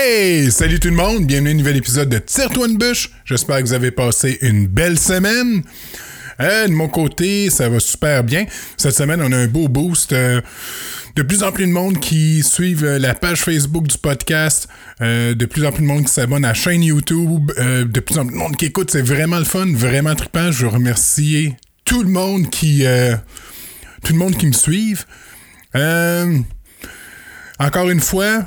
[0.00, 3.10] Hey, salut tout le monde, bienvenue à un nouvel épisode de Tire-toi une bûche.
[3.24, 5.64] J'espère que vous avez passé une belle semaine.
[6.38, 8.46] Euh, de mon côté, ça va super bien.
[8.76, 10.12] Cette semaine, on a un beau boost.
[10.12, 10.40] euh,
[11.16, 14.68] de plus en plus de monde qui suivent euh, la page Facebook du podcast.
[15.00, 17.50] de plus en plus de monde qui s'abonne à la chaîne YouTube.
[17.56, 18.92] de plus en plus de monde qui écoute.
[18.92, 20.52] C'est vraiment le fun, vraiment trippant.
[20.52, 22.84] Je veux remercier tout le monde qui...
[24.04, 25.06] tout le monde qui me suive.
[25.74, 26.38] Euh,
[27.58, 28.46] encore une fois,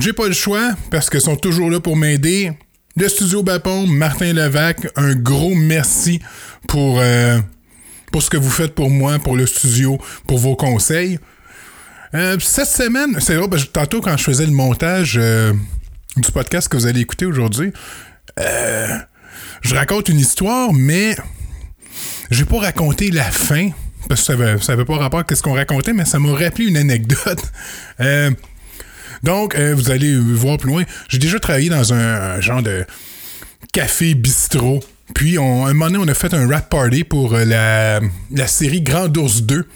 [0.00, 2.52] j'ai pas le choix parce qu'ils sont toujours là pour m'aider.
[2.96, 6.20] Le studio Bapon, Martin Levac, un gros merci
[6.66, 7.38] pour, euh,
[8.10, 11.18] pour ce que vous faites pour moi, pour le studio, pour vos conseils.
[12.14, 15.52] Euh, cette semaine, c'est drôle, parce tantôt quand je faisais le montage euh,
[16.16, 17.72] du podcast que vous allez écouter aujourd'hui,
[18.36, 21.16] je raconte une histoire, mais
[22.30, 23.70] j'ai pas raconté la fin,
[24.08, 26.32] parce que ça avait, ça avait pas rapport à ce qu'on racontait, mais ça m'a
[26.32, 27.42] rappelé une anecdote.
[28.00, 28.30] Euh,
[29.22, 30.84] donc, euh, vous allez voir plus loin.
[31.08, 32.84] J'ai déjà travaillé dans un, genre de
[33.72, 34.80] café bistrot.
[35.14, 37.44] Puis, on, un moment donné, on a fait un rap party pour euh,
[38.30, 39.66] la, série Grand Ours 2.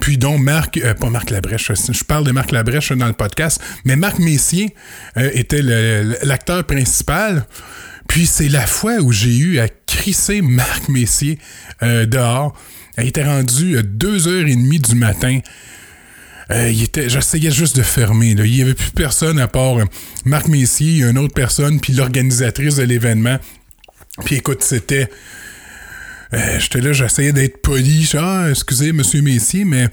[0.00, 3.60] Puis donc Marc, euh, pas Marc Labrèche, je parle de Marc Labrèche dans le podcast,
[3.84, 4.74] mais Marc Messier
[5.16, 7.46] était l'acteur principal.
[8.08, 11.38] Puis c'est la fois où j'ai eu à crisser Marc Messier
[11.80, 12.58] dehors.
[12.98, 15.38] Il était rendu 2h30 du matin.
[16.50, 18.30] Euh, il était, j'essayais juste de fermer.
[18.30, 19.84] Il n'y avait plus personne à part euh,
[20.24, 23.38] Marc Messier, une autre personne, puis l'organisatrice de l'événement.
[24.24, 25.08] Puis écoute, c'était.
[26.32, 28.10] Euh, J'étais là, j'essayais d'être poli.
[28.14, 29.88] Ah, excusez, monsieur Messier, mais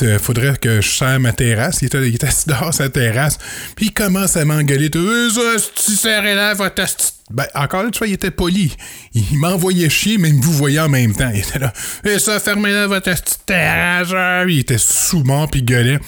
[0.00, 1.82] il faudrait que je serre ma terrasse.
[1.82, 3.38] Il était, il était assis dehors sa terrasse.
[3.76, 4.90] Puis il commence à m'engueuler.
[4.92, 6.82] si tu serrais là, votre
[7.30, 8.76] ben, encore là, tu vois, il était poli.
[9.14, 11.30] Il, m'envoyait chier, mais il me vous voyait en même temps.
[11.32, 11.72] Il était là.
[12.04, 14.10] Et ça, fermez là votre asti de terrasse.
[14.48, 15.98] Il était sous-mort, puis il gueulait.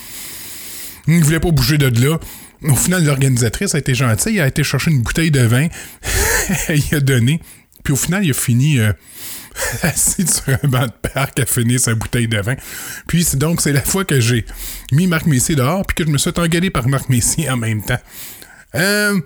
[1.06, 2.18] Il ne voulait pas bouger de là.
[2.62, 4.36] Au final, l'organisatrice a été gentille.
[4.36, 5.68] Elle a été chercher une bouteille de vin.
[6.68, 7.40] il a donné.
[7.82, 8.92] Puis au final, il a fini euh,
[9.82, 12.56] assis sur un banc de parc à finir sa bouteille de vin.
[13.06, 14.44] Puis donc, c'est la fois que j'ai
[14.92, 17.82] mis Marc Messier dehors puis que je me suis engueulé par Marc Messier en même
[17.82, 18.00] temps.
[18.74, 19.18] Euh,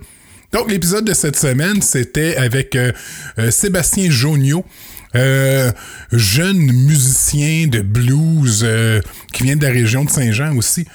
[0.51, 2.91] donc, l'épisode de cette semaine, c'était avec euh,
[3.37, 4.65] euh, Sébastien Jonio,
[6.11, 8.63] jeune musicien de blues
[9.33, 10.85] qui vient de la région de Saint-Jean aussi.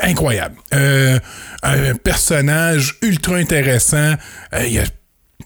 [0.00, 0.54] Incroyable.
[0.70, 4.14] Un personnage ultra intéressant.
[4.64, 4.84] Il a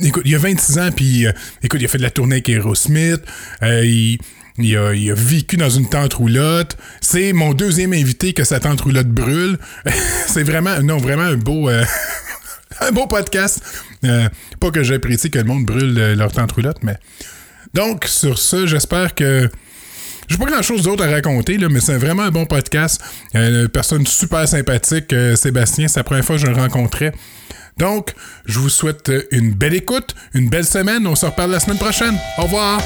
[0.00, 1.32] Écoute, il a 26 ans, puis euh,
[1.62, 3.20] écoute, il a fait de la tournée avec Aerosmith.
[3.62, 6.76] Euh, il, a, vécu dans une tente roulotte.
[7.00, 9.58] C'est mon deuxième invité que sa tente roulotte brûle.
[10.26, 11.84] c'est vraiment, non, vraiment un beau, euh,
[12.80, 13.60] un beau podcast.
[14.02, 16.96] Pas que j'apprécie que le monde brûle leur tente roulotte, mais.
[17.74, 19.50] Donc, sur ça, j'espère que.
[20.28, 23.00] J'ai pas grand chose d'autre à raconter, là, mais c'est vraiment un bon podcast.
[23.32, 25.88] Une personne super sympathique, Sébastien.
[25.88, 27.12] C'est la première fois que je le rencontrais.
[27.78, 28.14] Donc,
[28.46, 31.06] je vous souhaite une belle écoute, une belle semaine.
[31.06, 32.16] On se reparle la semaine prochaine.
[32.36, 32.80] Au revoir.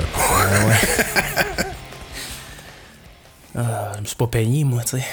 [0.00, 0.66] Ah
[1.58, 1.64] ouais.
[3.54, 5.04] Ah, je me suis pas peigné, moi, tu sais.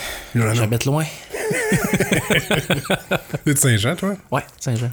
[0.54, 1.06] J'habite loin.
[3.44, 4.16] T'es de Saint-Jean, toi?
[4.32, 4.90] Ouais, Saint-Jean.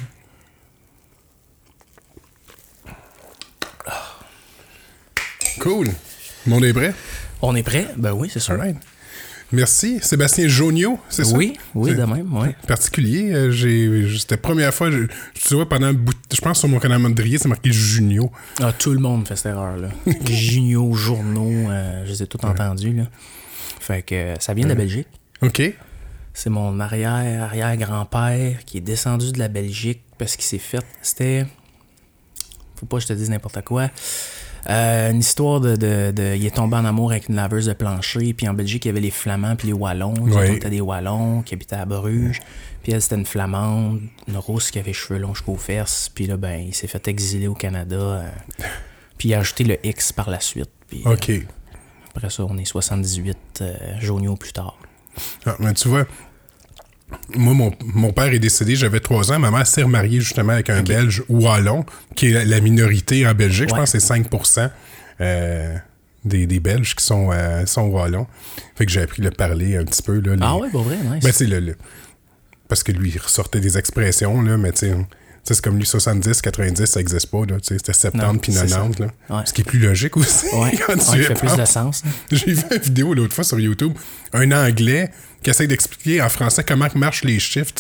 [5.60, 5.88] Cool.
[6.46, 6.94] Monde est prêt?
[7.42, 7.88] On est prêt?
[7.96, 8.54] Ben oui, c'est sûr.
[8.54, 8.76] Alright.
[9.52, 10.00] Merci.
[10.02, 11.36] Sébastien Jonio, c'est ça?
[11.36, 12.56] Oui, oui, de même, ouais.
[12.66, 13.32] Particulier.
[13.32, 16.68] euh, c'était la première fois, je, tu vois, pendant un bout de- je pense sur
[16.68, 18.30] mon calendrier, c'est marqué Junio.
[18.60, 19.88] Ah, tout le monde fait cette erreur-là.
[20.26, 23.04] Gignaux, journaux, euh, je les ai tous entendus, là.
[23.80, 25.06] Fait que euh, ça vient de la Belgique.
[25.42, 25.62] OK.
[26.34, 30.84] C'est mon arrière, arrière-grand-père qui est descendu de la Belgique parce qu'il s'est fait.
[31.02, 31.46] C'était.
[32.78, 33.88] Faut pas que je te dise n'importe quoi.
[34.68, 37.72] Euh, une histoire de, de, de- Il est tombé en amour avec une laveuse de
[37.72, 38.34] plancher.
[38.34, 40.14] Puis en Belgique, il y avait les Flamands puis les Wallons.
[40.14, 42.40] Autres étaient des Wallons qui habitaient à Bruges.
[42.82, 46.10] Puis elle, c'était une Flamande, une rousse qui avait les cheveux longs jusqu'aux fesses.
[46.14, 47.96] Puis là, ben, il s'est fait exiler au Canada.
[47.96, 48.28] euh,
[49.18, 50.70] puis il a ajouté le X par la suite.
[50.88, 51.12] Puis euh,
[52.14, 54.78] après ça, on est 78 euh, plus tard.
[55.46, 56.06] Ah, mais tu vois,
[57.36, 59.38] moi, mon, mon père est décédé, j'avais 3 ans.
[59.38, 63.68] Ma mère s'est remariée justement avec un Belge wallon, qui est la, minorité en Belgique.
[63.68, 64.28] Je pense que c'est 5
[65.20, 65.76] euh,
[66.24, 68.26] des, des Belges qui sont, euh, sont wallons.
[68.74, 70.20] Fait que j'ai appris le parler un petit peu.
[70.20, 71.22] Là, les- Ah ouais, pas vrai, nice.
[71.24, 71.76] Ben, c'est le, le-
[72.68, 74.94] Parce que lui, il ressortait des expressions, là, mais tu sais,
[75.54, 77.38] c'est comme lui, 70, 90, ça n'existe pas.
[77.62, 78.98] C'était 70 Non, puis c'est 90.
[79.00, 79.06] Là.
[79.30, 79.42] Ouais.
[79.46, 80.46] Ce qui est plus logique aussi.
[80.54, 82.02] Ouais, quand tu fait plus de sens.
[82.04, 82.10] là.
[82.36, 83.92] J'ai vu une vidéo l'autre fois sur YouTube,
[84.32, 85.10] un Anglais
[85.42, 87.72] qui essaie d'expliquer en français comment marchent les chiffres,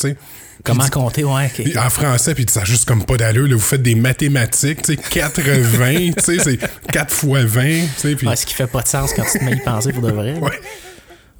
[0.64, 1.50] Comment dit- compter, ouais.
[1.78, 4.96] en français, puis ça juste comme pas d'allure, là, vous faites des mathématiques, tu sais,
[4.96, 6.58] 80, tu sais, c'est
[6.92, 8.26] 4 fois 20, tu sais, puis...
[8.26, 10.02] Ouais, ce qui fait pas de sens quand tu te mets à y penser pour
[10.02, 10.32] de vrai.
[10.38, 10.50] Ouais.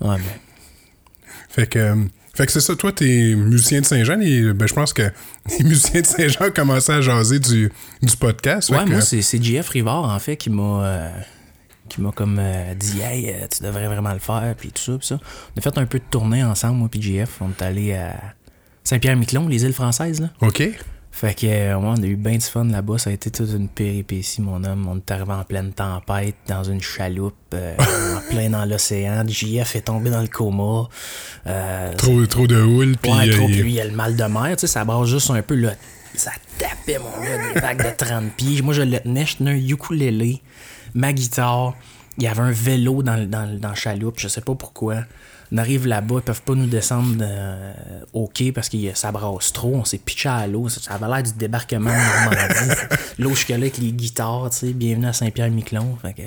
[0.01, 0.23] Ouais, ben.
[1.49, 1.95] Fait que, euh,
[2.37, 5.03] fait que c'est ça, toi, t'es musicien de Saint-Jean, et ben, je pense que
[5.59, 7.71] les musiciens de Saint-Jean ont commencé à jaser du,
[8.03, 8.71] du podcast.
[8.71, 11.11] Ouais, que- moi, c'est c'est JF Rivard, en fait, qui m'a euh,
[11.89, 14.99] qui m'a comme euh, dit Hey, euh, tu devrais vraiment le faire, puis tout ça,
[14.99, 15.19] puis ça.
[15.55, 17.41] On a fait un peu de tournée ensemble, moi, puis JF.
[17.41, 18.15] On est allé à
[18.85, 20.31] Saint-Pierre-Miquelon, les îles françaises, là.
[20.43, 20.63] OK.
[21.17, 22.99] Fait que, euh, ouais, on a eu bien du fun là-bas.
[22.99, 24.87] Ça a été toute une péripétie, mon homme.
[24.87, 27.75] On est arrivé en pleine tempête, dans une chaloupe, euh,
[28.19, 29.25] en plein dans l'océan.
[29.27, 30.91] JF est tombé dans le coma.
[31.47, 33.11] Euh, Trop, trop de houle, puis...
[33.11, 35.09] Ouais, trop, euh, puis lui, il a le mal de mer, tu sais, ça brasse
[35.09, 35.73] juste un peu, là.
[36.15, 38.61] Ça tapait, mon gars, des vagues de 30 pieds.
[38.61, 40.43] Moi, je le tenais, je tenais un ukulélé,
[40.93, 41.73] ma guitare.
[42.19, 44.97] Il y avait un vélo dans, dans, dans la chaloupe, je sais pas pourquoi.
[45.53, 47.73] On arrive là-bas, ils peuvent pas nous descendre euh,
[48.13, 49.75] au quai parce que ça brasse trop.
[49.77, 50.69] On s'est pitché à l'eau.
[50.69, 52.81] Ça, ça avait l'air du débarquement de Normandie.
[53.19, 54.73] L'eau jusque là avec les guitares, tu sais.
[54.73, 55.97] Bienvenue à Saint-Pierre-Miquelon.
[56.03, 56.23] Fait que.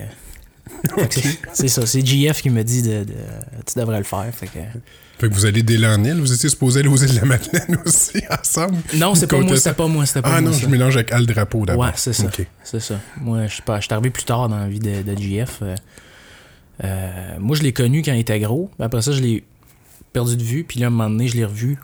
[1.54, 3.14] c'est- ça, c'est JF qui me dit de, de-
[3.66, 4.26] tu devrais le faire.
[4.34, 4.60] Fait que.
[5.20, 7.78] Fait que vous allez dès île, vous étiez supposé aller aux îles de la Madeleine
[7.86, 8.78] aussi, ensemble?
[8.96, 10.52] Non, c'est pas moi, c'était pas moi, c'était pas Ah moi.
[10.52, 10.62] non, ça.
[10.62, 11.84] je mélange avec Al Drapeau d'abord.
[11.84, 12.24] Ouais, c'est ça.
[12.64, 12.96] C'est ça.
[13.18, 15.58] Moi, je suis pas- je suis arrivé plus tard dans la vie de, de JF.
[15.62, 15.76] Euh,
[16.84, 18.70] euh, moi, je l'ai connu quand il était gros.
[18.80, 19.44] Après ça, je l'ai
[20.14, 20.64] perdu de vue.
[20.64, 21.78] Puis là, à un moment donné, je l'ai revu.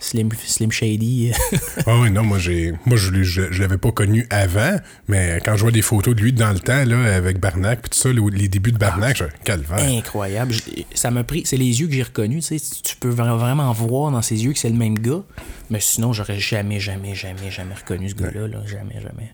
[0.00, 1.30] Slim, Slim Shady.
[1.86, 4.76] Ah oui, non, moi, j'ai, moi je, l'ai- je, je l'avais pas connu avant,
[5.06, 7.90] mais quand je vois des photos de lui dans le temps, là, avec Barnac, puis
[7.90, 9.78] tout ça, le- les débuts de Barnac, je calvaire.
[9.78, 10.54] Incroyable.
[10.94, 11.42] Ça m'a pris.
[11.46, 12.48] C'est les yeux que j'ai reconnus.
[12.48, 15.22] Tu sais, tu peux vra- vraiment voir dans ses yeux que c'est le même gars.
[15.70, 18.48] Mais sinon, j'aurais jamais, jamais, jamais, jamais reconnu ce gars-là.
[18.48, 18.58] Là.
[18.66, 19.32] Jamais, jamais.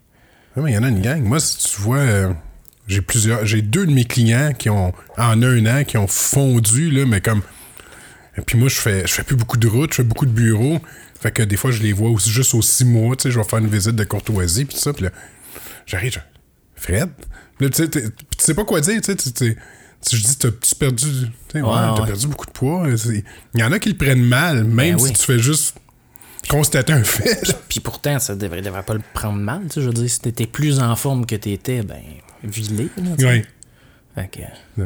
[0.55, 1.23] Ah, mais il y en a une gang.
[1.23, 2.33] Moi, si tu vois, euh,
[2.89, 6.91] j'ai plusieurs, j'ai deux de mes clients qui ont, en un an, qui ont fondu,
[6.91, 7.43] là, mais comme.
[8.47, 10.81] Puis moi, je fais, je fais plus beaucoup de routes, je fais beaucoup de bureaux.
[11.21, 13.39] Fait que des fois, je les vois aussi juste aux six mois, tu sais, je
[13.39, 15.11] vais faire une visite de courtoisie, puis ça, puis là,
[15.87, 16.19] j'arrive, je
[16.83, 17.11] Fred?
[17.61, 18.01] Là, tu sais, tu
[18.39, 19.57] sais pas quoi dire, tu sais, tu-
[20.13, 21.07] je dis, t'as-tu perdu,
[21.55, 22.87] ouais, Ouais, perdu beaucoup de poids.
[23.55, 25.13] Il y en a qui le prennent mal, même Ben si oui.
[25.13, 25.75] tu fais juste
[26.49, 27.57] constater un fait.
[27.69, 29.63] Puis pourtant, ça devrait, devrait pas le prendre mal.
[29.65, 32.01] Tu sais, je veux dire, si t'étais plus en forme que t'étais, ben,
[32.43, 32.89] vilé.
[33.21, 33.45] Ouais.
[34.15, 34.83] Fait que.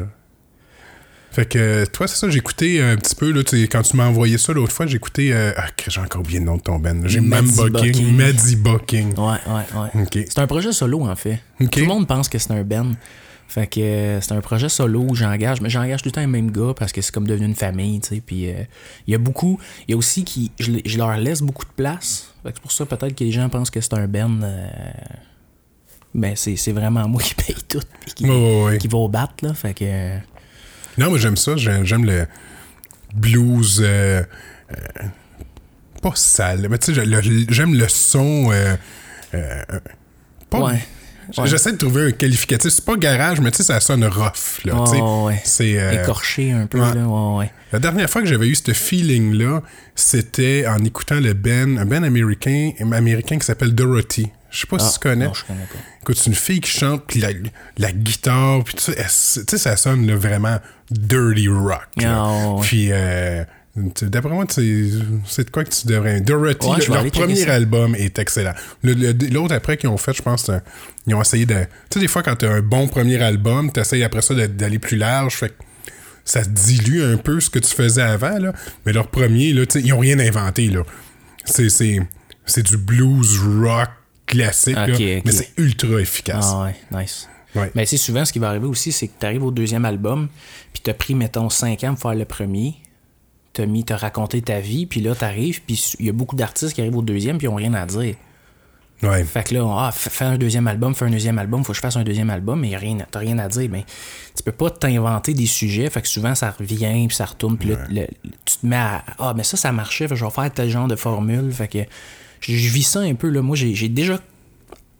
[1.31, 4.37] Fait que toi, c'est ça, j'ai écouté un petit peu, là, quand tu m'as envoyé
[4.37, 5.33] ça l'autre fois, j'ai écouté.
[5.33, 6.93] euh, ah, j'ai encore oublié le nom de ton band.
[6.93, 7.07] là.
[7.07, 7.71] J'ai Mamba King.
[7.71, 8.15] Bucking.
[8.15, 9.17] Maddie Bucking.
[9.17, 10.25] Ouais, ouais, ouais.
[10.29, 11.39] C'est un projet solo, en fait.
[11.59, 12.91] Tout le monde pense que c'est un band.
[13.53, 16.27] Fait que euh, c'est un projet solo où j'engage, mais j'engage tout le temps les
[16.27, 18.21] mêmes gars parce que c'est comme devenu une famille, tu sais.
[18.25, 18.63] Puis euh,
[19.05, 21.71] il y a beaucoup, il y a aussi qui, je, je leur laisse beaucoup de
[21.75, 22.33] place.
[22.41, 24.41] Fait que c'est pour ça peut-être que les gens pensent que c'est un band.
[24.41, 24.67] euh,
[26.15, 28.23] ben c'est c'est vraiment moi qui paye tout puis qui,
[28.79, 29.53] qui va au bat, là.
[29.53, 29.83] Fait que.
[29.85, 30.17] euh,
[30.97, 31.55] Non, moi, j'aime ça.
[31.55, 32.25] J'aime, le
[33.13, 33.81] blues.
[33.83, 34.23] euh,
[36.01, 37.03] pas sale, mais tu sais,
[37.49, 38.51] j'aime le son.
[40.49, 40.79] pas, Ouais.
[41.37, 41.47] Ouais.
[41.47, 42.71] J'essaie de trouver un qualificatif.
[42.71, 44.63] C'est pas garage, mais tu sais, ça sonne rough.
[44.65, 44.75] Là.
[45.23, 45.41] Ouais.
[45.43, 45.79] C'est.
[45.79, 46.93] euh, écorché un peu, ouais.
[46.95, 47.07] là.
[47.07, 47.51] Ouais.
[47.71, 49.61] La dernière fois que j'avais eu ce feeling-là,
[49.95, 54.29] c'était en écoutant le Ben, un Ben américain, américain qui s'appelle Dorothy.
[54.51, 55.25] Je sais pas si Ah, tu connais.
[55.25, 55.79] Non, je connais pas.
[56.01, 57.29] Écoute, c'est une fille qui chante, puis la,
[57.77, 60.57] la guitare, puis tu sais, ça sonne là, vraiment
[60.91, 61.87] dirty rock.
[62.05, 62.55] Ah.
[62.61, 63.43] Puis, euh,
[63.75, 64.91] d'après moi, tu
[65.25, 66.21] c'est de quoi que tu devrais.
[66.21, 68.53] Dorothy, Ouais, leur premier album est excellent.
[68.83, 70.51] Le- le- L'autre après qu'ils ont fait, je pense,
[71.07, 71.55] ils ont essayé de.
[71.55, 71.59] Tu
[71.95, 74.77] sais, des fois, quand tu as un bon premier album, tu essayes après ça d'aller
[74.79, 75.53] plus large, fait
[76.25, 78.53] ça dilue un peu ce que tu faisais avant, là.
[78.85, 80.71] Mais leur premier, là, tu ils ont rien inventé.
[81.45, 83.89] C'est- du blues rock
[84.27, 84.85] classique, là,
[85.25, 86.45] mais c'est ultra efficace.
[86.47, 87.27] Ah ouais, nice.
[87.55, 87.71] Ouais.
[87.75, 90.27] Mais c'est souvent ce qui va arriver aussi, c'est que tu arrives au deuxième album,
[90.73, 92.75] puis t'as pris, mettons, 5 ans pour faire le premier.
[93.53, 96.73] T'as mis, t'as raconté ta vie, puis là, t'arrives, puis il y a beaucoup d'artistes
[96.73, 98.15] qui arrivent au deuxième, puis ils ont rien à dire.
[99.03, 99.23] Ouais.
[99.25, 101.75] Fait que là, ah, f- fais un deuxième album, fais un deuxième album, faut que
[101.75, 103.69] je fasse un deuxième album, mais rien, t'as rien à dire.
[103.69, 103.83] Ben,
[104.35, 107.69] tu peux pas t'inventer des sujets, fait que souvent ça revient, puis ça retourne, puis
[107.69, 108.07] là, le-
[108.45, 110.69] tu te mets à Ah, mais ça, ça marchait, fait que je vais faire tel
[110.69, 111.51] genre de formule.
[111.51, 111.79] Fait que
[112.39, 113.41] je, vis ça un peu, là.
[113.41, 114.19] Moi, j'ai j'ai déjà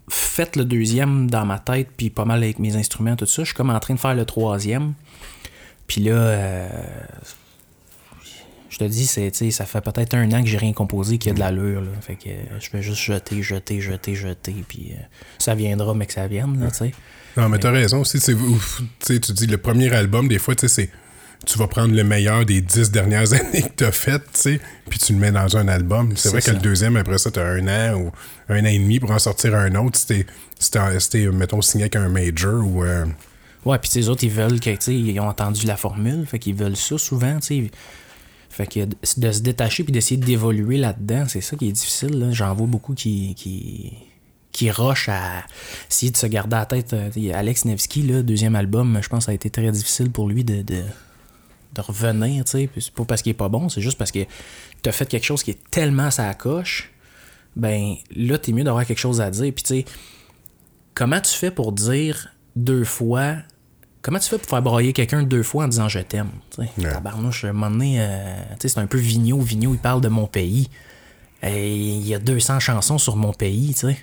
[0.09, 3.43] fait le deuxième dans ma tête, puis pas mal avec mes instruments, tout ça.
[3.43, 4.93] Je suis comme en train de faire le troisième.
[5.87, 6.67] Puis là, euh,
[8.73, 11.33] je te dis, c'est, ça fait peut-être un an que j'ai rien composé qui a
[11.33, 11.81] de l'allure.
[11.81, 11.91] Là.
[12.01, 15.01] Fait que euh, je fais juste jeter, jeter, jeter, jeter, puis euh,
[15.37, 16.87] ça viendra, mais que ça vienne, là.
[17.37, 18.19] Non, mais t'as raison aussi.
[18.19, 20.89] Tu dis le premier album, des fois, tu sais, c'est.
[21.45, 24.59] tu vas prendre le meilleur des dix dernières années que tu as faites, tu sais,
[24.89, 26.13] puis tu le mets dans un album.
[26.15, 28.11] C'est vrai que le deuxième, après ça, tu as un an ou
[28.49, 29.99] un an et demi pour en sortir un autre.
[29.99, 32.83] C'était, mettons, signé avec un major ou.
[32.83, 33.05] Euh,
[33.65, 36.39] ouais, puis les autres, ils veulent que, tu sais, ils ont entendu la formule, fait
[36.39, 37.71] qu'ils veulent ça souvent, tu sais.
[38.53, 42.29] Fait que de se détacher puis d'essayer d'évoluer là-dedans, c'est ça qui est difficile.
[42.33, 43.93] J'en vois beaucoup qui, qui,
[44.51, 45.43] qui rush à
[45.89, 46.93] essayer de se garder à la tête.
[46.93, 50.43] Euh, Alex Nevsky, le deuxième album, je pense ça a été très difficile pour lui
[50.43, 50.83] de, de,
[51.79, 52.43] revenir.
[52.45, 54.19] C'est pas parce qu'il est pas bon, c'est juste parce que
[54.83, 56.91] tu as fait quelque chose qui est tellement sa coche.
[57.55, 59.51] Ben là, t'es mieux d'avoir quelque chose à dire.
[59.51, 59.85] Puis tu sais,
[60.93, 63.37] comment tu fais pour dire deux fois
[64.03, 66.29] Comment tu fais pour faire broyer quelqu'un deux fois en disant je t'aime?
[66.81, 69.39] Tabarnouche, à un moment donné, euh, c'est un peu Vigneault.
[69.39, 70.69] Vigneault, il parle de mon pays.
[71.41, 73.97] Et il y a 200 chansons sur mon pays, tu sais.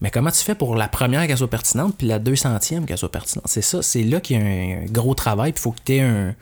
[0.00, 3.12] Mais comment tu fais pour la première qu'elle soit pertinente, puis la 200e qu'elle soit
[3.12, 3.46] pertinente?
[3.46, 6.00] C'est ça, c'est là qu'il y a un gros travail, puis il faut que tu
[6.00, 6.34] un.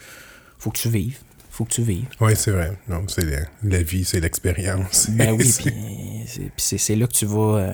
[0.58, 1.18] faut que tu vives.
[1.50, 2.06] faut que tu vives.
[2.20, 2.78] Oui, c'est vrai.
[2.88, 3.26] Non, c'est
[3.62, 5.10] la, vie, c'est l'expérience.
[5.10, 5.52] Ben oui,
[6.56, 7.58] puis c'est là que tu vas.
[7.58, 7.72] Euh,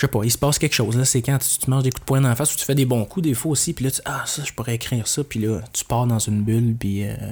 [0.00, 1.02] je sais pas, il se passe quelque chose.
[1.04, 2.86] C'est quand tu, manges des coups de poing dans la face ou tu fais des
[2.86, 5.40] bons coups des fois aussi, puis là, tu ah, ça, je pourrais écrire ça, puis
[5.40, 7.06] là, tu pars dans une bulle, puis.
[7.06, 7.26] Euh, tu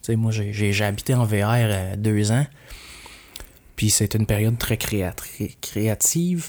[0.00, 2.46] sais, moi, j'ai habité en VR euh, deux ans.
[3.76, 6.48] Puis c'est une période très créative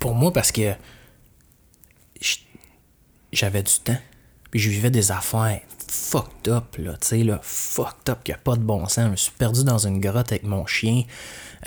[0.00, 0.72] pour moi parce que
[3.32, 3.98] j'avais du temps.
[4.50, 8.38] Puis je vivais des affaires fucked up, là, tu sais, là, fucked up, qui a
[8.38, 9.04] pas de bon sens.
[9.04, 11.04] Je me suis perdu dans une grotte avec mon chien.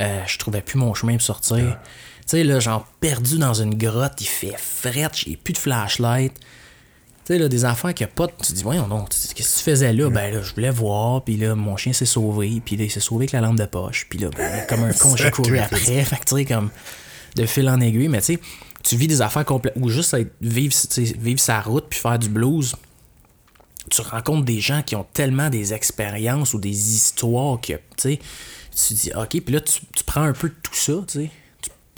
[0.01, 1.79] Euh, je trouvais plus mon chemin pour sortir.
[2.25, 6.33] Tu sais, là, genre perdu dans une grotte, il fait fret, j'ai plus de flashlight.
[6.33, 8.27] Tu sais, là, des affaires qui a pas.
[8.27, 10.09] Tu dis, voyons non, qu'est-ce que tu faisais là?
[10.09, 12.99] Ben là, je voulais voir, puis là, mon chien s'est sauvé, puis là, il s'est
[12.99, 15.77] sauvé avec la lampe de poche, puis là, ben, comme un con, j'ai couru après.
[16.03, 16.71] Fait que, tu sais, comme
[17.35, 18.39] de fil en aiguille, mais tu sais,
[18.81, 22.75] tu vis des affaires complètes, ou juste vivre, vivre sa route, puis faire du blues.
[23.91, 28.19] Tu rencontres des gens qui ont tellement des expériences ou des histoires que, tu sais,
[28.75, 31.31] tu dis, ok, puis là, tu, tu prends un peu de tout ça, tu sais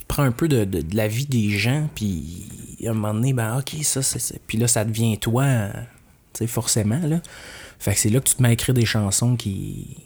[0.08, 3.58] prends un peu de, de, la vie des gens, puis à un moment donné, ben
[3.58, 4.42] ok, ça, c'est.
[4.48, 5.46] Puis là, ça devient toi,
[6.34, 7.22] tu sais, forcément, là.
[7.80, 9.98] Fait que c'est là que tu te mets à écrire des chansons qui.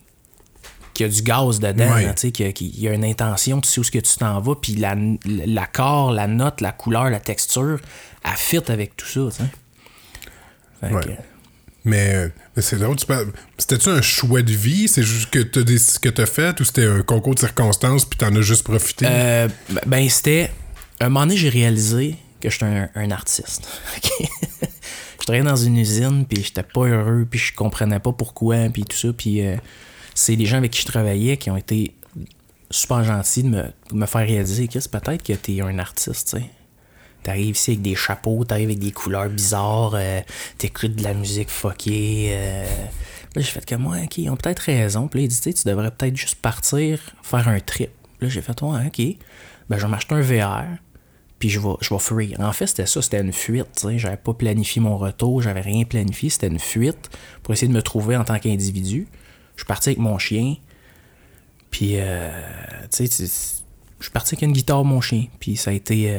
[0.93, 3.79] qui a du gaz dedans, tu sais, qui, qui, y a une intention, tu sais
[3.79, 7.79] où ce que tu t'en vas, puis l'accord, la, la note, la couleur, la texture,
[8.24, 9.50] elle fit avec tout ça, tu sais.
[10.81, 11.12] Fait que,
[11.83, 12.97] mais, c'est drôle,
[13.57, 14.88] c'était-tu un choix de vie?
[14.88, 18.41] C'est juste que tu as, fait ou c'était un concours de circonstances puis t'en as
[18.41, 19.05] juste profité?
[19.09, 19.47] Euh,
[19.85, 20.51] ben, c'était.
[21.00, 23.67] Un moment donné, j'ai réalisé que j'étais un, artiste.
[24.61, 28.83] je travaillais dans une usine puis j'étais pas heureux puis je comprenais pas pourquoi puis
[28.83, 29.11] tout ça.
[29.11, 29.55] Puis euh,
[30.13, 31.95] c'est les gens avec qui je travaillais qui ont été
[32.69, 36.29] super gentils de me, de me faire réaliser que c'est peut-être que t'es un artiste,
[36.35, 36.50] tu sais
[37.23, 40.21] T'arrives ici avec des chapeaux, t'arrives avec des couleurs bizarres, euh,
[40.57, 42.29] t'écoutes de la musique fuckée.
[42.31, 42.65] Euh.
[43.35, 45.07] Là, j'ai fait que moi, ok, ils ont peut-être raison.
[45.07, 47.91] Puis là, il dit, tu devrais peut-être juste partir, faire un trip.
[48.19, 49.17] Là, j'ai fait, ouais, ok.
[49.69, 50.65] Ben, je vais m'acheter un VR,
[51.39, 52.33] puis je vais, je vais free.
[52.39, 53.67] En fait, c'était ça, c'était une fuite.
[53.73, 56.29] sais J'avais pas planifié mon retour, j'avais rien planifié.
[56.29, 57.09] C'était une fuite
[57.43, 59.07] pour essayer de me trouver en tant qu'individu.
[59.55, 60.55] Je suis parti avec mon chien,
[61.69, 62.29] puis, euh,
[62.91, 63.25] tu sais,
[63.99, 66.13] je suis parti avec une guitare, mon chien, puis ça a été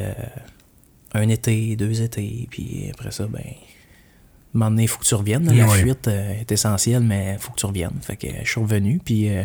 [1.13, 3.43] un été, deux étés, puis après ça, ben,
[4.55, 5.51] un moment donné, il faut que tu reviennes.
[5.51, 7.99] La fuite euh, est essentielle, mais il faut que tu reviennes.
[8.01, 9.43] Fait que je suis revenu, puis euh,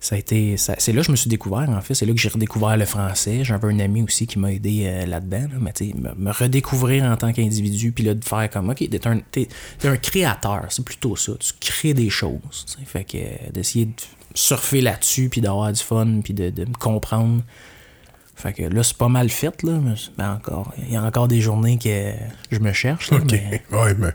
[0.00, 0.56] ça a été.
[0.56, 1.94] c'est là que je me suis découvert, en fait.
[1.94, 3.44] C'est là que j'ai redécouvert le français.
[3.44, 5.48] J'avais un ami aussi qui m'a aidé euh, là-dedans.
[5.60, 9.20] mais tu me, redécouvrir en tant qu'individu, puis là, de faire comme, OK, t'es un,
[9.84, 11.32] un créateur, c'est plutôt ça.
[11.38, 12.64] Tu crées des choses.
[12.86, 13.92] Fait que d'essayer de
[14.32, 17.42] surfer là-dessus, puis d'avoir du fun, puis de, de me comprendre
[18.40, 19.72] fait que là, c'est pas mal fait, là.
[19.82, 22.12] Mais ben, encore, il y a encore des journées que
[22.50, 23.10] je me cherche.
[23.10, 23.32] Là, OK.
[23.70, 24.14] Ouais, mais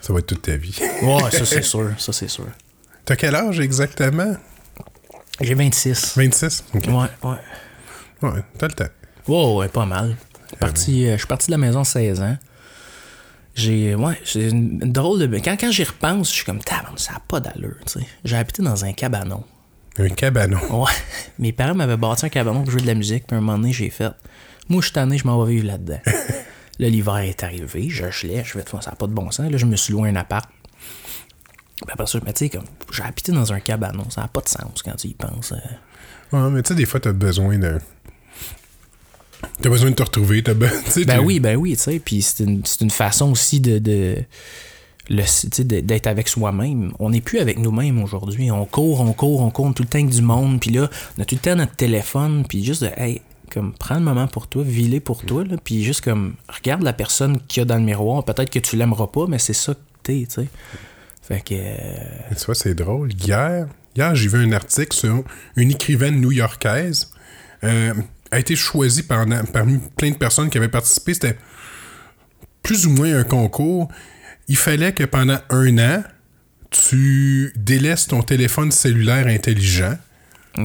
[0.00, 0.78] ça va être toute ta vie.
[1.02, 1.92] ouais, ça c'est sûr.
[1.98, 2.48] Ça c'est sûr.
[3.04, 4.34] T'as quel âge exactement?
[5.40, 6.14] J'ai 26.
[6.16, 6.64] 26?
[6.74, 6.84] OK.
[6.86, 7.36] Ouais, ouais.
[8.22, 8.84] Ouais, t'as le temps.
[9.28, 10.16] Ouais, ouais, pas mal.
[10.58, 12.36] Parti, euh, je suis parti de la maison à 16 ans.
[13.54, 13.94] J'ai.
[13.94, 15.38] Ouais, j'ai une drôle de.
[15.38, 16.60] Quand, quand j'y repense, je suis comme,
[16.96, 18.06] ça n'a pas d'allure, tu sais.
[18.24, 19.44] J'ai habité dans un cabanon.
[19.98, 20.58] Un cabanon.
[20.70, 20.92] Ouais.
[21.38, 23.72] Mes parents m'avaient bâti un cabanon pour jouer de la musique, puis un moment donné,
[23.72, 24.12] j'ai fait.
[24.68, 26.00] Moi, je suis tanné, je m'en vais vivre là-dedans.
[26.78, 29.50] là, l'hiver est arrivé, je gelais, je fais, ça n'a pas de bon sens.
[29.50, 30.48] Là, je me suis loué un appart.
[31.76, 34.40] Puis après ça, je me dis, comme, j'ai habité dans un cabanon, ça n'a pas
[34.40, 35.52] de sens quand tu y penses.
[35.52, 36.36] Euh.
[36.36, 37.78] Ouais, mais tu sais, des fois, t'as besoin de.
[39.60, 40.42] T'as besoin de te retrouver.
[40.42, 41.98] T'as ben oui, ben oui, tu sais.
[41.98, 44.16] Puis c'est une, une, façon aussi de, de
[45.08, 46.92] d'être avec soi-même.
[46.98, 48.50] On n'est plus avec nous-mêmes aujourd'hui.
[48.50, 50.60] On court, on court, on court tout le temps avec du monde.
[50.60, 52.44] Puis là, on a tout le temps notre téléphone.
[52.48, 53.20] Puis juste de, hey,
[53.52, 56.92] comme prends le moment pour toi, vis pour toi, là, puis juste comme regarde la
[56.92, 58.24] personne qu'il y a dans le miroir.
[58.24, 60.48] Peut-être que tu l'aimeras pas, mais c'est ça que t'es, tu sais.
[61.22, 61.54] Fait que.
[61.54, 63.12] euh, Tu vois, c'est drôle.
[63.12, 65.22] Hier, hier j'ai vu un article sur
[65.56, 67.10] une écrivaine new-yorkaise.
[67.62, 67.94] Euh,
[68.30, 71.14] a été choisie par- parmi plein de personnes qui avaient participé.
[71.14, 71.36] C'était
[72.62, 73.88] plus ou moins un concours.
[74.48, 76.02] Il fallait que pendant un an,
[76.70, 79.96] tu délaisses ton téléphone cellulaire intelligent.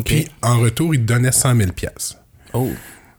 [0.05, 2.17] Puis en retour, il te donnait 100 000 pièces.
[2.53, 2.71] Oh.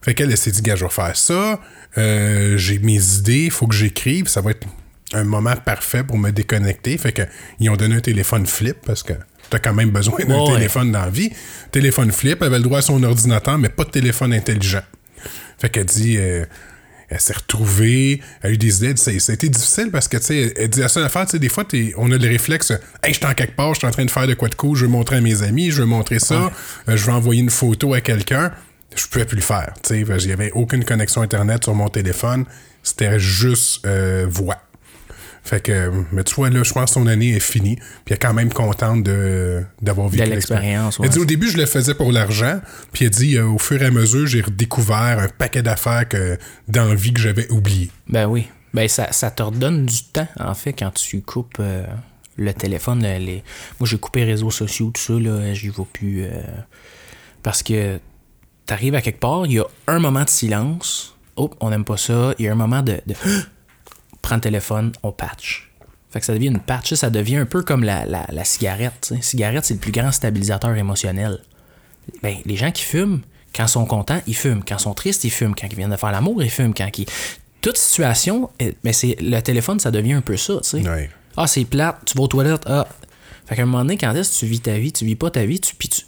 [0.03, 1.61] Fait qu'elle elle s'est dit, gars, je vais faire ça.
[1.99, 4.29] Euh, j'ai mes idées, il faut que j'écrive.
[4.29, 4.67] Ça va être
[5.13, 6.97] un moment parfait pour me déconnecter.
[6.99, 7.23] Fait que
[7.59, 9.13] ils ont donné un téléphone flip parce que
[9.51, 10.55] t'as quand même besoin d'un ouais.
[10.55, 11.31] téléphone dans la vie.
[11.73, 14.83] Téléphone flip, elle avait le droit à son ordinateur, mais pas de téléphone intelligent.
[15.59, 16.45] Fait qu'elle dit, euh,
[17.11, 18.97] elle s'est retrouvée, elle a eu des idées.
[18.97, 21.33] Ça, ça a été difficile parce que, tu sais, elle dit la seule affaire, tu
[21.33, 22.71] sais, des fois, t'es- on a le réflexe,
[23.03, 24.55] hey, je suis en quelque part, je suis en train de faire de quoi de
[24.55, 26.51] cool, je veux montrer à mes amis, je veux montrer ça,
[26.89, 28.53] euh, je veux envoyer une photo à quelqu'un.
[28.97, 32.45] Je pouvais plus le faire, tu sais, avait aucune connexion Internet sur mon téléphone,
[32.83, 34.57] c'était juste euh, voix.
[35.43, 37.77] Fait que, mais tu vois, là, je pense que son année est finie.
[37.77, 41.09] Puis elle est quand même contente de, d'avoir vécu De l'expérience, Elle ouais.
[41.13, 42.61] dit au début, je le faisais pour l'argent.
[42.93, 46.39] Puis elle dit, euh, au fur et à mesure, j'ai redécouvert un paquet d'affaires que,
[46.69, 47.91] dans la vie que j'avais oublié.
[48.09, 48.49] Ben oui.
[48.75, 51.85] Ben ça, ça te redonne du temps, en fait, quand tu coupes euh,
[52.37, 53.03] le téléphone.
[53.03, 53.43] le- les...
[53.81, 56.23] Moi, j'ai coupé les réseaux sociaux, tout ça, là, j'y vais plus.
[56.25, 56.29] euh,
[57.43, 57.99] Parce que
[58.67, 61.17] t'arrives à quelque part, il y a un moment de silence.
[61.37, 62.35] Oh, on n'aime pas ça.
[62.39, 63.01] Il y a un moment de.
[63.07, 63.15] de...
[64.31, 65.73] Prends le téléphone, on patch.
[66.11, 69.13] Fait que ça devient une patch, ça devient un peu comme la, la, la cigarette.
[69.23, 71.41] Cigarette, c'est le plus grand stabilisateur émotionnel.
[72.23, 73.23] Ben, les gens qui fument,
[73.53, 74.63] quand ils sont contents, ils fument.
[74.63, 75.57] Quand ils sont tristes, ils fument.
[75.57, 76.75] Quand ils viennent de faire l'amour, ils fument.
[76.75, 77.07] Quand ils...
[77.61, 78.51] Toute situation,
[78.85, 80.61] mais c'est le téléphone, ça devient un peu ça.
[80.75, 81.11] Ouais.
[81.37, 82.87] Ah, c'est plate, tu vas aux toilettes, ah.
[83.47, 85.33] Fait qu'à un moment donné, quand est-ce que tu vis ta vie, tu vis pas
[85.33, 86.03] ta vie, tu, puis tu,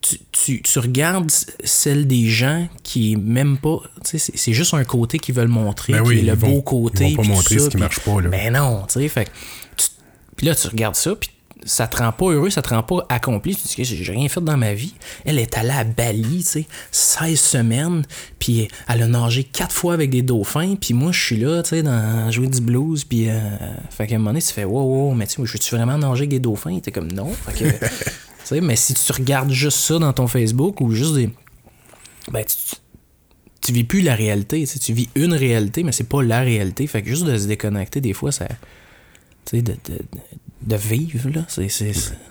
[0.00, 1.30] tu, tu, tu regardes
[1.64, 5.92] celle des gens qui même pas, tu sais, c'est- juste un côté qu'ils veulent montrer,
[5.92, 7.08] Ben qui oui, le vont- beau côté.
[7.10, 8.28] ils vont pas montrer ça, ce qui puis- marche pas, là.
[8.28, 9.30] Ben non, tu sais, fait
[9.76, 9.86] tu-
[10.36, 11.30] puis là, tu regardes ça, puis
[11.66, 13.54] ça te rend pas heureux, ça te rend pas accompli.
[13.54, 14.94] Tu te dis que j'ai rien fait dans ma vie.
[15.26, 18.02] Elle est allée à Bali, tu sais, 16 semaines,
[18.38, 21.68] puis elle a nagé quatre fois avec des dauphins, puis moi, je suis là, tu
[21.68, 23.38] sais, dans jouer du blues, puis euh,
[23.90, 25.98] fait qu'à un moment donné, tu fais wow, wow, mais tu sais, je veux-tu vraiment
[25.98, 26.78] nager avec des dauphins?
[26.78, 27.30] T'es comme non.
[27.46, 27.86] Fait que,
[28.42, 31.30] tu sais, mais si tu regardes juste ça dans ton Facebook ou juste des.
[32.30, 32.56] Ben, tu,
[33.60, 36.86] tu vis plus la réalité, tu vis une réalité, mais c'est pas la réalité.
[36.86, 38.46] Fait que juste de se déconnecter, des fois, ça.
[39.44, 39.98] Tu sais, de, de,
[40.62, 41.44] de- vivre, là,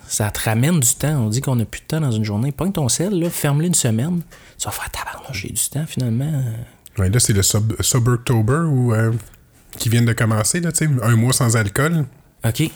[0.06, 1.24] ça te ramène du temps.
[1.24, 2.52] On dit qu'on a plus de temps dans une journée.
[2.52, 4.22] Pogne ton sel, là, ferme-le une semaine.
[4.58, 6.42] Tu vas faire tabarnak, j'ai du temps finalement.
[6.98, 9.12] Ouais, là, c'est le sub, Suburtober ou, euh,
[9.78, 12.04] qui vient de commencer, là, tu sais, un mois sans alcool.
[12.44, 12.70] OK.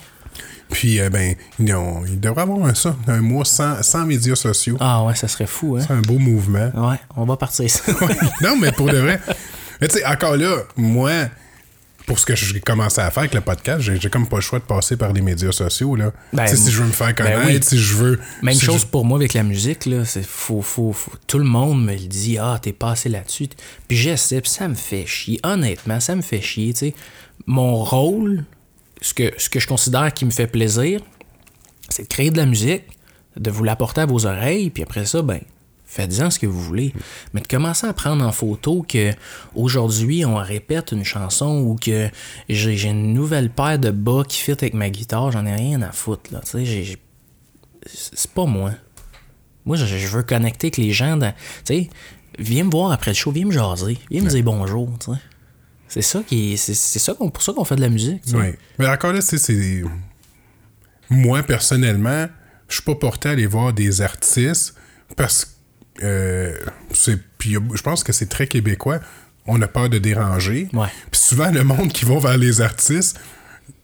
[0.69, 4.35] Puis, euh, ben, ils, ont- ils devraient avoir un, ça, un mois sans, sans médias
[4.35, 4.77] sociaux.
[4.79, 5.83] Ah ouais, ça serait fou, hein?
[5.85, 6.71] C'est un beau mouvement.
[6.89, 7.83] Ouais, on va partir ça.
[8.41, 9.19] non, mais pour de vrai.
[9.79, 11.11] Mais tu sais, encore là, moi,
[12.07, 14.59] pour ce que j'ai commencé à faire avec le podcast, j'ai comme pas le choix
[14.59, 15.95] de passer par les médias sociaux.
[15.95, 16.11] Là.
[16.33, 17.59] Ben, si je veux me faire ben connaître, oui.
[17.61, 18.19] si je veux.
[18.41, 20.03] Même si chose je- pour moi avec la musique, là.
[20.05, 23.49] C'est faut, faut, faut- Tout le monde me le dit, ah, t'es passé là-dessus.
[23.87, 25.39] Puis j'essaie, puis ça me fait chier.
[25.43, 26.95] Honnêtement, ça me fait chier, tu sais.
[27.47, 28.45] Mon rôle,
[29.05, 30.99] ce que, ce que je considère qui me fait plaisir,
[31.89, 32.83] c'est de créer de la musique,
[33.37, 35.39] de vous l'apporter à vos oreilles, puis après ça, ben,
[35.85, 36.91] faites-en ce que vous voulez.
[37.33, 39.11] Mais de commencer à prendre en photo que
[39.53, 42.09] aujourd'hui on répète une chanson ou que
[42.49, 45.91] j'ai une nouvelle paire de bas qui fit avec ma guitare, j'en ai rien à
[45.91, 46.41] foutre, là.
[47.85, 48.71] C'est pas moi.
[49.65, 51.17] Moi, je, je veux connecter avec les gens.
[51.17, 51.31] dans-
[51.65, 51.89] Tu sais,
[52.39, 54.89] viens me voir après le show, viens me jaser, viens me dire bonjour.
[54.99, 55.17] tu sais.
[55.95, 58.21] C'est ça qui, est- c'est ça qu'on, pour ça qu'on fait de la musique.
[58.23, 58.35] tu sais.
[58.37, 58.57] Ouais.
[58.79, 59.81] Mais encore là, c'est.
[61.09, 62.27] Moi, personnellement,
[62.67, 64.75] je suis pas porté à aller voir des artistes
[65.15, 65.49] parce que.
[66.03, 66.57] euh,
[66.91, 68.99] c'est- puis je pense que c'est très québécois.
[69.47, 70.67] On a peur de déranger.
[70.73, 70.87] Ouais.
[71.11, 73.17] Puis souvent, le monde qui va vers les artistes,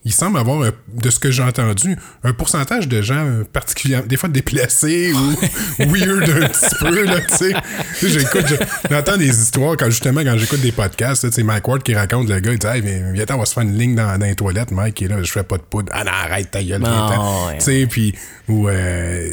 [0.04, 4.08] il semble avoir, un- de ce que j'ai entendu, un pourcentage de gens euh, particulièrement,
[4.08, 5.36] des fois déplacés ou
[5.92, 7.54] weird un petit peu, là, tu sais.
[8.02, 8.56] J'écoute, je-
[8.90, 12.40] j'entends des histoires, quand justement, quand j'écoute des podcasts, sais, Mike Ward qui raconte, le
[12.40, 14.36] gars, il dit, hey, viens, viens on va se faire une ligne dans, dans les
[14.36, 15.90] toilettes, Mike, est là, je fais pas de poudre.
[15.94, 17.52] Ah non, arrête ta gueule, Ah.
[17.60, 18.16] Tu sais, puis,
[18.48, 19.30] ou, euh,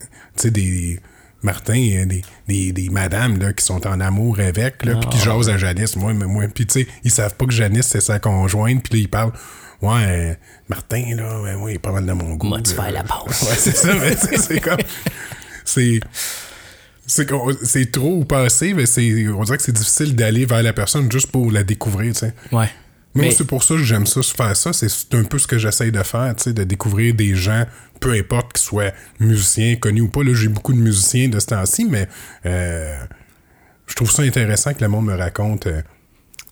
[0.00, 1.00] tu sais, des.
[1.42, 5.18] Martin, euh, des, des, des madames là, qui sont en amour avec, là, puis qui
[5.20, 5.24] Ah.
[5.24, 5.94] jasent à Janice.
[5.96, 8.94] Moi, mais moi, puis tu sais, ils savent pas que Janice, c'est sa conjointe, puis
[8.94, 9.32] là, ils parlent.
[9.84, 12.46] Ouais, Martin, là, ouais, ouais, il est pas mal de mon goût.
[12.46, 13.42] Moi, tu fais la pause?
[13.48, 14.78] Ouais, c'est ça, mais c'est comme.
[15.64, 16.00] C'est.
[17.06, 20.72] C'est trop ou pas assez, mais c'est, on dirait que c'est difficile d'aller vers la
[20.72, 22.34] personne juste pour la découvrir, tu sais.
[22.50, 22.70] Ouais.
[23.14, 24.72] Moi, Mais- c'est pour ça que j'aime ça, faire ça.
[24.72, 27.64] C'est un peu ce que j'essaye de faire, tu sais, de découvrir des gens,
[28.00, 30.24] peu importe qu'ils soient musiciens, connus ou pas.
[30.24, 32.08] Là, j'ai beaucoup de musiciens de ce temps-ci, mais
[32.46, 32.96] euh,
[33.86, 35.66] je trouve ça intéressant que le monde me raconte.
[35.66, 35.82] euh,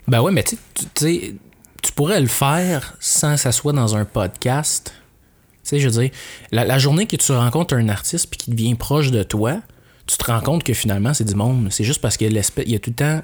[0.07, 0.57] Ben ouais, mais tu
[0.95, 1.35] sais,
[1.83, 4.95] tu pourrais le faire sans que ça soit dans un podcast.
[4.95, 6.11] Tu sais, je veux dire,
[6.51, 9.61] la, la journée que tu rencontres un artiste puis qui devient proche de toi,
[10.07, 11.69] tu te rends compte que finalement, c'est du monde.
[11.71, 13.23] C'est juste parce que l'espèce, il y a tout le temps.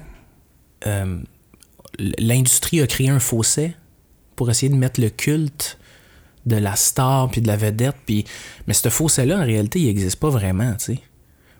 [0.87, 1.17] euh,
[2.17, 3.75] L'industrie a créé un fossé
[4.35, 5.77] pour essayer de mettre le culte
[6.45, 7.95] de la star puis de la vedette.
[8.67, 10.99] Mais ce fossé-là, en réalité, il n'existe pas vraiment, tu sais.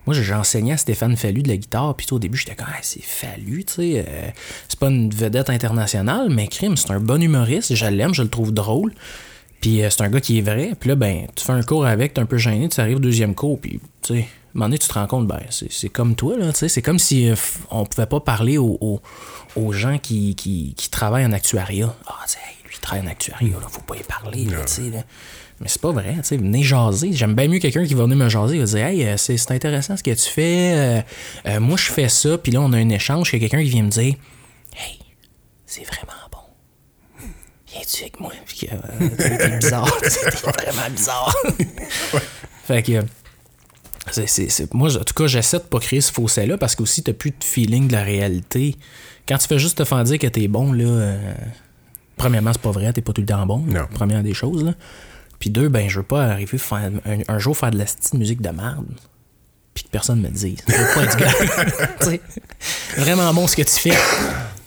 [0.06, 2.68] Moi, j'ai enseigné à Stéphane Fallu de la guitare, puis tout, au début, j'étais comme,
[2.70, 4.06] ah, c'est Fallu, tu sais.
[4.08, 4.30] euh,
[4.68, 8.30] c'est pas une vedette internationale, mais crime, c'est un bon humoriste, je l'aime, je le
[8.30, 8.94] trouve drôle.
[9.62, 10.72] Puis euh, c'est un gars qui est vrai.
[10.80, 13.00] Puis là, ben, tu fais un cours avec, t'es un peu gêné, tu arrives au
[13.02, 15.72] deuxième cours, puis, tu sais, à un moment donné, tu te rends compte, ben, c'est
[15.72, 16.70] c'est comme toi, là, tu sais.
[16.70, 17.36] C'est comme si euh,
[17.70, 19.02] on pouvait pas parler aux, aux-
[19.56, 21.94] aux gens qui, qui, qui travaillent en actuariat.
[22.08, 24.74] Ah, tu sais, lui, il travaille en actuariat, là, faut pas y parler, là, tu
[24.74, 25.04] sais, là.
[25.62, 27.12] Mais c'est pas vrai, tu sais, venez jaser.
[27.12, 29.36] J'aime bien mieux quelqu'un qui va venir me jaser, il va dire Hey, euh, c'est
[29.38, 30.72] c'est intéressant ce que tu fais.
[30.74, 31.02] euh,
[31.48, 33.30] euh, moi, je fais ça, puis là, on a un échange.
[33.34, 34.16] Il y a quelqu'un qui vient me dire
[34.76, 35.00] Hey,
[35.66, 37.26] c'est vraiment bon.
[37.72, 38.32] Viens-tu avec moi?
[38.46, 40.10] Puis euh, t'es bizarre, t'es
[40.48, 41.36] vraiment bizarre.
[42.66, 43.02] fait que.
[44.12, 46.84] c'est- c'est- c'est- moi, en tout cas, j'essaie de pas créer ce fossé-là parce que
[46.84, 48.76] aussi, t'as plus de feeling de la réalité.
[49.28, 50.86] Quand tu fais juste te faire dire que t'es bon, là.
[50.86, 51.34] euh,
[52.16, 53.60] premièrement, c'est pas vrai, t'es pas tout le temps bon.
[53.60, 53.86] Non.
[53.94, 54.74] Première des choses, là.
[55.40, 58.14] Puis deux, ben, je veux pas arriver faire, un, un jour faire de la petite
[58.14, 58.86] musique de merde.
[59.74, 60.58] Puis que personne me dise.
[60.68, 62.18] Je veux pas être gars.
[62.98, 63.98] Vraiment bon ce que tu fais.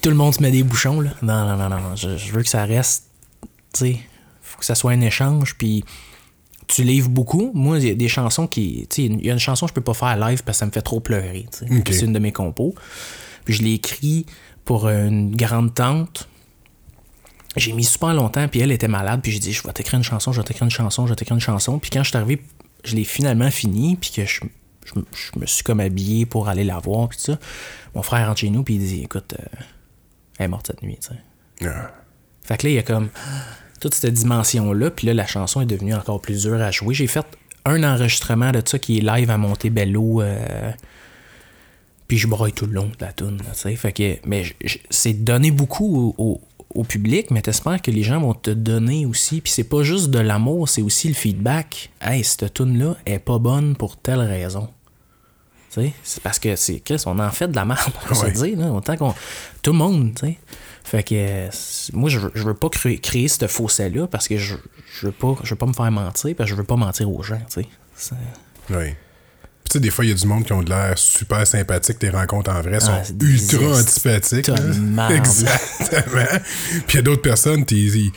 [0.00, 1.10] Tout le monde se met des bouchons, là.
[1.22, 1.96] Non, non, non, non.
[1.96, 3.04] Je, je veux que ça reste.
[3.74, 3.98] Tu sais,
[4.40, 5.54] faut que ça soit un échange.
[5.58, 5.84] Puis
[6.66, 7.50] tu livres beaucoup.
[7.54, 8.86] Moi, il y a des chansons qui.
[8.88, 10.60] Tu sais, il y a une chanson que je peux pas faire live parce que
[10.60, 11.46] ça me fait trop pleurer.
[11.52, 11.78] tu sais.
[11.78, 11.88] Ok.
[11.90, 12.74] C'est une de mes compos.
[13.44, 14.24] Puis je l'ai écrit
[14.64, 16.28] pour une grande tante.
[17.56, 20.04] J'ai mis super longtemps, puis elle était malade, puis j'ai dit, je vais t'écrire une
[20.04, 21.78] chanson, je vais t'écrire une chanson, je vais t'écrire une chanson.
[21.78, 22.42] Puis quand je suis arrivé,
[22.84, 24.40] je l'ai finalement fini, puis que je,
[24.86, 27.38] je, je me suis comme habillé pour aller la voir, puis tout ça.
[27.94, 29.44] Mon frère rentre chez nous, puis il dit, écoute, euh,
[30.38, 31.08] elle est morte cette nuit, tu
[31.60, 31.68] sais.
[31.68, 31.92] ah,
[32.42, 33.10] Fait que là, il y a comme
[33.80, 36.94] toute cette dimension-là, puis là, la chanson est devenue encore plus dure à jouer.
[36.94, 37.26] J'ai fait
[37.66, 40.70] un enregistrement de ça qui est live à Montebello, euh,
[42.08, 43.74] puis je broille tout le long de la tune, tu sais.
[43.76, 44.44] Fait que, mais
[44.90, 46.40] c'est donner beaucoup au, au-
[46.74, 50.10] au public, mais t'espères que les gens vont te donner aussi, puis c'est pas juste
[50.10, 51.90] de l'amour, c'est aussi le feedback.
[52.00, 54.68] Hey, cette tune-là est pas bonne pour telle raison.
[55.72, 58.20] Tu sais, c'est parce que c'est Chris, on en fait de la merde, on va
[58.26, 58.34] Ouais.
[58.34, 59.14] se dire, là, autant qu'on.
[59.62, 60.38] Tout le monde, tu sais.
[60.84, 61.48] Fait que euh,
[61.92, 64.56] moi, je veux, je veux pas créer, créer ce fossé-là parce que je,
[65.00, 67.10] je veux pas je veux pas me faire mentir, parce que je veux pas mentir
[67.10, 67.62] aux gens, tu
[67.96, 68.14] sais.
[68.70, 68.94] Oui.
[69.64, 71.98] Tu sais, des fois, il y a du monde qui ont de l'air super sympathique,
[71.98, 74.48] tes rencontres en vrai sont Ah, ultra antipathiques.
[75.10, 76.40] Exactement.
[76.86, 78.12] Puis il y a d'autres personnes qui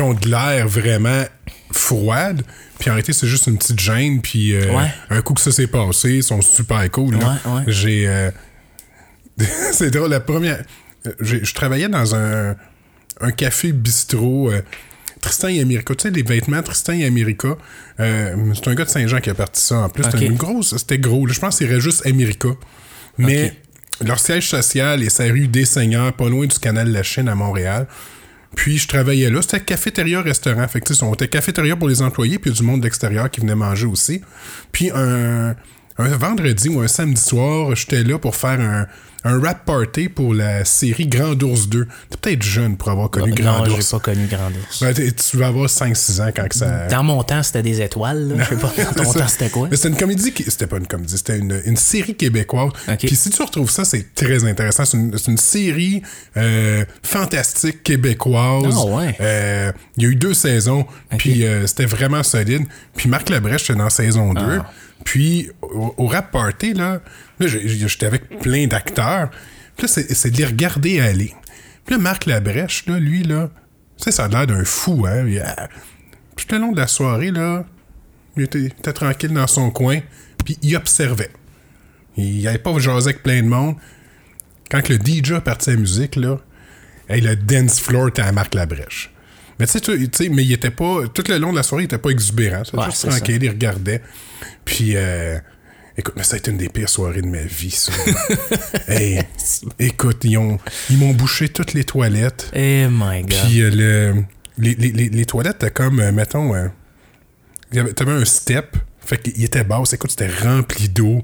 [0.00, 1.24] ont de l'air vraiment
[1.72, 2.42] froide,
[2.78, 4.92] puis en réalité, c'est juste une petite gêne, puis euh, Ouais.
[5.10, 7.16] un coup que ça s'est passé, ils sont super cool.
[7.18, 7.38] là.
[7.46, 7.62] Ouais, ouais.
[7.68, 8.08] J'ai.
[8.08, 8.30] euh,
[9.72, 10.62] c'est drôle, la première.
[11.06, 12.56] euh, Je travaillais dans un,
[13.20, 14.50] un café bistrot.
[14.50, 14.62] euh,
[15.20, 17.56] Tristan et America, tu sais, les vêtements Tristan et America.
[18.00, 20.04] euh, c'est un gars de Saint-Jean qui a parti ça en plus.
[20.04, 21.26] C'était une grosse, c'était gros.
[21.26, 22.48] Je pense que c'est juste America.
[23.18, 23.54] Mais
[24.04, 27.34] leur siège social est sa rue des Seigneurs, pas loin du canal La Chine à
[27.34, 27.86] Montréal.
[28.54, 29.42] Puis je travaillais là.
[29.42, 30.66] C'était cafétéria-restaurant.
[30.68, 33.40] Fait que, tu sais, on était cafétéria pour les employés, puis du monde d'extérieur qui
[33.40, 34.22] venait manger aussi.
[34.72, 35.54] Puis un,
[35.98, 38.86] un vendredi ou un samedi soir, j'étais là pour faire un,
[39.24, 41.86] un rap party pour la série Grand Ours 2.
[42.10, 43.90] T'es peut-être jeune pour avoir connu Grand non, j'ai Ours.
[43.90, 44.94] pas connu Grand Ours.
[44.94, 46.86] T'es- tu vas avoir 5-6 ans quand que ça...
[46.86, 48.34] Dans mon temps, c'était des étoiles.
[48.38, 49.68] Je sais pas, dans ton C'est temps, c'était quoi?
[49.70, 50.44] Mais c'était une comédie qui.
[50.44, 52.70] C'était pas une comédie, c'était une, une série québécoise.
[52.98, 54.84] Puis si tu retrouves ça, c'est très intéressant.
[54.84, 56.02] C'est une, c'est une série
[56.36, 58.74] euh, fantastique québécoise.
[58.76, 59.16] Ah ouais.
[59.20, 60.86] Euh, Il y a eu deux saisons,
[61.18, 62.62] puis euh, c'était vraiment solide.
[62.96, 64.40] Puis Marc Labrèche, c'était dans saison 2.
[64.60, 64.70] Ah.
[65.04, 67.00] Puis au, au rap party, là,
[67.40, 69.30] j'étais avec plein d'acteurs.
[69.76, 71.34] Puis là, c'est de les regarder aller.
[71.84, 73.50] Puis là, Marc Labrèche, là, lui, là,
[73.96, 75.26] ça a l'air d'un fou, hein.
[75.42, 75.68] A-
[76.36, 77.64] tout le long de la soirée, là,
[78.36, 80.00] il était, il était tranquille dans son coin,
[80.44, 81.30] puis il observait.
[82.16, 83.76] Il n'avait pas jasé avec plein de monde.
[84.70, 86.36] Quand le DJ a parti sa musique, là,
[87.08, 89.12] hey, le dance floor était à Marc Labrèche.
[89.58, 91.02] Mais tu sais, tu- tu sais, mais il était pas.
[91.12, 92.62] Tout le long de la soirée, il était pas exubérant.
[92.64, 94.02] C'était Ouais, juste tranquille, il regardait.
[94.64, 95.38] Puis, euh,
[95.96, 97.92] écoute, mais ça a été une des pires soirées de ma vie, ça.
[98.88, 99.20] hey,
[99.78, 100.58] écoute, ils ont-
[100.90, 102.50] ils m'ont bouché toutes les toilettes.
[102.54, 103.30] Eh my god.
[103.46, 104.24] Puis euh, le,
[104.58, 106.68] les, les, les, les toilettes, t'as comme, euh, mettons, euh,
[107.94, 111.22] t'avais un step, fait qu'il était basse, écoute, c'était rempli d'eau.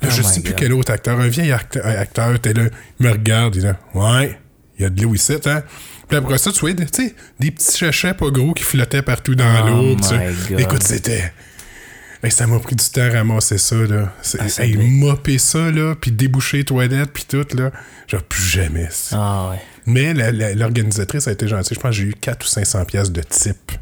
[0.00, 2.64] Là, Oh je sais plus quel autre acteur, un vieil acteur, acteur t'es là,
[2.98, 4.38] il me regarde, il dit Ouais,
[4.78, 5.62] il y a de l'eau ici, hein.
[6.12, 9.34] Puis après ça, tu vois, tu sais, des petits chachets pas gros qui flottaient partout
[9.34, 10.58] dans Oh l'eau.
[10.58, 11.32] Écoute, c'était.
[12.22, 14.12] Hey, ça m'a pris du temps à ramasser ça, là.
[14.38, 17.72] Ah, hey, mopper ça, là, puis déboucher les toilettes, puis tout, là.
[18.08, 18.88] Genre, plus jamais.
[18.90, 19.16] ça.
[19.18, 19.62] Ah ouais.
[19.86, 20.12] Mais
[20.54, 21.74] l'organisatrice a été gentille.
[21.76, 23.72] Je pense que j'ai eu 4 ou 500 pièces de type.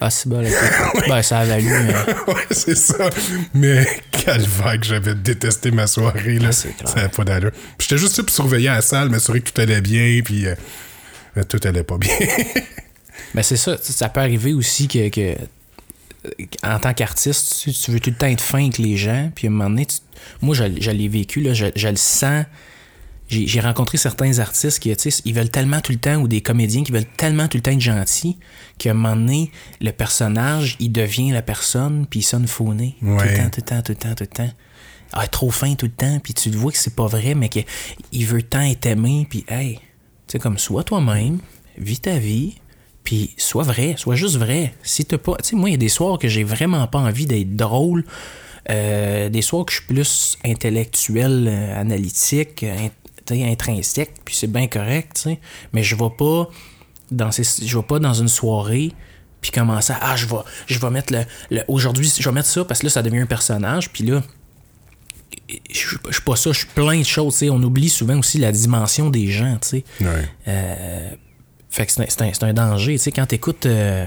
[0.00, 1.08] Ah, c'est bon, ok.
[1.08, 1.72] Ben, ça a valu.
[1.72, 1.92] euh,
[2.28, 3.08] ouais, c'est ça.
[3.54, 6.50] Mais calvaire que j'avais détesté ma soirée, là.
[6.50, 7.50] Ah, ça n'avait pas d'allure.
[7.50, 10.54] Puis j'étais juste là pour surveiller la salle, m'assurer que tout allait bien, puis euh,
[11.38, 12.14] euh, tout allait pas bien.
[13.34, 13.76] Ben, c'est ça.
[13.80, 15.36] Ça peut arriver aussi que, que,
[16.62, 19.30] en tant qu'artiste, tu, tu veux tout le temps être fin avec les gens.
[19.34, 19.98] Puis à un moment donné, tu-
[20.40, 22.46] moi, je, je l'ai vécu, là, je, je le sens.
[23.28, 24.90] J'ai rencontré certains artistes qui,
[25.26, 27.72] ils veulent tellement tout le temps, ou des comédiens qui veulent tellement tout le temps
[27.72, 28.38] être gentils,
[28.78, 29.50] qu'à un moment donné,
[29.82, 32.96] le personnage, il devient la personne, puis il sonne fauné.
[33.00, 33.30] Tout Ouais.
[33.32, 34.50] le temps, tout le temps, tout le temps, tout le temps.
[35.12, 37.50] Ah, trop fin tout le temps, puis tu le vois que c'est pas vrai, mais
[37.50, 39.78] qu'il veut tant être aimé, puis hey,
[40.32, 41.38] sais, comme sois toi-même,
[41.76, 42.56] vis ta vie,
[43.04, 44.74] puis sois vrai, sois juste vrai.
[44.82, 45.36] Si t'as pas.
[45.36, 48.04] Tu sais, moi, il y a des soirs que j'ai vraiment pas envie d'être drôle.
[48.70, 52.64] euh, des soirs que je suis plus intellectuel, euh, analytique,
[53.26, 55.28] sais, intrinsèque, puis c'est bien correct.
[55.72, 56.48] Mais je vais pas
[57.10, 58.92] dans ces, je vais pas dans une soirée
[59.40, 60.36] puis commencer à ah je vais
[60.66, 63.20] je vais mettre le, le- aujourd'hui je vais mettre ça parce que là ça devient
[63.20, 64.20] un personnage puis là
[65.48, 68.18] je suis je suis pas ça je suis plein de choses tu on oublie souvent
[68.18, 70.28] aussi la dimension des gens tu ouais.
[70.48, 71.10] euh,
[71.70, 72.92] fait que c'est un, danger.
[72.94, 74.06] Tu sais, quand t'écoutes euh,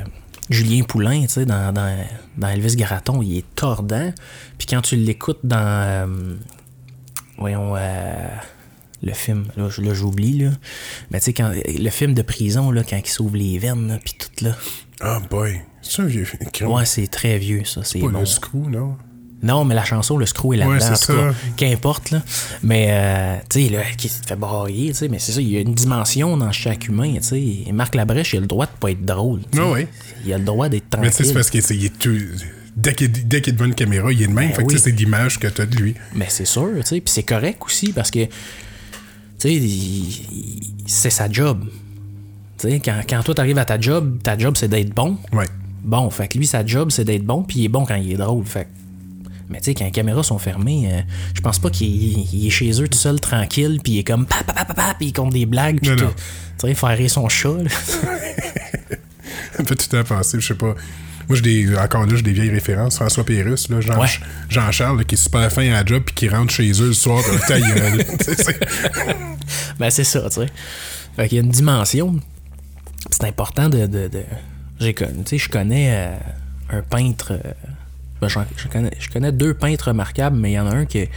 [0.50, 2.06] Julien Poulain, tu dans, dans,
[2.38, 4.12] dans Elvis Garaton, il est tordant.
[4.58, 5.58] Puis quand tu l'écoutes dans.
[5.58, 6.36] euh,
[7.38, 7.76] voyons.
[9.04, 10.52] le film, là, j'oublie, là.
[11.12, 14.16] Mais tu sais, quand le film de prison, là, quand il s'ouvre les veines, puis
[14.18, 14.56] tout, là.
[15.00, 15.62] Ah, boy.
[15.82, 16.72] C'est un vieux film.
[16.72, 17.84] Ouais, c'est très vieux, ça.
[17.84, 18.20] C'est pas bon.
[18.20, 18.98] le screw, non?
[19.44, 20.74] Non, mais la chanson, le screw est là-dedans.
[20.76, 21.38] Ouais, c'est en tout cas, ça.
[21.58, 22.22] Qu'importe, là.
[22.62, 25.50] Mais, euh, tu sais, là, qui te fait brailler, tu sais, mais c'est ça, il
[25.50, 27.42] y a une dimension dans chaque humain, tu sais.
[27.68, 29.40] Et Marc Labrèche, il a le droit de pas être drôle.
[29.52, 29.60] sais.
[29.60, 29.88] Ah ouais.
[30.26, 31.34] Il a le droit d'être Mais tu sais, c'est tranquille.
[31.34, 32.16] parce qu'il est tout.
[32.76, 34.50] Dès qu'il est devant une caméra, il est de même.
[34.50, 34.92] Ben fait que tu sais, oui.
[34.96, 35.96] c'est l'image que tu as de lui.
[36.16, 37.02] Mais c'est sûr, tu sais.
[37.02, 38.30] Puis c'est correct aussi parce que, tu
[39.40, 39.62] sais,
[40.86, 41.66] c'est sa job.
[42.58, 45.18] Tu sais, quand, quand toi t'arrives à ta job, ta job c'est d'être bon.
[45.34, 45.48] Ouais.
[45.84, 48.12] Bon, fait que lui, sa job c'est d'être bon, puis il est bon quand il
[48.14, 48.46] est drôle.
[48.46, 48.70] Fait que-
[49.52, 51.02] mais tu sais, quand les caméras sont fermées, euh,
[51.36, 51.88] je pense pas qu'il
[52.34, 54.74] il est chez eux tout seul, tranquille, puis il est comme pa pa pa pa
[54.74, 55.92] pa, puis il compte des blagues, puis.
[55.96, 57.50] Tu sais, faire rire son chat.
[59.54, 60.76] Ça me fait tout temps penser, je sais pas.
[61.28, 62.96] Moi, j'ai des, encore là, j'ai des vieilles références.
[62.98, 64.08] François Pérusse, là, Jean, Ouais.
[64.50, 66.94] Jean-Charles, là, qui est super fin à la job, puis qui rentre chez eux le
[66.94, 68.06] soir, comme ta gueule.
[68.20, 68.60] Tu sais, c'est-
[69.80, 70.48] Ben, c'est ça, tu sais.
[71.16, 72.20] Fait qu'il y a une dimension.
[73.10, 73.86] C'est important de.
[73.86, 74.24] de, de-
[74.80, 76.16] j'ai con- tu sais, je connais euh,
[76.78, 77.34] un peintre.
[77.34, 77.52] euh,
[78.22, 81.08] ben, je, connais, deux peintres remarquables, mais il y en a un qui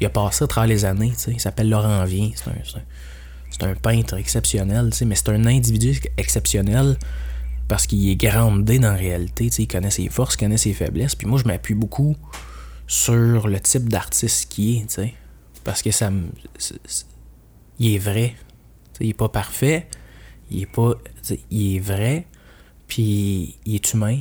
[0.00, 1.12] il a passé à travers les années.
[1.28, 2.30] Il s'appelle Laurent Vien.
[2.34, 6.96] C'est un, un- peintre exceptionnel, mais c'est un individu exceptionnel
[7.68, 9.50] parce qu'il est grandé dans la réalité.
[9.58, 11.14] Il connaît ses forces, il connaît ses faiblesses.
[11.14, 12.16] Puis moi, je m'appuie beaucoup
[12.86, 15.14] sur le type d'artiste qu'il est.
[15.62, 16.28] Parce que ça me.
[17.78, 18.34] il est vrai.
[19.00, 19.86] Il est pas parfait.
[20.50, 20.94] Il est pas.
[21.50, 22.26] Il est vrai.
[22.88, 24.18] Puis il est humain.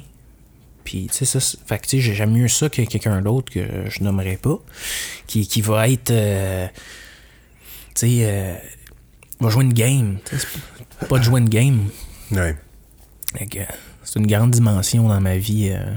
[0.89, 1.39] Puis, tu sais, ça.
[1.67, 4.58] Fait que, tu sais, j'aime mieux ça que quelqu'un d'autre que je nommerai pas.
[5.28, 6.10] Qui, qui va être.
[6.10, 6.65] euh,
[7.93, 8.08] tu sais.
[8.23, 8.56] euh,
[9.39, 10.17] va jouer une game.
[11.08, 11.89] Pas de jouer une game.
[12.32, 12.58] ouais.
[14.04, 15.69] C'est une grande dimension dans ma vie.
[15.71, 15.93] euh,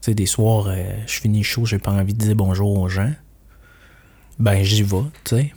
[0.00, 0.74] tu sais, des soirs,
[1.06, 3.12] je finis chaud, j'ai pas envie de dire bonjour aux gens.
[4.38, 5.52] Ben, j'y vais, tu sais.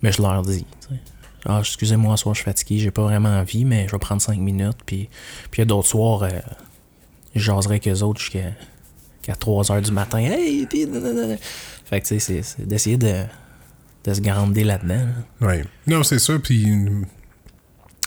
[0.00, 1.00] Mais je leur dis, tu sais.
[1.44, 4.22] Ah, excusez-moi, ce soir, je suis fatigué, j'ai pas vraiment envie, mais je vais prendre
[4.22, 4.78] cinq minutes.
[4.86, 5.10] Puis
[5.50, 6.30] puis il y a d'autres soirs, euh,
[7.34, 8.50] je jaserai avec eux autres jusqu'à
[9.22, 10.18] qu'à 3 heures du matin.
[10.18, 10.86] Hey, puis.
[11.86, 13.24] Fait que, tu sais, c'est- d'essayer de,
[14.04, 15.06] de se grandir là-dedans.
[15.40, 15.46] là.
[15.46, 15.64] Ouais.
[15.86, 16.38] Non, c'est ça.
[16.38, 16.66] Puis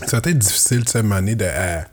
[0.06, 1.46] ça va être difficile, tu sais, donné, de.
[1.46, 1.86] à-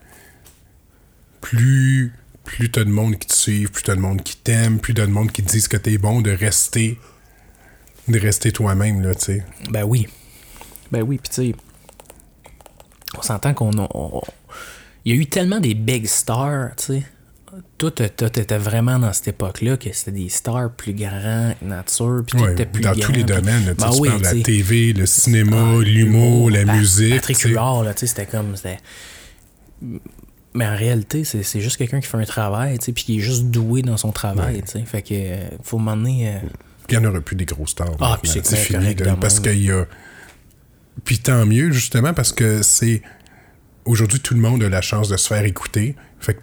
[1.41, 4.93] plus plus t'as de monde qui te suit, plus t'as de monde qui t'aime, plus
[4.93, 6.99] t'as de monde qui te disent que t'es bon, de rester.
[8.07, 9.45] De rester toi-même, là, tu sais.
[9.71, 10.07] Ben oui.
[10.91, 11.55] Ben oui, puis tu sais,
[13.17, 14.21] on s'entend qu'on a- on-
[15.03, 17.03] il y a eu tellement des big stars, tu sais.
[17.77, 22.39] Toi, t'étais vraiment dans cette époque-là que c'était des stars plus grands que nature, puis
[22.41, 24.43] Ouais, t'étais plus dans grand, tous les domaines, là, Ben tu oui, parles de la.
[24.43, 27.15] TV, le cinéma, Ah, l'humour, la musique.
[27.15, 27.37] Patrick.
[27.41, 28.55] Huard, là, c'était comme.
[28.55, 28.77] c'était-
[30.53, 33.17] Mais en réalité, c'est c'est juste quelqu'un qui fait un travail, tu sais, puis qui
[33.17, 34.85] est juste doué dans son travail, tu sais.
[34.85, 36.29] Fait que, euh, faut m'emmener.
[36.29, 36.39] euh,
[36.87, 37.91] Puis il n'y en aura plus des grosses stars.
[37.99, 39.85] Ah, puis c'est fini, là, parce qu'il y a.
[41.03, 43.01] Puis tant mieux, justement, parce que c'est.
[43.83, 45.95] Aujourd'hui, tout le monde a la chance de se faire écouter.
[46.21, 46.39] Fait que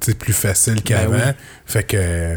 [0.00, 1.12] c'est plus facile qu'avant.
[1.12, 1.44] Ben oui.
[1.66, 2.36] Fait que.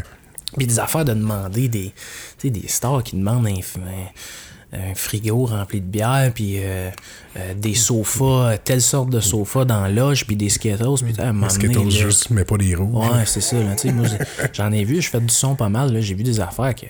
[0.56, 1.92] Puis des affaires de demander des,
[2.38, 3.60] tu sais, des stars qui demandent un,
[4.72, 6.90] un frigo rempli de bière, puis euh,
[7.36, 11.04] euh, des sofas, telle sorte de sofas dans la loge, puis des Skittles.
[11.04, 13.10] Puis, à Skittles juste, mais pas des rouges.
[13.10, 13.56] Ouais, c'est ça.
[13.56, 14.06] là, moi,
[14.52, 15.92] J'en ai vu, je fais du son pas mal.
[15.92, 16.86] là, J'ai vu des affaires que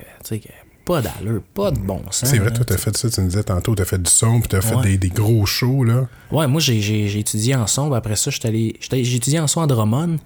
[0.89, 2.31] pas d'allure, pas de bon sens.
[2.31, 4.49] C'est vrai, toi, t'as fait ça, tu me disais tantôt, t'as fait du son, puis
[4.49, 4.83] t'as fait Ouais.
[4.83, 6.07] des, des gros shows, là.
[6.33, 7.89] Ouais, moi, j'ai, étudié en son.
[7.89, 10.17] puis Après ça, j'étais allé- j'étais- j'ai étudié en son à Drummond.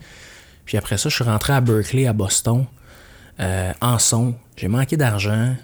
[0.65, 2.65] Puis après ça, je suis rentré à Berkeley, à Boston,
[3.41, 4.35] euh, en son.
[4.57, 5.55] J'ai manqué d'argent.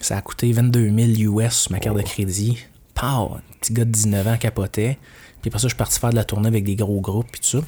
[0.00, 2.58] Ça a coûté 22 000 US sur ma carte de crédit.
[2.94, 3.36] Pow!
[3.36, 4.98] Un petit gars de 19 ans capotait.
[5.40, 7.40] Puis après ça, je suis parti faire de la tournée avec des gros groupes, puis
[7.40, 7.64] tout ça.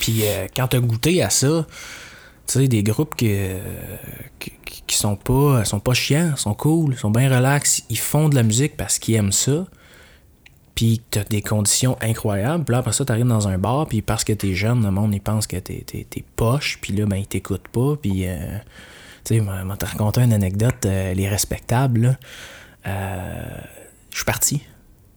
[0.00, 1.66] Puis euh, quand t'as goûté à ça,
[2.52, 3.34] sais, des groupes qui,
[4.38, 8.42] qui- sont pas sont pas chiants, sont cool, sont bien relax, ils font de la
[8.42, 9.66] musique parce qu'ils aiment ça.
[10.74, 12.64] Puis t'as des conditions incroyables.
[12.64, 15.14] Puis là, après ça, t'arrives dans un bar, puis parce que t'es jeune, le monde,
[15.14, 17.96] il pense que t'es, t'es, t'es poche, puis là, ben, ils t'écoutent pas.
[18.00, 18.36] Puis, euh,
[19.24, 22.18] tu sais, moi, t'as raconté une anecdote, euh, les respectables.
[22.86, 23.60] Euh,
[24.10, 24.62] je suis parti.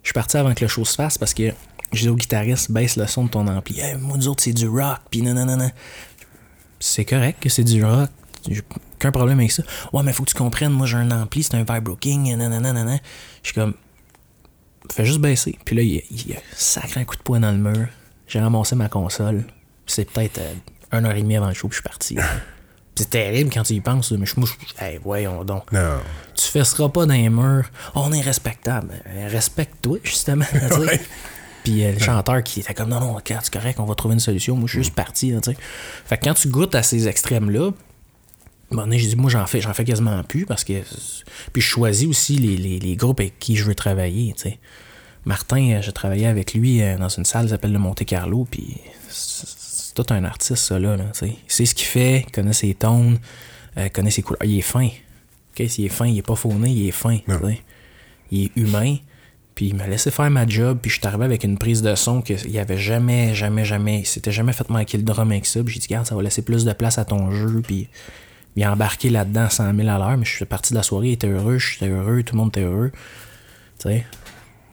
[0.03, 1.51] Je suis parti avant que le show se fasse parce que
[1.93, 3.79] j'ai dit au guitariste, baisse le son de ton ampli.
[3.79, 5.69] Hey, moi, nous autres, c'est du rock, puis nanana.
[6.85, 8.09] C'est correct que c'est du rock.
[8.45, 8.61] J'ai
[8.95, 9.63] aucun problème avec ça.
[9.93, 12.97] Ouais, mais faut que tu comprennes, moi, j'ai un ampli, c'est un Vibro King, nanana.
[13.41, 13.73] Je suis comme,
[14.91, 15.57] fais juste baisser.
[15.63, 17.87] Puis là, il, il a sacré un coup de poing dans le mur.
[18.27, 19.45] J'ai ramassé ma console.
[19.85, 20.53] Puis c'est peut-être euh,
[20.91, 22.17] une heure et demie avant le show, puis je suis parti.
[22.95, 25.71] C'est terrible quand tu y penses, mais je, moi, je, hey, voyons donc.
[25.71, 25.97] Non.
[26.35, 27.65] Tu fesseras pas dans les murs.
[27.95, 28.89] On est respectable.
[29.29, 30.45] Respecte-toi, justement.
[31.63, 34.19] Puis euh, le chanteur qui était comme non, non, c'est correct, on va trouver une
[34.19, 34.55] solution.
[34.55, 35.31] Moi, je suis juste parti.
[35.31, 35.39] là.
[36.05, 37.71] Fait que quand tu goûtes à ces extrêmes-là,
[38.71, 40.81] donné, j'ai dit, moi, j'en fais, j'en fais quasiment plus parce que.
[41.53, 44.33] Puis je choisis aussi les, les, les groupes avec qui je veux travailler.
[44.35, 44.59] tu sais.
[45.25, 48.45] Martin, euh, j'ai travaillé avec lui euh, dans une salle qui s'appelle le Monte Carlo.
[48.49, 48.77] Puis
[49.09, 50.97] c'est tout un artiste, ça, là.
[51.21, 53.19] il sait ce qu'il fait, il connaît ses tones,
[53.77, 54.43] euh, il connaît ses couleurs.
[54.43, 54.87] Il est fin.
[54.87, 57.19] OK, s'il est fin, il est pas fauné, il est fin.
[58.31, 58.97] Il est humain.
[59.55, 61.93] Puis il m'a laissé faire ma job, puis je suis arrivé avec une prise de
[61.95, 63.99] son qu'il y avait jamais, jamais, jamais.
[63.99, 65.63] Il s'était jamais fait manquer le drum avec ça.
[65.63, 67.61] Puis j'ai dit, regarde, ça va laisser plus de place à ton jeu.
[67.65, 67.87] Puis
[68.55, 70.17] il a embarqué là-dedans 100 000 à l'heure.
[70.17, 72.49] Mais je suis parti de la soirée, il était heureux, j'étais heureux, tout le monde
[72.49, 72.91] était heureux.
[73.79, 74.05] Tu sais?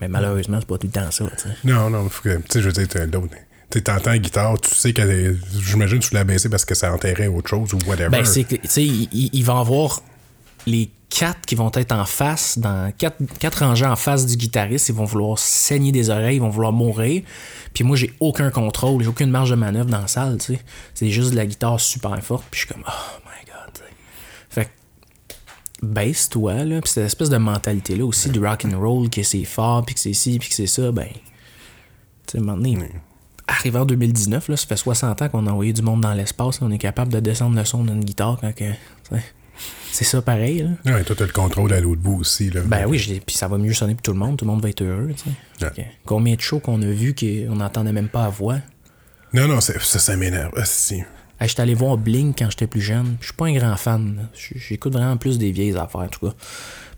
[0.01, 1.27] Mais malheureusement, c'est pas tout le temps ça.
[1.65, 3.35] Non, non, faut que, tu sais, je veux dire, t'as d'autres.
[3.71, 6.93] Tu t'entends la guitare, tu sais que j'imagine que tu l'as baissé parce que ça
[6.93, 8.09] enterrait autre chose ou whatever.
[8.09, 10.03] Ben, c'est que, tu sais, il, il- il va avoir
[10.67, 14.89] les quatre qui vont être en face, dans quatre, quatre rangées en face du guitariste,
[14.89, 17.23] ils vont vouloir saigner des oreilles, ils vont vouloir mourir.
[17.75, 20.61] Puis moi, j'ai aucun contrôle, j'ai aucune marge de manœuvre dans la salle, tu sais.
[20.95, 23.83] C'est juste de la guitare super forte, puis je suis comme, oh my god.
[24.49, 26.81] Fait que, baisse-toi, là.
[26.81, 30.01] Puis cette espèce de mentalité-là aussi, du rock and roll, que c'est fort, puis que
[30.01, 31.09] c'est ci, puis que c'est ça, ben.
[32.27, 32.79] Tu sais, à un moment donné,
[33.49, 36.63] arrivé en 2019, là, ça fait 60 ans qu'on a envoyé du monde dans l'espace.
[36.63, 38.65] On est capable de descendre le son d'une guitare quand que.
[39.91, 40.63] Tu C'est ça pareil.
[40.85, 40.95] Là.
[40.95, 42.51] Ouais, toi, t'as le contrôle à l'autre bout aussi.
[42.51, 42.61] Là.
[42.65, 44.37] Ben oui, puis ça va mieux sonner pour tout le monde.
[44.39, 45.13] Tout le monde va être heureux.
[45.17, 45.65] tu.
[45.65, 45.71] Ouais.
[45.77, 48.59] Que Combien de shows qu'on a vu qu'on n'entendait même pas la voix?
[49.33, 50.53] Non, non, ça, ça m'énerve.
[50.57, 51.03] Ah, si.
[51.41, 53.17] J'étais allé voir Blink quand j'étais plus jeune.
[53.21, 54.29] Je suis pas un grand fan.
[54.57, 56.35] J'écoute vraiment plus des vieilles affaires, en tout cas.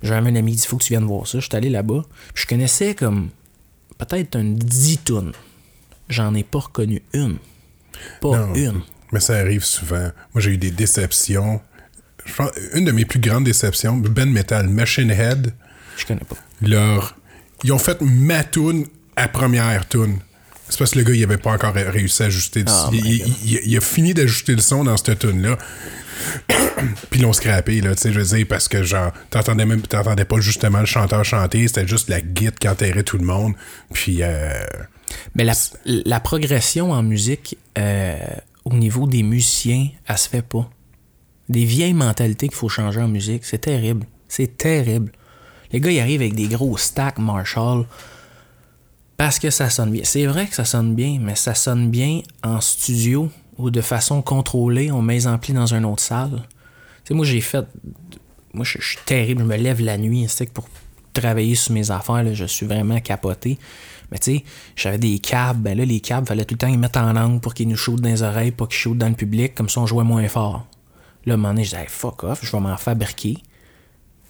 [0.03, 1.39] J'ai un ami qui dit faut que tu viennes voir ça.
[1.39, 2.03] J'étais allé là-bas.
[2.35, 3.29] Je connaissais comme
[3.99, 5.33] peut-être un 10 tonnes.
[6.09, 7.37] J'en ai pas reconnu une.
[8.21, 8.55] Pas Non.
[8.55, 8.81] une.
[9.13, 10.11] Mais ça arrive souvent.
[10.35, 11.61] Moi, j'ai eu des déceptions.
[12.25, 15.53] Je pense, une de mes plus grandes déceptions, Ben Metal, Machine Head,
[15.97, 16.37] Je connais pas.
[16.61, 17.17] leur,
[17.65, 20.19] ils ont fait ma tune à première tune.
[20.69, 22.61] C'est parce que le gars, il avait pas encore ré- réussi à ajuster.
[22.63, 23.29] le- Oh il, il- God.
[23.45, 25.59] il- il a fini d'ajuster le son dans cette tune-là.
[27.11, 29.83] Puis ils l'ont scrappé, là, tu sais, je veux dire, parce que genre, t'entendais même,
[29.83, 33.55] t'entendais pas justement le chanteur chanter, c'était juste la guide qui enterrait tout le monde.
[33.93, 34.65] Puis, euh,
[35.35, 35.53] Mais la,
[35.85, 38.17] la progression en musique, euh,
[38.65, 40.71] au niveau des musiciens, elle se fait pas.
[41.53, 44.07] Des vieilles mentalités qu'il faut changer en musique, c'est terrible.
[44.27, 45.13] C'est terrible.
[45.71, 47.85] Les gars, ils arrivent avec des gros stacks Marshall
[49.19, 50.01] parce que ça sonne bien.
[50.03, 54.23] C'est vrai que ça sonne bien, mais ça sonne bien en studio ou de façon
[54.23, 54.91] contrôlée.
[54.91, 56.43] On met les amplis dans une autre salle.
[57.05, 57.67] Tu sais, moi, j'ai fait.
[58.55, 59.43] Moi, je suis terrible.
[59.43, 60.67] Je me lève la nuit, que pour
[61.13, 63.59] travailler sur mes affaires, là, je suis vraiment capoté.
[64.11, 65.61] Mais tu sais, j'avais des câbles.
[65.61, 67.77] Ben là, les câbles, fallait tout le temps les mettre en langue pour qu'ils nous
[67.77, 69.55] shootent dans les oreilles, pas qu'ils shootent dans le public.
[69.55, 70.67] Comme ça, on jouait moins fort.
[71.27, 73.39] Là, à un moment donné, je disais, fuck off, je vais m'en fabriquer.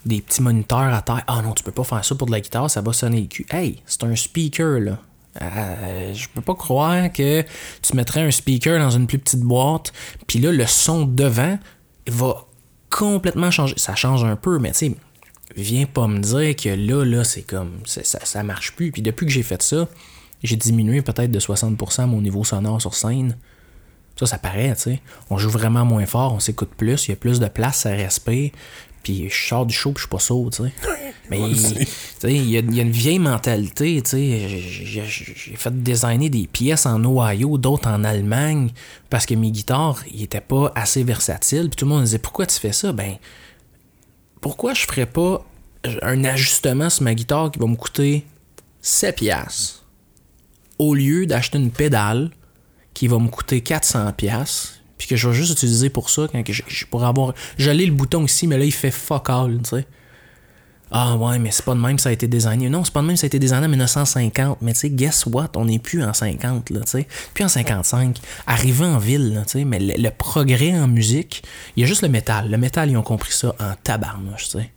[0.05, 1.23] Des petits moniteurs à terre.
[1.27, 3.29] Ah non, tu peux pas faire ça pour de la guitare, ça va sonner le
[3.29, 3.47] cul.
[3.51, 4.99] Hey, c'est un speaker, là.
[5.41, 7.43] Euh, je peux pas croire que
[7.81, 9.93] tu mettrais un speaker dans une plus petite boîte,
[10.27, 11.59] puis là, le son devant
[12.09, 12.47] va
[12.91, 13.75] complètement changer.
[13.79, 14.95] Ça change un peu, mais tu sais,
[15.57, 17.79] viens pas me dire que là, là, c'est comme.
[17.85, 18.93] Ça, ça marche plus.
[18.93, 19.89] Puis depuis que j'ai fait ça,
[20.43, 23.37] j'ai diminué peut-être de 60% mon niveau sonore sur scène.
[24.19, 25.01] Ça, ça paraît, tu sais.
[25.31, 27.91] On joue vraiment moins fort, on s'écoute plus, il y a plus de place, ça
[27.91, 28.51] respire.
[29.03, 30.73] Puis je sors du show, puis je suis pas sourd, tu sais.
[31.31, 34.01] Mais il y, a y a une vieille mentalité.
[34.03, 34.49] tu sais.
[34.49, 38.71] J'ai fait designer des pièces en Ohio, d'autres en Allemagne,
[39.09, 41.69] parce que mes guitares, ils étaient pas assez versatiles.
[41.71, 42.93] Puis tout le monde me disait Pourquoi tu fais ça?
[42.93, 43.17] Ben,
[44.41, 45.45] pourquoi je ferais pas
[46.03, 48.27] un ajustement sur ma guitare qui va me coûter
[48.83, 49.85] 7 piastres
[50.79, 52.31] au lieu d'acheter une pédale
[52.95, 56.43] qui va me coûter 400 pièces puis que je vais juste utiliser pour ça quand
[56.49, 59.71] je, je pourrais avoir j'allais le bouton ici mais là il fait fuck all tu
[59.71, 59.87] sais.
[60.91, 63.07] Ah ouais mais c'est pas de même ça a été designé non c'est pas de
[63.07, 65.49] même ça a été designé en 1950 mais tu sais guess what?
[65.57, 67.09] On n'est plus en 50 là tu sais.
[67.35, 71.43] Puis en 55 arrivé en ville tu sais mais le, progrès en musique
[71.77, 72.51] il y a juste le métal.
[72.51, 74.71] Le métal ils ont compris ça en tabarnouche tu sais.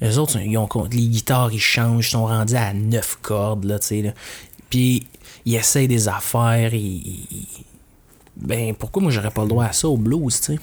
[0.00, 3.78] Les autres, ils ont, les guitares, ils changent, ils sont rendus à 9 cordes, là,
[3.78, 4.14] tu sais.
[4.70, 5.06] Puis,
[5.48, 7.26] ils essayent des affaires, ils-
[8.40, 10.58] Ben, pourquoi moi, j'aurais pas le droit à ça au blues, tu sais?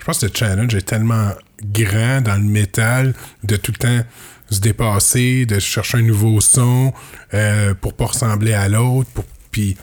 [0.00, 1.30] Je pense que le challenge est tellement
[1.62, 3.14] grand dans le métal
[3.44, 4.00] de tout le temps
[4.50, 6.92] se dépasser, de chercher un nouveau son
[7.32, 9.76] euh, pour pas ressembler à l'autre, pour puis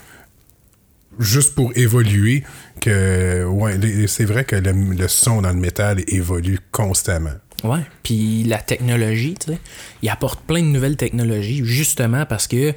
[1.20, 2.44] juste pour évoluer
[2.82, 7.38] que ouais, c'est vrai que le, le son dans le métal évolue constamment.
[7.64, 7.80] Ouais.
[8.04, 9.60] Puis la technologie, tu sais,
[10.02, 12.74] il apporte plein de nouvelles technologies, justement parce que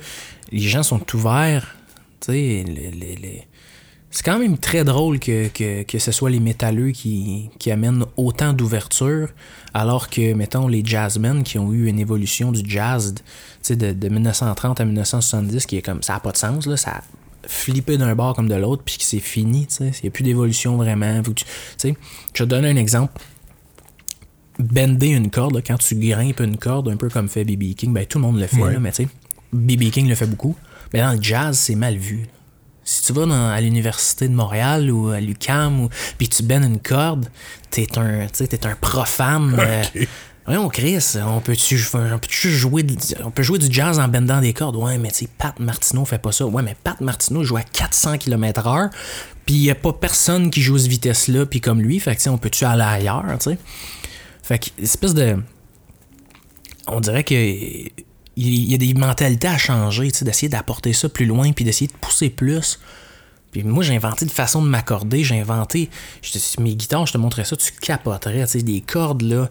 [0.53, 1.77] les gens sont ouverts,
[2.21, 3.47] tu sais, les-
[4.11, 8.05] c'est quand même très drôle que, que, que ce soit les métalleux qui, qui amènent
[8.17, 9.29] autant d'ouverture,
[9.75, 13.23] alors que, mettons, les jazzmen qui ont eu une évolution du jazz, tu
[13.61, 16.79] sais, de, de 1930 à 1970, qui est comme, ça n'a pas de sens, là,
[16.79, 17.03] ça a
[17.47, 20.11] flippé d'un bord comme de l'autre, puis que c'est fini, tu sais, il n'y a
[20.11, 21.23] plus d'évolution vraiment.
[21.23, 21.41] Faut que
[21.79, 21.95] tu
[22.33, 23.21] je te donne un exemple
[24.59, 27.75] bender une corde, quand tu grimpes une corde, un peu comme fait B.B.
[27.75, 28.73] King, ben tout le monde le fait, Ouais.
[28.73, 29.09] là, mais tu sais,
[29.53, 29.91] B.B.
[29.91, 30.57] King le fait beaucoup.
[30.93, 32.27] Mais dans le jazz, c'est mal vu.
[32.85, 35.89] Si tu vas dans- à l'université de Montréal ou à l'UQAM, ou,
[36.19, 37.27] puis tu bennes une corde,
[37.71, 39.57] t'es un, t'es un profane.
[39.59, 39.83] euh.
[40.45, 42.95] Voyons, Chris, on peut-tu on jouer, de-
[43.25, 44.77] on peut jouer du jazz en bendant des cordes?
[44.77, 46.47] Ouais, mais tu sais, Pat Martineau fait pas ça.
[46.47, 48.91] Ouais, mais Pat Martineau il joue à 400 km/h,
[49.45, 52.19] puis y a pas personne qui joue à cette vitesse-là, puis comme lui, fait que
[52.19, 53.59] tu sais, on peut-tu aller ailleurs, tu sais?
[54.45, 55.37] Fait que, espèce de.
[56.87, 57.35] On dirait que.
[58.37, 61.97] Il y a des mentalités à changer, d'essayer d'apporter ça plus loin, puis d'essayer de
[61.97, 62.79] pousser plus.
[63.51, 65.25] Puis moi, j'ai inventé une façon de m'accorder.
[65.25, 65.89] J'ai inventé.
[66.61, 68.47] mes guitares, je te montrais ça, tu capoterais.
[68.47, 69.51] Tu des cordes, là,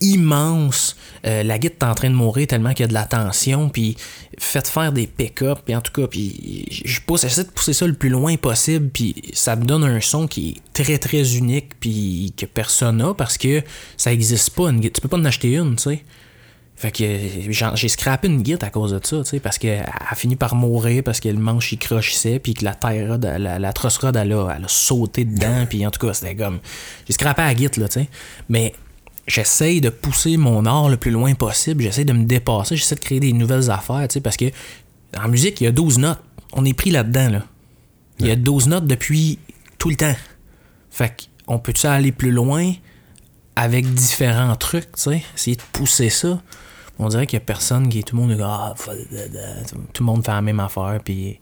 [0.00, 0.96] immenses.
[1.26, 3.68] Euh, la guitare est en train de mourir tellement qu'il y a de la tension.
[3.68, 3.96] Puis
[4.38, 5.60] faites faire des pick-up.
[5.64, 8.88] Puis en tout cas, puis je pousse, j'essaie de pousser ça le plus loin possible.
[8.90, 11.78] Puis ça me donne un son qui est très, très unique.
[11.80, 13.62] Puis que personne n'a parce que
[13.96, 14.70] ça existe pas.
[14.70, 16.04] Une, tu peux pas en acheter une, tu sais.
[16.80, 19.84] Fait que euh, j'ai scrappé une guide à cause de ça, tu sais, parce qu'elle
[19.84, 23.58] a fini par mourir parce que le manche il crochissait, puis que la terre la,
[23.58, 26.58] la truss rod, elle a, elle a sauté dedans, puis en tout cas, c'était comme.
[27.06, 28.08] J'ai scrappé la guide, là, tu sais.
[28.48, 28.72] Mais
[29.26, 33.00] j'essaye de pousser mon art le plus loin possible, j'essaie de me dépasser, j'essaie de
[33.00, 34.46] créer des nouvelles affaires, tu sais, parce que
[35.22, 36.20] en musique, il y a 12 notes.
[36.54, 37.42] On est pris là-dedans, là.
[38.20, 39.38] Il y a 12 notes depuis
[39.76, 40.16] tout le temps.
[40.90, 42.72] Fait qu'on peut-tu aller plus loin
[43.54, 46.40] avec différents trucs, tu sais, essayer de pousser ça?
[47.02, 48.74] On dirait qu'il y a personne qui tout le monde est ah,
[49.94, 51.38] tout le monde fait la même affaire puis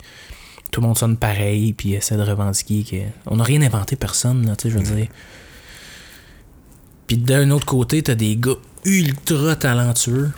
[0.71, 2.97] tout le monde sonne pareil puis essaie de revendiquer que
[3.27, 5.09] on n'a rien inventé personne là, tu sais, je veux dire.
[7.09, 8.53] Puis d'un autre côté, t'as des gars
[8.85, 10.31] ultra talentueux.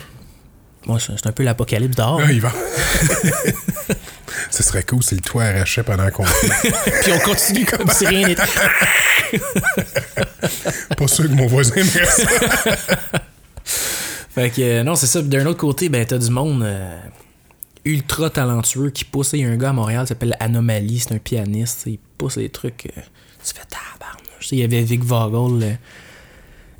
[0.87, 2.21] Moi, c'est c'est un peu l'apocalypse d'or.
[2.23, 2.51] Ah, il va.
[4.49, 6.71] Ce serait cool si le toit arrachait pendant qu'on fait.
[7.03, 8.41] Puis on continue comme si rien n'était.
[10.97, 12.25] Pas sûr que mon voisin aimerait ça.
[14.31, 15.21] Fait que euh, non, c'est ça.
[15.21, 16.97] D'un autre côté, ben t'as du monde euh,
[17.83, 19.33] ultra talentueux qui pousse.
[19.33, 21.83] Il y a un gars à Montréal qui s'appelle Anomaly, c'est un pianiste.
[21.85, 22.85] Il pousse des trucs.
[22.97, 23.01] euh,
[23.43, 24.51] tu fais tabarnouche.
[24.53, 25.77] Il y avait Vic Vogel,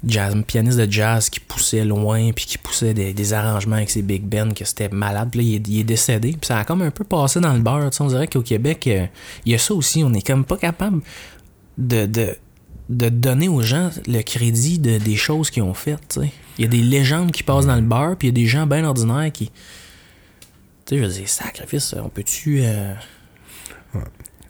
[0.06, 4.02] jazz, pianiste de jazz qui poussait loin, puis qui poussait des, des arrangements avec ses
[4.02, 5.28] big bands, que c'était malade.
[5.32, 6.32] Puis là, il est, il est décédé.
[6.32, 7.90] Puis ça a comme un peu passé dans le beurre.
[8.00, 10.06] On dirait qu'au Québec, il y a ça aussi.
[10.06, 11.02] On est comme pas capable
[11.78, 12.38] de, de,
[12.92, 16.20] de donner aux gens le crédit de, des choses qu'ils ont faites.
[16.58, 18.48] Il y a des légendes qui passent dans le beurre, puis il y a des
[18.48, 19.52] gens bien ordinaires qui.
[20.86, 22.62] Tu sais, je veux dire, sacrifice, on peut-tu.
[22.64, 22.94] euh,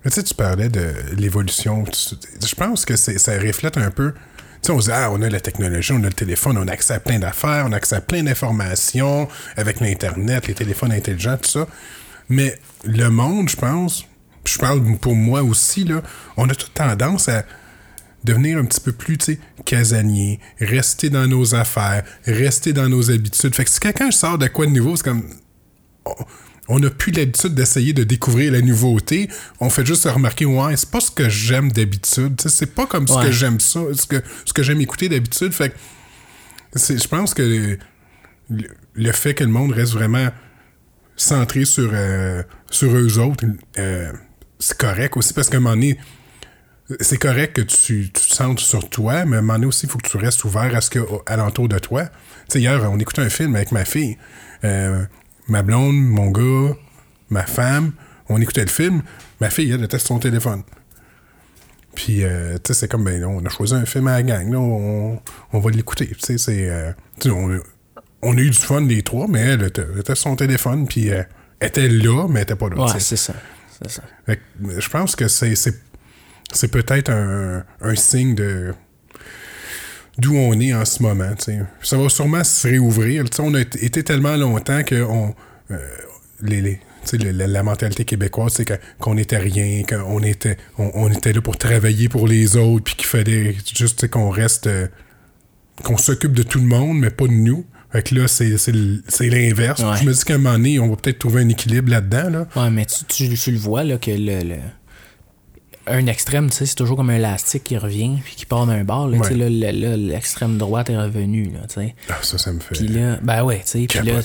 [0.04, 1.86] tu sais, tu parlais de l'évolution.
[1.86, 4.14] Je pense que ça reflète un peu.
[4.14, 6.72] Tu sais, on dit, ah, on a la technologie, on a le téléphone, on a
[6.72, 9.28] accès à plein d'affaires, on a accès à plein d'informations
[9.58, 11.68] avec l'Internet, les téléphones intelligents, tout ça.
[12.30, 14.06] Mais le monde, je pense,
[14.46, 16.02] je parle pour moi aussi, là,
[16.38, 17.44] on a toute tendance à
[18.24, 23.10] devenir un petit peu plus, tu sais, casanier, rester dans nos affaires, rester dans nos
[23.12, 23.56] habitudes.
[23.56, 25.24] Fait que si quelqu'un sort de quoi de nouveau, c'est comme
[26.68, 29.30] on n'a plus l'habitude d'essayer de découvrir la nouveauté.
[29.60, 32.40] On fait juste remarquer, ouais, c'est pas ce que j'aime d'habitude.
[32.46, 35.52] C'est pas comme ce que j'aime ça, ce que, ce que j'aime écouter d'habitude.
[35.52, 35.76] Fait que
[36.76, 37.78] je pense que le,
[38.94, 40.30] le fait que le monde reste vraiment
[41.16, 43.46] centré sur, euh, sur eux autres,
[43.78, 44.12] euh,
[44.60, 45.98] c'est correct aussi parce qu'à un moment donné,
[47.00, 49.86] c'est correct que tu, tu te centres sur toi, mais à un moment donné aussi,
[49.86, 52.06] il faut que tu restes ouvert à ce qu'il y a alentour de toi.
[52.06, 52.12] Tu
[52.50, 54.18] sais, hier, on écoutait un film avec ma fille.
[54.64, 55.04] Euh,
[55.48, 56.76] ma blonde, mon gars,
[57.30, 57.94] ma femme,
[58.30, 59.02] on écoutait le film.
[59.40, 60.64] Ma fille, elle sur son téléphone.
[61.96, 64.52] Puis, euh, tu sais, c'est comme, ben, on a choisi un film à la gang,
[64.52, 65.20] là, on,
[65.52, 66.08] on va l'écouter.
[66.08, 66.70] Tu sais, c'est.
[66.70, 67.60] euh, tu sais, on,
[68.22, 70.88] on a eu du fun les trois, mais elle était, elle était sur son téléphone,
[70.88, 71.24] puis euh,
[71.60, 72.86] elle était là, mais elle était pas là.
[72.86, 73.34] Ouais, c'est ça.
[73.82, 74.04] C'est ça.
[74.28, 75.56] Je pense que c'est,
[76.54, 78.74] c'est, peut-être un, un signe de
[80.18, 81.32] d'où on est en ce moment.
[81.82, 83.24] Ça va sûrement se réouvrir.
[83.40, 85.34] On a été tellement longtemps que on,
[85.72, 85.78] euh,
[86.44, 88.66] les, le- la, la mentalité québécoise, c'est
[89.00, 92.96] qu'on était rien, qu'on était, on, on était là pour travailler pour les autres, puis
[92.96, 94.88] qu'il fallait juste qu'on reste, euh,
[95.84, 97.66] qu'on s'occupe de tout le monde, mais pas de nous.
[97.92, 98.46] Fait que là, c'est,
[99.22, 99.82] l'inverse.
[99.82, 99.98] Ouais.
[100.00, 102.30] Je me dis qu'à un moment donné, on va peut-être trouver un équilibre là-dedans.
[102.30, 102.48] Là.
[102.56, 104.44] Ouais, mais tu, tu, tu le vois, là, que le.
[104.48, 104.56] le-
[105.92, 108.84] un extrême, tu sais, c'est toujours comme un élastique qui revient puis qui part d'un
[108.84, 109.08] bord.
[109.08, 109.34] Là, Ouais.
[109.36, 111.96] là, là, l'extrême droite est revenu, là, tu sais.
[112.10, 114.22] Ah, ça, ça me fait Puis là, ben ouais, tu sais, puis là,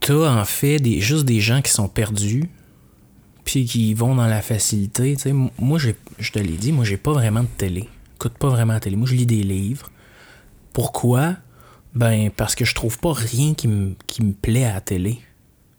[0.00, 2.48] t'as en fait des, juste des gens qui sont perdus
[3.44, 5.14] puis qui vont dans la facilité.
[5.16, 7.88] Tu sais, moi, j'ai- je te l'ai dit, moi, j'ai pas vraiment de télé.
[8.16, 8.96] Écoute pas vraiment la télé.
[8.96, 9.90] Moi, je lis des livres.
[10.72, 11.36] Pourquoi?
[11.94, 15.18] Ben, parce que je trouve pas rien qui me qui me plaît à la télé.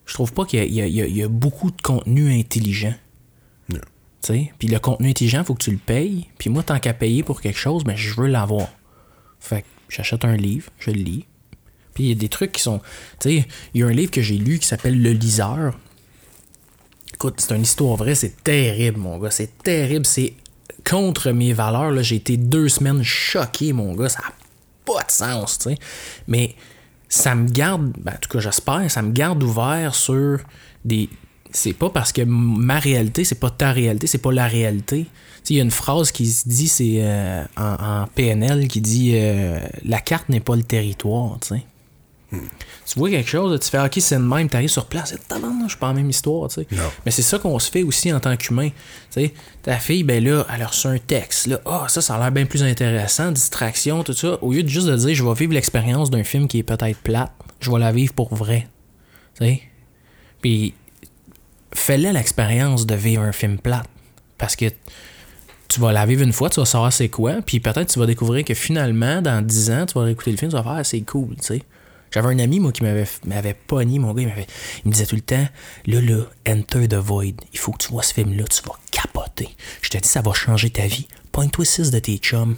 [0.07, 2.95] Je trouve pas qu'il y a, y y beaucoup de contenu intelligent.
[3.69, 3.79] Non.
[4.23, 6.27] Tu sais, Puis le contenu intelligent, faut que tu le payes.
[6.39, 8.69] Puis moi, tant qu'à payer pour quelque chose, ben, je veux l'avoir.
[9.39, 11.25] Fait que j'achète un livre, je le lis.
[11.93, 12.79] Puis il y a des trucs qui sont.
[13.19, 15.77] Tu sais, il y a un livre que j'ai lu qui s'appelle Le Liseur.
[17.13, 19.31] Écoute, c'est une histoire vraie, c'est terrible, mon gars.
[19.31, 20.33] C'est terrible, c'est
[20.87, 21.91] contre mes valeurs.
[21.91, 22.01] là.
[22.01, 24.09] J'ai été deux semaines choqué, mon gars.
[24.09, 24.33] Ça n'a
[24.85, 25.77] pas de sens, tu sais.
[26.27, 26.55] Mais
[27.09, 30.39] ça me garde, ben, en tout cas, j'espère, ça me garde ouvert sur
[30.85, 31.09] des.
[31.51, 35.07] C'est pas parce que ma réalité, c'est pas ta réalité, c'est pas la réalité.
[35.49, 39.59] Il y a une phrase qui se dit, c'est euh, en, PNL, qui dit euh,
[39.85, 41.65] La carte n'est pas le territoire, tu sais.
[42.87, 45.69] Tu vois quelque chose, tu fais OK, c'est le même, t'arrives sur place, tabarnak, je
[45.71, 46.67] suis pas la même histoire, tu sais.
[47.05, 48.69] Mais c'est ça qu'on se fait aussi en tant qu'humain.
[48.69, 48.75] Tu
[49.09, 51.47] sais, ta fille, ben là, elle a reçu un texte.
[51.47, 54.41] Là, ah, ça, ça a l'air bien plus intéressant, distraction, tout ça.
[54.41, 56.97] Au lieu de juste de dire, je vais vivre l'expérience d'un film qui est peut-être
[56.99, 58.69] plate, je vais la vivre pour vrai.
[59.37, 59.61] Tu sais?
[60.41, 60.73] Puis,
[61.73, 63.89] fais-le l'expérience de vivre un film plate.
[64.37, 64.67] Parce que
[65.67, 68.05] tu vas la vivre une fois, tu vas savoir c'est quoi, puis peut-être tu vas
[68.05, 70.83] découvrir que finalement, dans 10 ans, tu vas réécouter le film, tu vas faire, Ah,
[70.85, 71.61] c'est cool, tu sais.
[72.11, 75.21] J'avais un ami, moi, qui m'avait, m'avait pogné, mon gars, il, me disait tout le
[75.21, 75.47] temps,
[75.85, 79.49] là, là, Enter the Void, il faut que tu vois ce film-là, tu vas capoter.
[79.81, 81.07] Je te dis, ça va changer ta vie.
[81.31, 82.55] Pointe-toi 6 de tes chums.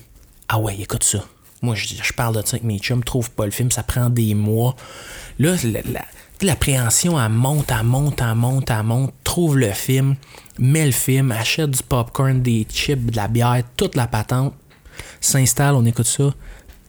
[0.47, 1.25] Ah ouais, écoute ça.
[1.61, 4.09] Moi, je, je parle de ça avec mes chums, trouve pas le film, ça prend
[4.09, 4.75] des mois.
[5.39, 6.05] Là, la-
[6.41, 9.13] l'appréhension, elle monte, elle monte, elle monte, elle monte.
[9.23, 10.15] Trouve le film,
[10.57, 14.53] mets le film, achète du popcorn, des chips, de la bière, toute la patente.
[15.21, 16.33] S'installe, on écoute ça.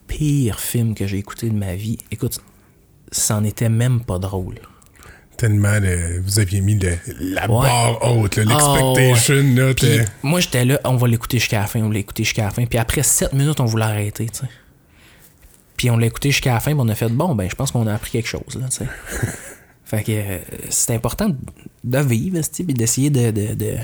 [0.06, 1.98] Pire film que j'ai écouté de ma vie.
[2.10, 2.40] Écoute,
[3.10, 4.56] c'en était même pas drôle.
[5.36, 7.66] Tellement de- vous aviez mis de, la Ouais.
[7.66, 9.74] barre haute, Ah, l'expectation.
[9.74, 12.50] Puis, moi, j'étais là, on va l'écouter jusqu'à la fin, on l'a écouté jusqu'à la
[12.50, 12.66] fin.
[12.66, 14.26] Puis après 7 minutes, on voulait arrêter.
[15.76, 17.70] Puis on l'a écouté jusqu'à la fin, puis on a fait, bon, ben, je pense
[17.70, 18.86] qu'on a appris quelque chose, là, tu sais.
[19.84, 20.38] fait que euh,
[20.68, 21.30] c'est important
[21.84, 22.38] de vivre,
[22.74, 23.74] d'essayer de, de, de,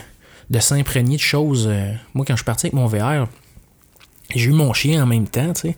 [0.51, 1.67] de s'imprégner de choses.
[1.71, 1.93] euh.
[2.13, 3.27] moi, quand je suis parti avec mon VR,
[4.35, 5.77] j'ai eu mon chien en même temps, tu sais.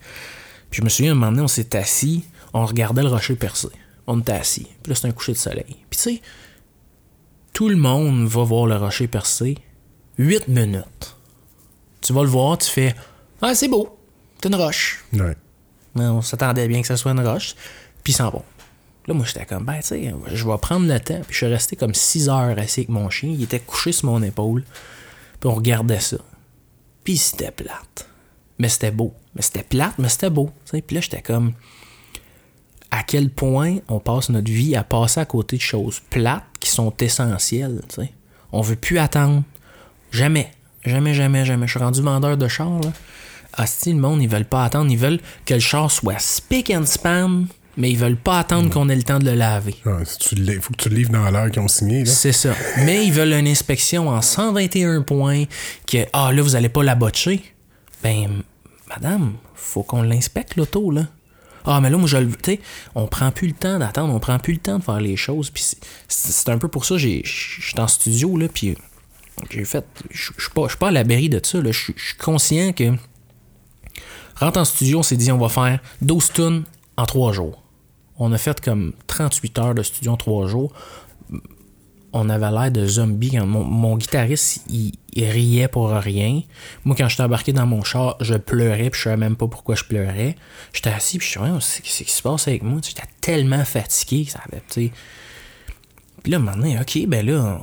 [0.71, 3.69] Puis je me souviens, un moment donné, on s'est assis, on regardait le rocher percé.
[4.07, 4.67] On était assis.
[4.83, 5.77] Puis là, c'était un coucher de soleil.
[5.91, 6.23] Puis tu sais,
[7.53, 9.59] tout le monde va voir le rocher percé
[10.19, 11.17] 8 minutes.
[12.01, 12.95] Tu vas le voir, tu fais
[13.43, 13.99] Ah, c'est beau,
[14.41, 15.05] c'est une roche.
[15.13, 15.37] Ouais.
[15.97, 17.55] On s'attendait bien que ça soit une roche.
[18.05, 18.45] Puis s'en vont.
[19.07, 21.21] Là, moi, j'étais comme, ben, tu sais, je vais prendre le temps.
[21.23, 23.31] Puis je suis resté comme 6 heures assis avec mon chien.
[23.31, 24.65] Il était couché sur mon épaule.
[25.41, 26.19] Puis on regardait ça.
[27.05, 28.09] Puis c'était plate.
[28.59, 29.15] Mais c'était beau.
[29.35, 30.51] Mais c'était plate, mais c'était beau.
[30.71, 31.55] Puis là, j'étais comme,
[32.91, 36.71] à quel point on passe notre vie à passer à côté de choses plates qui
[36.71, 37.83] sont essentielles.
[37.89, 38.13] tu sais.
[38.53, 39.43] On veut plus attendre.
[40.11, 40.51] Jamais.
[40.85, 41.67] Jamais, jamais, jamais.
[41.67, 42.71] Je suis rendu vendeur de char.
[42.81, 42.93] Là.
[43.53, 44.91] Asti, le monde, ils veulent pas attendre.
[44.91, 47.45] Ils veulent que le char soit spick and span,
[47.77, 49.75] mais ils veulent pas attendre qu'on ait le temps de le laver.
[49.85, 52.07] Ah, si le- faut que tu le livres dans l'heure qu'ils ont signé.
[52.07, 52.55] C'est ça.
[52.85, 55.45] Mais ils veulent une inspection en 121 points,
[55.87, 57.43] que, ah là, vous allez pas la botcher.
[58.03, 58.43] Ben,
[58.89, 61.03] madame, faut qu'on l'inspecte, l'auto, là.
[61.71, 62.31] Ah, mais là, moi, je le.
[62.95, 65.51] On prend plus le temps d'attendre, on prend plus le temps de faire les choses.
[65.51, 65.65] Puis
[66.09, 68.75] c'est- un peu pour ça, je suis en studio, là, puis
[69.51, 69.85] j'ai fait.
[70.11, 71.71] Je suis pas, pas à l'abri de ça, là.
[71.71, 72.93] Je suis- conscient que
[74.37, 76.63] Rentre en studio, on s'est dit, on va faire 12 tunes
[76.97, 77.61] en 3 jours.
[78.19, 80.73] On a fait comme 38 heures de studio en 3 jours.
[82.13, 83.33] On avait l'air de zombies.
[83.33, 86.43] Quand Mon, mon guitariste, il, il riait pour rien.
[86.85, 89.75] Moi, quand j'étais embarqué dans mon char, je pleurais, puis je savais même pas pourquoi
[89.75, 90.37] je pleurais.
[90.73, 92.81] J'étais assis, puis je me disais, qu'est-ce qui se passe avec moi?
[92.83, 94.93] J'étais tellement fatigué que ça avait, tu.
[96.23, 97.61] Puis là, donné, OK, ben là,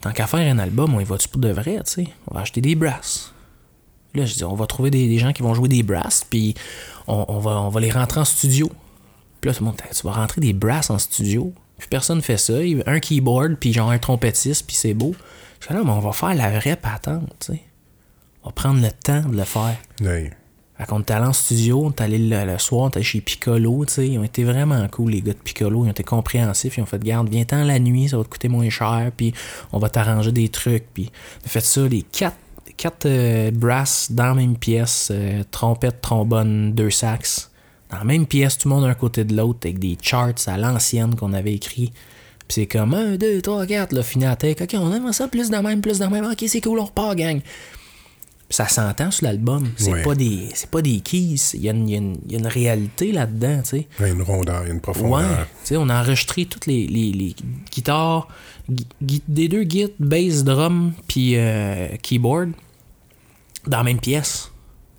[0.00, 2.06] tant qu'à faire un album, on va-tu pour de vrai, tu sais?
[2.26, 3.32] On va acheter des brasses.
[4.14, 6.54] Là, je dis, on va trouver des, gens qui vont jouer des brasses, puis
[7.06, 8.70] on, va, les rentrer en studio.
[9.40, 11.52] Puis là, tout le monde, tu vas rentrer des brasses en studio?
[11.78, 12.54] Puis personne fait ça.
[12.86, 15.14] Un keyboard, puis genre un trompettiste, puis c'est beau.
[15.60, 17.62] Je non, mais on va faire la vraie patente, tu sais.
[18.42, 19.76] On va prendre le temps de le faire.
[20.00, 20.30] Ouais.
[20.78, 23.04] Fait qu'on est allé en studio, on est allé le, le soir, on est allé
[23.04, 24.08] chez Piccolo, tu sais.
[24.08, 25.84] Ils ont été vraiment cool, les gars de Piccolo.
[25.84, 26.78] Ils ont été compréhensifs.
[26.78, 29.34] Ils ont fait, garde, viens-t'en la nuit, ça va te coûter moins cher, puis
[29.72, 30.86] on va t'arranger des trucs.
[30.94, 31.10] Puis
[31.42, 32.38] on a fait ça, les quatre,
[32.78, 37.50] quatre euh, brasses dans la même pièce, euh, trompette, trombone, deux sax.
[37.90, 40.56] Dans la même pièce, tout le monde d'un côté de l'autre, avec des charts à
[40.56, 41.92] l'ancienne qu'on avait écrit.
[42.50, 44.56] Puis c'est comme 1, 2, 3, 4, là, fini à tech.
[44.60, 46.24] Ok, on aime ça, plus de même, plus de même.
[46.24, 47.40] Ok, c'est cool, on repart, gang.
[48.48, 49.68] Ça s'entend sur l'album.
[49.76, 50.02] C'est Ouais.
[50.02, 51.36] pas des c'est pas des keys.
[51.54, 51.92] Il y, a une- il
[52.28, 53.86] y y a une réalité là-dedans, tu sais.
[54.00, 54.80] Il y a une rondeur, il y a une Ouais.
[54.80, 55.46] profondeur.
[55.62, 57.36] Tu sais, on a enregistré toutes les, les, les
[57.70, 58.26] guitares,
[58.68, 62.50] gui- gui- des deux guides, bass, drum, puis euh, keyboard,
[63.68, 64.50] dans la même pièce.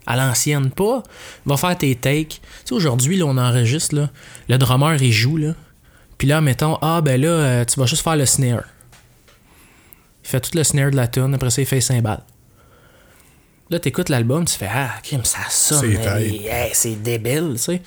[0.05, 1.03] À l'ancienne, pas.
[1.45, 2.29] Va faire tes takes.
[2.29, 4.09] Tu sais, aujourd'hui, là, on enregistre, là.
[4.47, 5.53] Le drummer, il joue, là.
[6.21, 8.61] Puis là, mettons, ah, ben là, euh, tu vas juste faire le snare.
[10.23, 12.21] Il fait tout le snare de la tune, après ça, il fait les cymbales.
[13.71, 15.79] Là, t'écoutes l'album, tu fais Ah, crime, ça sonne.
[16.73, 17.81] C'est hey, débile, tu sais.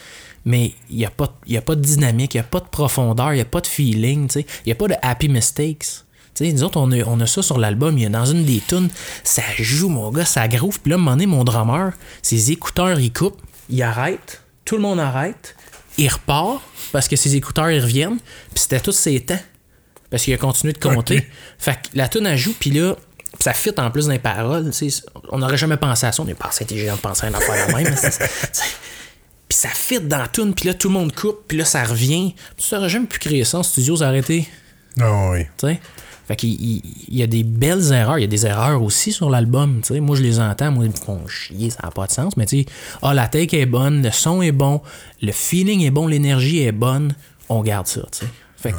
[0.44, 2.66] Mais il n'y a, pas- y a pas de dynamique, il n'y a pas de
[2.66, 4.46] profondeur, il n'y a pas de feeling, tu sais.
[4.66, 5.86] Il n'y a pas de happy mistakes.
[6.34, 7.96] Tu sais, nous autres, on a, on a ça sur l'album.
[7.96, 8.88] Il y a dans une des tunes,
[9.22, 10.80] ça joue, mon gars, ça groove.
[10.80, 14.74] Puis là, à un moment donné, mon drummer, ses écouteurs, il coupe, il arrête, tout
[14.74, 15.54] le monde arrête,
[15.98, 18.18] il repart parce que ses écouteurs, ils reviennent.
[18.18, 19.40] Puis c'était tous ses temps.
[20.10, 21.26] Parce qu'il a continué de compter.
[21.58, 22.94] Fait que la tune, elle joue, puis là,
[23.40, 24.70] ça fit en plus dans les paroles.
[25.30, 26.22] On n'aurait jamais pensé à ça.
[26.22, 27.94] On n'est pas assez intelligent de penser à une affaire la même.
[29.48, 31.84] Puis ça fit dans la tune, puis là, tout le monde coupe, puis là, ça
[31.84, 32.34] revient.
[32.56, 34.48] Tu n'aurais jamais pu créer ça en studio, ça aurait été.
[35.00, 35.44] Ah oui.
[35.58, 35.80] tu sais?
[36.26, 38.18] Fait qu'il il- il y a des belles erreurs.
[38.18, 39.80] Il y a des erreurs aussi sur l'album.
[39.90, 40.70] Moi, je les entends.
[40.72, 41.70] Moi, ils me font chier.
[41.70, 42.36] Ça n'a pas de sens.
[42.36, 42.66] Mais tu sais,
[43.02, 44.80] ah, la take est bonne, le son est bon,
[45.20, 47.14] le feeling est bon, l'énergie est bonne.
[47.48, 48.00] On garde ça.
[48.56, 48.76] Fait que,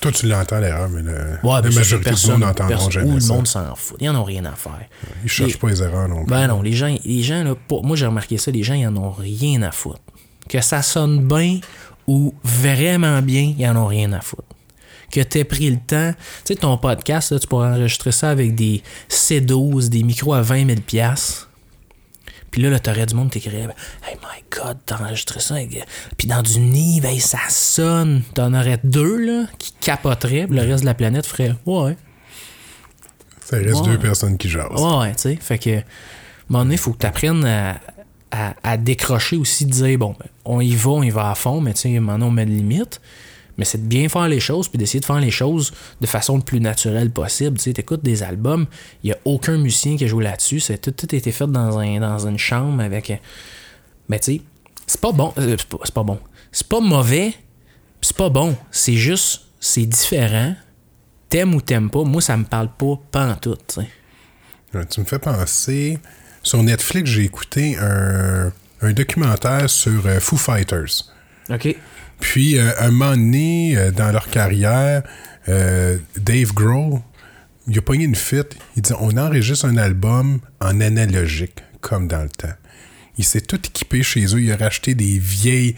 [0.00, 3.20] Toi, tu l'entends l'erreur, mais le- ouais, la majorité du monde n'entendront jamais Ou le
[3.20, 3.32] ça.
[3.32, 3.96] monde s'en fout.
[4.00, 4.78] Ils en ont rien à faire.
[5.24, 6.30] Ils cherchent Les- pas les erreurs non plus.
[6.30, 8.86] Ben non, les gens, les gens là, pour- moi j'ai remarqué ça, les gens, ils
[8.86, 10.00] en ont rien à foutre.
[10.48, 11.60] Que ça sonne bien
[12.06, 14.44] ou vraiment bien, ils en ont rien à foutre.
[15.16, 16.12] Que t'aies pris le temps.
[16.44, 20.42] Tu sais, ton podcast, là, tu pourrais enregistrer ça avec des C12, des micros à
[20.42, 21.48] 20 000 piastres.
[22.50, 23.68] Puis là, là t'aurais du monde qui t'écrirait
[24.06, 25.86] Hey my god, t'as enregistré ça avec.
[26.18, 26.58] Puis dans du
[27.06, 28.24] hey, ça sonne.
[28.34, 31.96] T'en aurais deux, là, qui capoteraient, puis le reste de la planète ferait Ouais.
[33.42, 33.92] Ça reste Ouais.
[33.92, 34.68] deux personnes qui jasent.
[34.78, 35.38] Ouais, tu sais.
[35.40, 35.82] Fait que, à un
[36.50, 37.80] moment donné, il faut que tu apprennes à,
[38.30, 41.34] à- à décrocher aussi, de dire, bon, ben, on y va, on y va à
[41.34, 43.00] fond, mais tu sais, donné, on met de limites.
[43.58, 46.36] Mais c'est de bien faire les choses, puis d'essayer de faire les choses de façon
[46.36, 47.56] le plus naturelle possible.
[47.58, 48.66] Tu sais, t'écoutes des albums,
[49.02, 50.60] il n'y a aucun musicien qui a joué là-dessus.
[50.60, 53.10] C'est tout, tout a été fait dans, un, dans une chambre avec.
[53.10, 53.16] euh,
[54.08, 54.42] Mais tu sais,
[54.86, 55.32] c'est pas bon.
[55.38, 56.18] euh, c'est pas, c'est pas bon.
[56.52, 57.34] C'est pas mauvais,
[58.02, 58.56] c'est pas bon.
[58.70, 60.54] C'est juste, c'est différent.
[61.28, 64.84] T'aimes ou t'aimes pas, moi, ça me parle pas, pas en tout, tu sais.
[64.90, 65.98] Tu me fais penser.
[66.42, 68.52] Sur Netflix, j'ai écouté un,
[68.82, 71.04] un documentaire sur euh, Foo Fighters.
[71.50, 71.74] OK.
[72.20, 75.02] Puis, euh, un moment donné, euh, dans leur carrière,
[75.48, 77.00] euh, Dave Grohl,
[77.68, 78.56] il a pogné une fuite.
[78.76, 82.54] Il dit on enregistre un album en analogique, comme dans le temps.
[83.18, 84.40] Il s'est tout équipé chez eux.
[84.40, 85.74] Il a racheté des vieilles,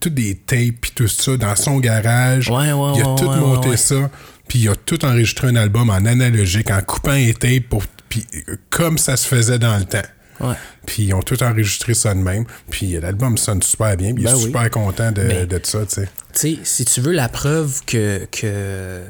[0.00, 2.50] toutes des tapes, puis tout ça, dans son garage.
[2.50, 4.10] Ouais, ouais, il a ouais, tout monté ça.
[4.48, 8.26] Puis il a tout enregistré un album en analogique, en coupant les tapes, pour, puis,
[8.70, 10.02] comme ça se faisait dans le temps.
[10.40, 10.54] Ouais.
[10.86, 12.44] Puis ils ont tout enregistré ça de même.
[12.70, 14.12] Puis l'album sonne super bien.
[14.14, 14.42] Puis il Ben est oui.
[14.42, 16.08] super content de, ça, tu sais.
[16.32, 19.02] Tu sais, si tu veux la preuve que que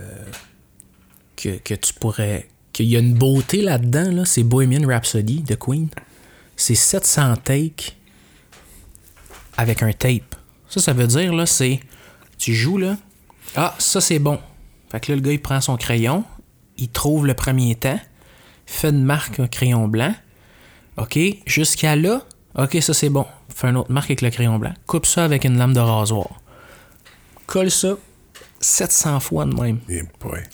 [1.37, 5.55] que, que tu pourrais qu'il y a une beauté là-dedans là, c'est Bohemian Rhapsody de
[5.55, 5.89] Queen.
[6.57, 7.97] C'est 700 takes
[9.57, 10.35] avec un tape.
[10.69, 11.81] Ça ça veut dire là c'est
[12.39, 12.97] tu joues là.
[13.57, 14.39] Ah, ça c'est bon.
[14.91, 16.25] Fait que là le gars il prend son crayon,
[16.77, 17.99] il trouve le premier temps,
[18.67, 20.15] fait une marque un crayon blanc.
[20.97, 22.23] OK, jusqu'à là,
[22.57, 23.27] OK, ça c'est bon.
[23.55, 24.73] Fais une autre marque avec le crayon blanc.
[24.87, 26.29] Coupe ça avec une lame de rasoir.
[27.47, 27.97] Colle ça
[28.61, 29.79] 700 fois de même.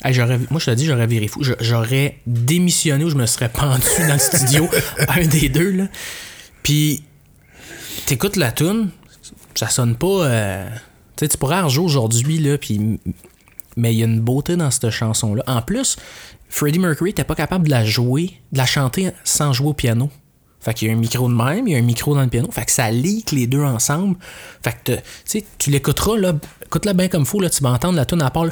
[0.04, 1.42] Hey, j'aurais, moi, je te dis, j'aurais viré fou.
[1.60, 4.68] J'aurais démissionné ou je me serais pendu dans le studio.
[5.08, 5.84] un des deux, là.
[6.62, 7.04] Puis,
[8.06, 8.90] t'écoutes la tune,
[9.54, 10.24] ça sonne pas.
[10.24, 10.68] euh,
[11.16, 12.98] Tu sais, tu pourrais en rejouer aujourd'hui, là, puis.
[13.76, 15.44] Mais il y a une beauté dans cette chanson-là.
[15.46, 15.96] En plus,
[16.48, 20.10] Freddie Mercury était pas capable de la jouer, de la chanter sans jouer au piano.
[20.60, 22.28] Fait qu'il y a un micro de même, il y a un micro dans le
[22.28, 22.50] piano.
[22.50, 24.16] Fait que ça leak les deux ensemble.
[24.62, 26.34] Fait que, te- tu l'écouteras, là,
[26.66, 28.46] écoute-la bien comme faut, là, tu vas entendre la tune à part,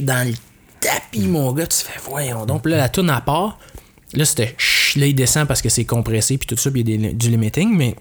[0.00, 0.34] dans le
[0.80, 2.66] tapis, mon gars, tu fais, voyons donc.
[2.66, 3.58] Là, la tune à part,
[4.12, 4.56] là, c'était,
[4.96, 7.30] là, il descend parce que c'est compressé, puis tout ça, puis il y a du
[7.30, 7.96] limiting, mais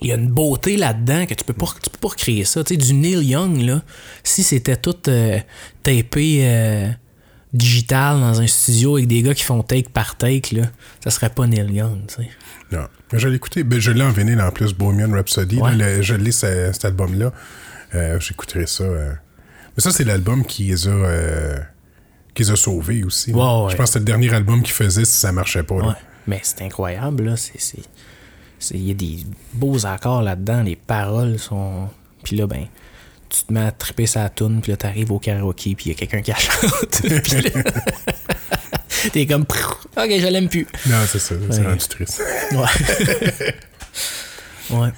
[0.00, 2.62] il y a une beauté là-dedans que tu peux pas, tu peux pas recréer ça.
[2.64, 3.82] Tu sais, du Neil Young, là,
[4.22, 5.38] si c'était tout euh,
[5.82, 6.90] tapé euh,
[7.54, 10.64] digital dans un studio avec des gars qui font take par take, là,
[11.02, 12.28] ça serait pas Neil Young, tu sais.
[12.72, 12.86] Non.
[13.12, 13.62] Mais je l'ai écouté.
[13.62, 15.58] Ben, je l'ai en vinyle en plus, Bohemian Rhapsody.
[15.60, 15.74] Ouais.
[15.76, 17.32] là, le- je l'ai, ce- cet album-là.
[17.94, 18.82] Euh, J'écouterai ça.
[18.84, 19.12] euh.
[19.76, 21.56] Mais ça, c'est l'album qui les a, euh,
[22.34, 23.32] qui les a sauvés aussi.
[23.32, 23.40] Ouais.
[23.70, 25.76] Je pense que c'était le dernier album qu'ils faisaient si ça marchait pas.
[25.76, 25.88] là.
[25.88, 25.94] Ouais.
[26.26, 27.36] Mais c'est incroyable, là.
[27.36, 27.82] C'est, c'est,
[28.58, 29.18] c'est- il y a des
[29.52, 31.88] beaux accords là-dedans, les paroles sont.
[32.24, 32.66] Puis là, ben,
[33.36, 35.92] tu te mets à triper sa tune, puis là, t'arrives au karaoké, puis il y
[35.92, 37.02] a quelqu'un qui la chante.
[37.22, 37.62] puis là,
[39.12, 40.66] t'es comme, ok, je l'aime plus.
[40.86, 41.34] Non, c'est ça.
[41.50, 41.66] C'est Ouais.
[41.66, 42.22] rendu triste.
[42.52, 43.48] Ouais.
[44.70, 44.88] ouais.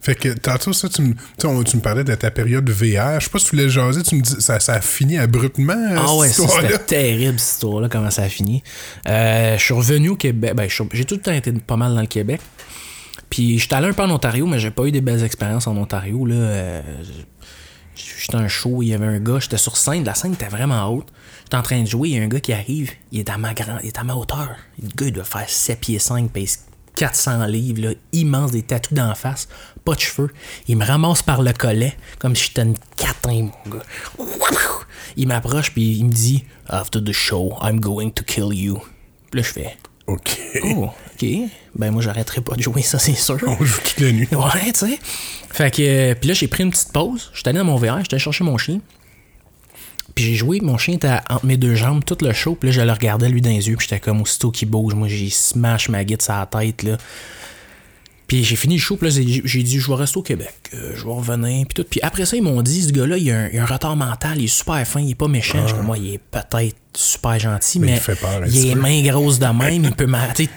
[0.00, 2.68] Fait que tantôt, ça, tu me, tu sais, on- tu me parlais de ta période
[2.68, 3.20] VR.
[3.20, 5.74] Je sais pas si tu voulais jaser, tu me dis, ça, ça a fini abruptement,
[5.96, 8.64] Ah cette ouais, c'était terrible cette histoire-là, comment ça a fini.
[9.08, 10.54] Euh, je suis revenu au Québec.
[10.54, 12.40] Ben, j'ai tout le temps été pas mal dans le Québec.
[13.30, 15.76] Puis j'étais allé un peu en Ontario, mais j'ai pas eu des belles expériences en
[15.76, 16.26] Ontario.
[16.26, 16.34] Là.
[16.34, 16.82] Euh,
[17.94, 20.86] j'étais un show, il y avait un gars, j'étais sur scène, la scène était vraiment
[20.88, 21.08] haute.
[21.44, 23.38] J'étais en train de jouer, il y a un gars qui arrive, il est à
[23.38, 24.56] ma grand, il est à ma hauteur.
[24.80, 26.66] Le gars, il doit faire 7 pieds 5, pèse
[26.96, 29.48] 400 livres, là, immense, des tatous d'en face,
[29.84, 30.30] pas de cheveux.
[30.68, 33.84] Il me ramasse par le collet, comme si j'étais une catin, mon gars.
[35.16, 38.80] Il m'approche, puis il me dit After the show, I'm going to kill you.
[39.30, 39.76] Puis là, je fais
[40.06, 40.38] OK.
[40.64, 40.90] Oh,
[41.74, 43.38] Ben, moi, j'arrêterai pas de jouer, ça, c'est sûr.
[43.46, 44.28] On joue toute la nuit.
[44.32, 44.98] Ouais, tu sais.
[45.50, 47.30] Fait que, euh, puis là, j'ai pris une petite pause.
[47.34, 48.80] J'étais allé dans mon VR, j'étais allé chercher mon chien.
[50.14, 52.54] Puis j'ai joué, mon chien était entre mes deux jambes, tout le show.
[52.54, 53.76] Puis là, je le regardais, lui, dans les yeux.
[53.76, 56.98] Puis j'étais comme, aussitôt qu'il bouge, moi, j'ai smash ma guide sur la tête, là.
[58.32, 60.92] Puis j'ai fini le show, puis là, j'ai dit, je vais rester au Québec, euh,
[60.96, 61.84] je vais revenir, puis tout.
[61.84, 63.94] Puis après ça, ils m'ont dit, ce gars-là, il a, un, il a un retard
[63.94, 65.66] mental, il est super fin, il est pas méchant.
[65.66, 69.02] Je dis, moi, il est peut-être super gentil, mais, il fait peur il est main
[69.02, 70.48] grosse de même, il peut m'arrêter.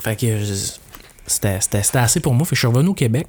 [0.00, 0.72] Fait que je-
[1.26, 2.44] c'était assez pour moi.
[2.44, 3.26] Fait que je suis revenu au Québec.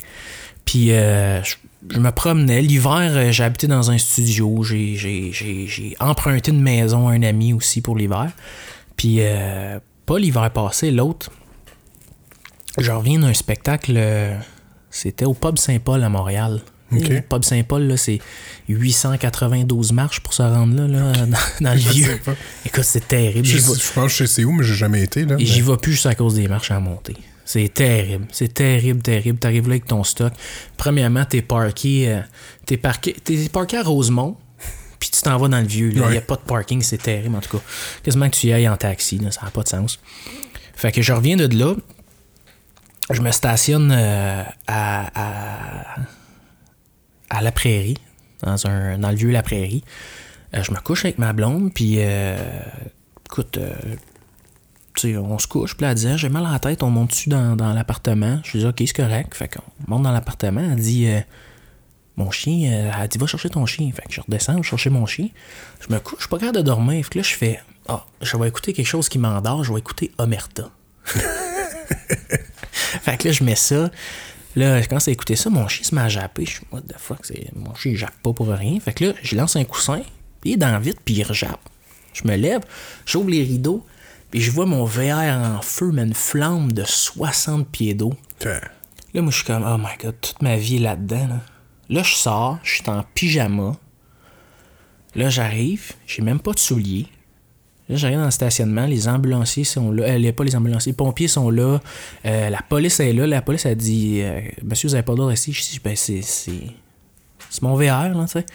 [0.66, 1.56] Puis euh, je,
[2.00, 2.62] me promenais.
[2.62, 4.64] L'hiver, euh, j'ai habité dans un studio.
[4.64, 8.32] J'ai- emprunté une maison à un ami aussi pour l'hiver.
[8.98, 11.30] Puis euh, pas l'hiver passé, l'autre.
[12.80, 13.94] Je reviens d'un spectacle.
[13.96, 14.36] euh,
[14.90, 16.62] C'était au Pub Saint-Paul à Montréal.
[16.98, 17.08] Ok.
[17.10, 18.20] Le Pub Saint-Paul, là, c'est
[18.70, 22.20] 892 marches pour se rendre là, là dans, dans le vieux.
[22.66, 23.46] Écoute, c'est terrible.
[23.46, 23.64] Je, je
[23.94, 25.26] pense que je sais c'est où, mais j'ai jamais été.
[25.26, 27.16] Là, mais- j'y vais plus juste à cause des marches à monter.
[27.46, 28.26] C'est terrible.
[28.32, 29.38] C'est terrible, terrible.
[29.38, 30.32] T'arrives là avec ton stock.
[30.78, 32.08] Premièrement, t'es parké.
[32.10, 32.22] euh,
[32.66, 33.14] t'es parqué.
[33.24, 34.38] T'es parqué à Rosemont.
[35.00, 35.90] Puis tu t'en vas dans le vieux.
[35.94, 36.12] Il Ouais.
[36.12, 37.64] n'y a pas de parking, c'est terrible en tout cas.
[38.04, 40.00] Quasiment que tu y ailles en taxi, là, ça n'a pas de sens.
[40.74, 41.76] Fait que je reviens de là.
[43.10, 45.96] Je me stationne euh, à, à,
[47.34, 47.98] à la prairie,
[48.42, 49.84] dans, un, dans le vieux La Prairie.
[50.56, 52.38] Euh, je me couche avec ma blonde, puis euh,
[53.26, 53.74] écoute, euh,
[55.06, 57.56] on se couche, puis elle disait, j'ai mal à la tête, on monte dessus dans,
[57.56, 58.40] dans l'appartement?
[58.44, 59.34] Je dis, ok, c'est correct.
[59.34, 61.20] Fait qu'on monte dans l'appartement, elle dit, euh,
[62.16, 63.92] mon chien, euh, elle dit, va chercher ton chien.
[63.92, 65.30] Fait que je redescends, je chercher mon chien.
[65.82, 67.04] Je me couche, je suis pas capable de dormir.
[67.04, 69.80] Fait que là, je fais, ah, je vais écouter quelque chose qui m'endort, je vais
[69.80, 70.70] écouter Omerta.
[71.06, 73.90] fait que là, je mets ça.
[74.56, 76.46] Là, je commence à écouter ça, mon chien se met à japper.
[76.46, 77.50] Je suis, what the fuck, c'est...
[77.56, 78.80] mon chien, il jappe pas pour rien.
[78.80, 80.02] Fait que là, je lance un coussin,
[80.42, 81.60] puis il est dans vite, puis il rejappe.
[82.14, 82.62] Je me lève,
[83.06, 83.86] j'ouvre les rideaux,
[84.30, 88.14] puis je vois mon VR en feu, mais une flamme de 60 pieds d'eau.
[89.14, 91.28] Là, moi, je suis comme, oh my god, toute ma vie est là-dedans.
[91.28, 91.42] Là.
[91.90, 93.76] Là, je sors, je suis en pyjama.
[95.16, 97.08] Là, j'arrive, j'ai même pas de souliers.
[97.98, 100.04] J'arrive dans le stationnement, les ambulanciers sont là.
[100.04, 101.80] Euh, pas les ambulanciers, les pompiers sont là.
[102.26, 103.28] Euh, la police est là.
[103.28, 105.52] La police a dit, euh, monsieur, vous avez pas d'ordre ici?
[105.54, 106.52] Je dis, ben, c'est, c'est,
[107.62, 108.46] mon VR, là, tu sais.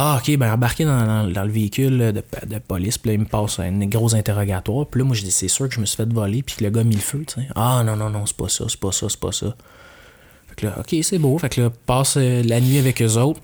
[0.00, 2.98] Ah, ok, ben, embarqué dans, le véhicule de, de police.
[2.98, 4.86] Puis là, il me passe un gros interrogatoire.
[4.86, 6.42] Puis là, moi, je dis, c'est sûr que je me suis fait voler.
[6.42, 7.48] Puis que le gars a mis le feu, tu sais.
[7.56, 9.56] Ah, non, non, non, c'est pas ça, c'est pas ça, c'est pas ça.
[10.48, 11.36] Fait que là, ok, c'est beau.
[11.38, 13.40] Fait que là, passe euh, la nuit avec eux autres.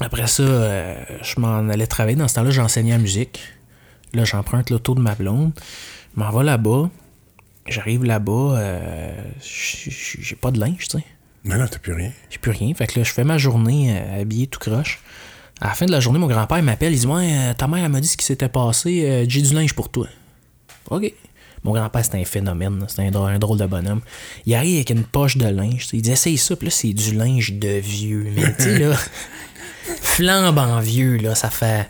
[0.00, 2.16] Après ça, euh, je m'en allais travailler.
[2.16, 3.40] Dans ce temps-là, j'enseignais la musique.
[4.14, 5.52] Là, j'emprunte l'auto de ma blonde.
[6.16, 6.88] Je m'en vais là-bas.
[7.66, 8.58] J'arrive là-bas.
[8.58, 11.04] euh, j'ai pas de linge, tu sais.
[11.44, 12.12] Non, non, t'as plus rien.
[12.30, 12.72] J'ai plus rien.
[12.74, 15.00] Fait que là, je fais ma journée euh, habillé tout croche.
[15.60, 16.92] À la fin de la journée, mon grand-père m'appelle.
[16.92, 19.26] Il dit Ouais, euh, ta mère, elle m'a dit ce qui s'était passé.
[19.28, 20.06] j'ai du linge pour toi.
[20.90, 21.12] OK.
[21.64, 22.84] Mon grand-père, c'était un phénomène.
[22.88, 24.00] C'était un, drôle- un drôle de bonhomme.
[24.46, 25.88] Il arrive avec une poche de linge.
[25.92, 26.54] Il dit Essaye ça.
[26.56, 28.28] Puis là, c'est du linge de vieux.
[28.34, 28.96] Mais tu sais, là,
[30.00, 31.88] flambant vieux, là, ça fait.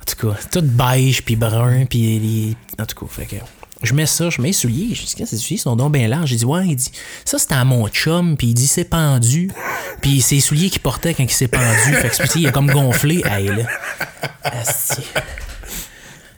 [0.00, 2.56] En tout cas, tout beige, puis brun, puis.
[2.78, 3.36] En tout cas, fait que.
[3.82, 4.94] Je mets ça, je mets les souliers.
[4.94, 6.30] Je dis, qu'est-ce que ces souliers sont donc bien larges?
[6.30, 6.90] J'ai dit, ouais, il dit,
[7.26, 9.50] ça c'était à mon chum, puis il dit, c'est pendu.
[10.00, 11.94] Puis c'est les souliers qu'il portait quand il s'est pendu.
[11.94, 13.22] Fait que, il a comme gonflé.
[13.26, 13.64] Hey, là.
[14.42, 15.02] Asti.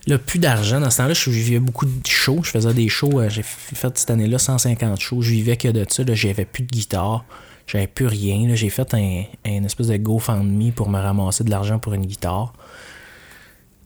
[0.09, 0.80] Là, plus d'argent.
[0.80, 2.40] Dans ce temps-là, je vivais beaucoup de shows.
[2.42, 3.20] Je faisais des shows.
[3.20, 5.20] euh, J'ai fait cette année-là 150 shows.
[5.22, 6.02] Je vivais que de ça.
[6.02, 7.24] Là, j'avais plus de guitare.
[7.68, 8.54] J'avais plus rien.
[8.54, 12.54] J'ai fait un, un espèce de GoFundMe pour me ramasser de l'argent pour une guitare.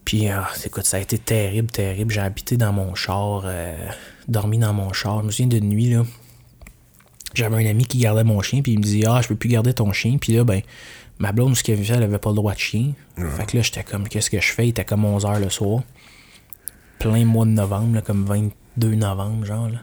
[0.05, 2.11] Puis, ah, écoute, ça a été terrible, terrible.
[2.11, 3.75] J'ai habité dans mon char, euh,
[4.27, 5.19] dormi dans mon char.
[5.19, 6.03] Je me souviens d'une nuit, là.
[7.33, 9.49] J'avais un ami qui gardait mon chien, puis il me dit Ah, je peux plus
[9.49, 10.17] garder ton chien.
[10.19, 10.61] Puis là, ben,
[11.19, 12.93] ma blonde, ce qu'elle avait fait, elle avait pas le droit de chien.
[13.17, 15.83] Fait que là, j'étais comme Qu'est-ce que je fais Il était comme 11h le soir.
[16.99, 19.79] Plein mois de novembre, là, comme 22 novembre, genre, là.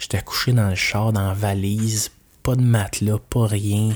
[0.00, 2.10] J'étais couché dans le char, dans la valise,
[2.42, 3.90] pas de matelas, pas rien,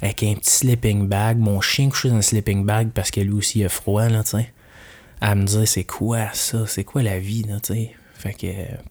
[0.00, 1.38] avec un petit sleeping bag.
[1.38, 4.22] Mon chien couché dans le sleeping bag parce que lui aussi il a froid, là,
[4.22, 4.52] tu sais.
[5.20, 6.66] À me dire, c'est quoi ça?
[6.66, 7.94] C'est quoi la vie, là, tu sais?
[8.14, 8.46] Fait que.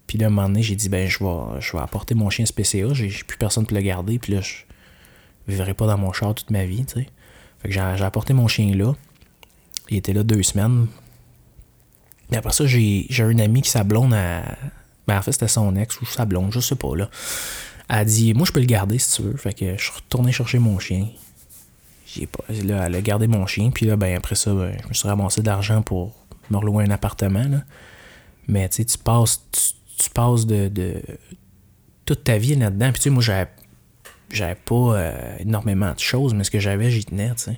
[0.07, 2.45] Puis là, un moment donné, j'ai dit, ben, je vais, je vais apporter mon chien
[2.45, 2.93] SPCA.
[2.93, 4.19] J'ai j'ai plus personne pour le garder.
[4.19, 4.63] Puis là, je
[5.47, 7.07] vivrai pas dans mon char toute ma vie, tu sais.
[7.61, 8.93] Fait que j'ai apporté mon chien là.
[9.89, 10.87] Il était là deux semaines.
[12.31, 14.43] Et après ça, j'ai un ami qui, sa blonde, a...
[15.07, 17.09] ben, en fait, c'était son ex ou sa blonde, je sais pas, là.
[17.89, 19.37] Elle a dit, moi, je peux le garder si tu veux.
[19.37, 21.07] Fait que je suis retourné chercher mon chien.
[22.05, 22.43] J'ai pas.
[22.49, 23.69] Là, elle a gardé mon chien.
[23.71, 26.13] Puis là, ben, après ça, ben, je me suis ramassé de l'argent pour
[26.49, 27.63] me relouer un appartement, là.
[28.47, 31.01] Mais tu sais, tu passes, tu, tu passes de, de
[32.05, 32.91] toute ta vie là-dedans.
[32.91, 33.49] Puis tu sais, moi, j'avais,
[34.31, 37.57] j'avais pas euh, énormément de choses, mais ce que j'avais, j'y tenais, tu sais.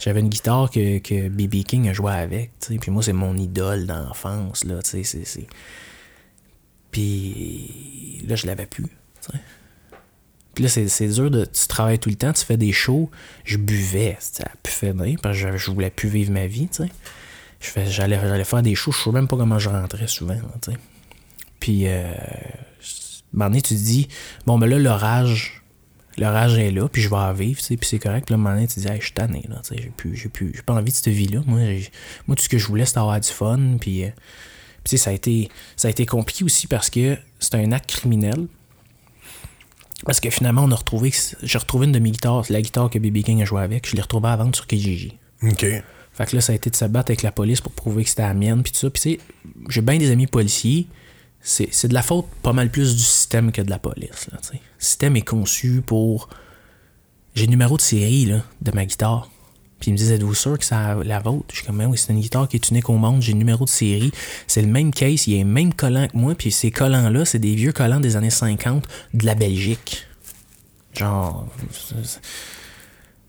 [0.00, 1.62] J'avais une guitare que, que B.B.
[1.62, 2.78] King a joué avec, tu sais.
[2.78, 5.04] Puis moi, c'est mon idole d'enfance, là, tu sais.
[5.04, 5.46] c'est- c'est-
[6.90, 8.86] Puis là, je l'avais plus,
[10.54, 11.44] Puis là, c'est, dur de.
[11.46, 13.10] Tu travailles tout le temps, tu fais des shows.
[13.44, 16.68] Je buvais, ça a pu finir, parce que je, je voulais plus vivre ma vie,
[16.68, 16.90] tu sais.
[17.86, 20.78] J'allais, faire des shows, je sais même pas comment je rentrais souvent, tu sais.
[21.60, 22.12] Puis, euh,
[23.32, 24.08] donné, tu te dis,
[24.46, 25.62] bon, ben là, l'orage,
[26.18, 28.26] l'orage est là, puis je vais en vivre, tu sais, puis c'est correct.
[28.26, 29.82] Puis là, à un moment donné, tu te dis, je suis tanné, là, tu sais,
[29.82, 31.40] j'ai plus, j'ai plus, j'ai pas envie de cette vie-là.
[31.46, 31.60] Moi,
[32.26, 34.10] moi, tout ce que je voulais, c'était avoir du fun, puis, euh,
[34.84, 38.48] ça a été, ça a été compliqué aussi parce que c'est un acte criminel.
[40.04, 42.90] Parce que finalement, on a retrouvé, j'ai retrouvé une de mes guitares, c'est la guitare
[42.90, 45.16] que BB King a joué avec, je l'ai retrouvée à vendre sur Kijiji.
[45.42, 45.64] OK.
[46.12, 48.10] Fait que là, ça a été de se battre avec la police pour prouver que
[48.10, 48.90] c'était la mienne, puis tout ça.
[48.90, 49.20] Puis tu sais,
[49.68, 50.86] j'ai bien des amis policiers.
[51.40, 54.28] C'est de la faute pas mal plus du système que de la police.
[54.30, 56.28] Là, le système est conçu pour.
[57.34, 59.30] J'ai le numéro de série là, de ma guitare.
[59.82, 61.46] Puis ils me disent Êtes-vous sûr que c'est la vôtre?
[61.50, 63.20] Je suis comme Ben Oui, c'est une guitare qui est unique au monde.
[63.20, 64.12] J'ai le numéro de série.
[64.46, 65.26] C'est le même case.
[65.26, 66.36] Il y a les mêmes collants que moi.
[66.36, 70.06] Puis ces collants-là, c'est des vieux collants des années 50 de la Belgique.
[70.96, 71.48] Genre.
[71.72, 72.20] c'est- c'est-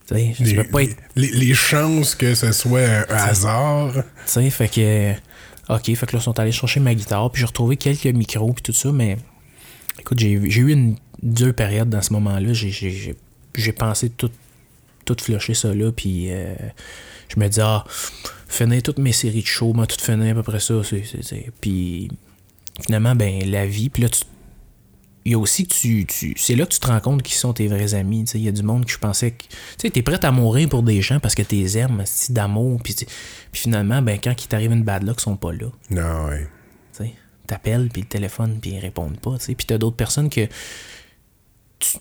[0.06, 3.94] Tu sais, je Les, pas être les- les chances que ce soit un hasard.
[3.94, 5.14] tu sais, fait que.
[5.74, 8.54] Ok, fait que là, ils sont allés chercher ma guitare, puis j'ai retrouvé quelques micros,
[8.54, 9.18] puis tout ça, mais.
[10.00, 12.52] Écoute, j'ai eu une dure période dans ce moment-là.
[12.54, 13.16] J'ai
[13.72, 14.30] pensé tout,
[15.06, 16.54] tout flusher ça là, puis euh,
[17.30, 17.84] je me dis, ah,
[18.48, 20.76] finir toutes mes séries de shows, moi, tout finir à peu près ça.
[20.84, 22.10] c'est- Puis
[22.86, 24.22] finalement, ben, la vie, puis là, tu.
[25.26, 26.06] Il y a aussi que tu.
[26.06, 28.26] tu c'est là que tu te rends compte qui sont tes vrais amis.
[28.26, 28.40] tu sais.
[28.40, 29.44] Il y a du monde que je pensais que.
[29.44, 29.48] Tu
[29.78, 32.82] sais, t'es prêt à mourir pour des gens parce que t'es aimes, d'amour.
[32.84, 32.94] Puis,
[33.54, 35.68] finalement, ben, quand il t'arrive une bad luck, ils sont pas là.
[35.90, 36.46] Non, ouais.
[36.98, 37.14] Tu sais,
[37.48, 39.38] t'appelles, puis le téléphone, puis ils répondent pas.
[39.38, 39.56] tu sais.
[39.56, 40.46] Puis t'as d'autres personnes que.
[41.80, 41.98] Tu,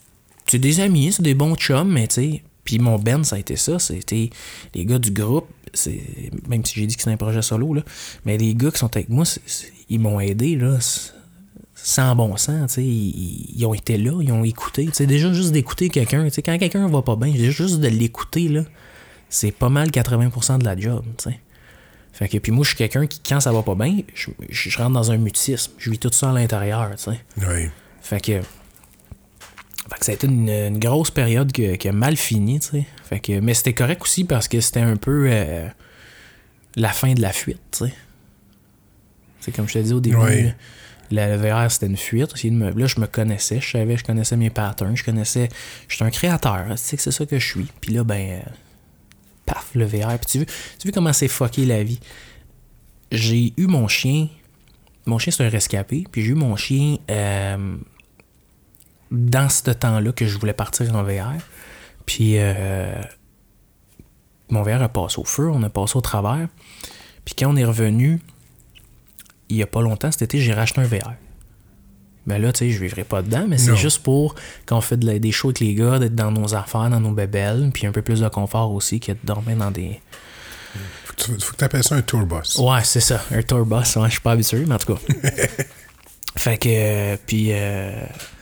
[0.47, 2.43] tu es des amis, c'est des bons chums, mais tu sais.
[2.65, 3.79] Puis mon Ben, ça a été ça.
[3.79, 4.31] C'était
[4.75, 5.49] les gars du groupe.
[5.75, 6.03] C'est,
[6.49, 7.83] même si j'ai dit que c'est un projet solo, là.
[8.25, 9.25] Mais les gars qui sont avec moi,
[9.89, 10.79] ils m'ont aidé, là.
[11.75, 12.77] Sans bon sens.
[12.77, 14.87] Ils, ils ont été là, ils ont écouté.
[14.87, 16.29] Tu sais, déjà, juste d'écouter quelqu'un.
[16.29, 18.63] Quand quelqu'un va pas bien, juste de l'écouter, là,
[19.29, 21.41] c'est pas mal 80% de la job, tu sais.
[22.13, 24.91] Fait que, puis moi, je suis quelqu'un qui, quand ça va pas bien, je, rentre
[24.91, 25.73] dans un mutisme.
[25.79, 27.21] Je vis tout ça à l'intérieur, tu sais.
[27.39, 27.71] Ouais.
[28.03, 28.41] Fait que.
[29.91, 32.87] Fait que ça a été une, une grosse période qui a mal fini, tu sais.
[33.05, 35.69] Fait que, mais c'était correct aussi parce que c'était un peu euh,
[36.77, 37.95] la fin de la fuite, tu sais.
[39.41, 40.55] C'est comme je te dis au début, Ouais.
[41.11, 42.33] la VR c'était une fuite.
[42.45, 45.49] Là, je me connaissais, je savais, je connaissais mes patterns, je connaissais.
[45.89, 47.67] J'étais un créateur, tu sais que c'est ça que je suis.
[47.81, 48.41] Puis là, ben.
[48.41, 48.51] euh,
[49.45, 50.17] paf, le VR.
[50.19, 50.47] Puis tu veux,
[50.79, 51.99] tu veux comment c'est fucké la vie?
[53.11, 54.29] J'ai eu mon chien.
[55.05, 56.05] Mon chien, c'est un rescapé.
[56.13, 57.77] Puis j'ai eu mon chien euh,
[59.13, 61.35] dans ce temps-là que je voulais partir en VR.
[62.07, 62.93] Puis euh,
[64.51, 66.49] mon VR a passé au feu, on a passé au travers.
[67.25, 68.21] Puis quand on est revenu,
[69.49, 71.13] il y a pas longtemps, cet été, j'ai racheté un VR.
[72.27, 74.35] Ben là, tu sais, je vivrai pas dedans, mais c'est juste pour
[74.67, 77.01] quand on fait de la- des shows avec les gars, d'être dans nos affaires, dans
[77.01, 80.01] nos bébelles, puis un peu plus de confort aussi que de dormir dans des.
[81.05, 82.57] Faut que tu faut que t'appelles ça un tour bus.
[82.59, 83.97] Ouais, c'est ça, un tour bus.
[83.97, 85.01] Ouais, je suis pas habitué, mais en tout cas.
[86.37, 87.93] fait que, euh, puis euh,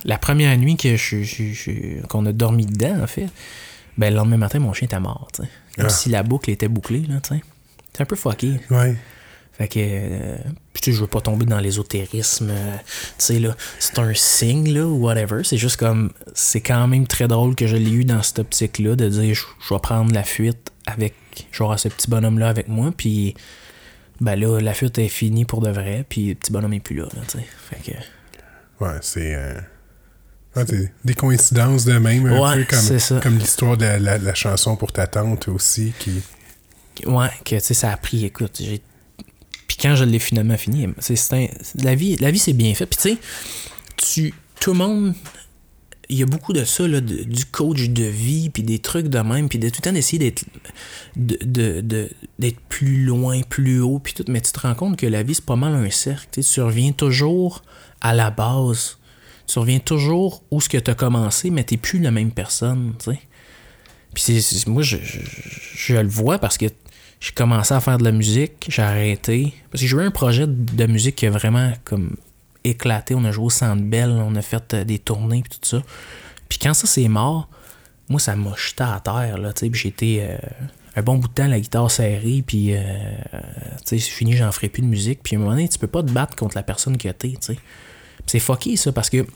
[0.04, 3.26] la première nuit que je, je- je- qu'on a dormi dedans, en fait,
[3.98, 5.48] ben le lendemain matin, mon chien était mort, tu sais.
[5.76, 5.90] Comme Ah.
[5.90, 7.42] si la boucle était bouclée, là, tu sais.
[7.94, 8.60] C'est un peu fucké.
[8.70, 8.94] Ouais.
[9.52, 10.36] Fait que, euh,
[10.72, 12.86] puis tu sais, je veux pas tomber dans l'ésotérisme, euh, tu
[13.18, 15.42] sais, là, c'est un signe, là, ou whatever.
[15.44, 18.96] C'est juste comme, c'est quand même très drôle que je l'ai eu dans cette optique-là,
[18.96, 21.14] de dire, je, je vais prendre la fuite avec,
[21.52, 23.34] genre, ce petit bonhomme-là avec moi, puis,
[24.20, 26.96] ben là, la fuite est finie pour de vrai, puis le petit bonhomme est plus
[26.96, 27.46] là, là, tu sais.
[27.70, 27.96] Fait que,
[28.84, 29.34] Ouais, c'est.
[29.34, 29.54] euh,
[30.56, 34.34] ouais, c'est des coïncidences de même, un Ouais, peu comme, comme l'histoire de la, la
[34.34, 36.22] chanson pour ta tante aussi, qui.
[37.06, 38.80] ouais, que, tu sais, ça a pris, écoute, j'ai.
[39.66, 41.48] Puis quand je l'ai finalement fini, c'est, c'est un-
[41.82, 42.86] la vie, la vie c'est bien fait.
[42.86, 43.18] Puis tu sais,
[43.96, 45.14] tu, tout le monde,
[46.10, 49.18] il y a beaucoup de ça, là, du coach de vie, puis des trucs de
[49.20, 50.44] même, puis de tout le temps d'essayer d'être,
[51.16, 52.10] de, de-
[52.68, 54.24] plus loin, plus haut, puis tout.
[54.28, 56.26] Mais tu te rends compte que la vie, c'est pas mal un cercle.
[56.32, 57.62] tu Tu reviens toujours
[58.00, 58.98] à la base.
[59.46, 62.94] Tu reviens toujours où ce que tu as commencé, mais t'es plus la même personne,
[62.98, 63.20] tu sais.
[64.14, 65.18] Puis c'est- moi, je, je,
[65.76, 66.66] je le vois parce que
[67.20, 69.52] j'ai commencé à faire de la musique, j'ai arrêté.
[69.70, 72.16] Parce que j'ai eu un projet de musique qui a vraiment comme
[72.64, 73.14] éclaté.
[73.14, 75.82] On a joué au Centre Bell, on a fait euh, des tournées puis tout ça.
[76.48, 77.48] Puis quand ça c'est mort,
[78.08, 80.36] moi ça m'a jeté à terre là, tu sais, été euh,
[80.96, 82.82] un bon bout de temps la guitare serrée puis euh,
[83.32, 83.38] tu
[83.84, 85.20] sais, c'est fini, j'en ferai plus de musique.
[85.22, 87.30] Puis à un moment donné, tu peux pas te battre contre la personne que t'es,
[87.30, 87.58] tu sais.
[88.26, 89.26] C'est fucké ça parce que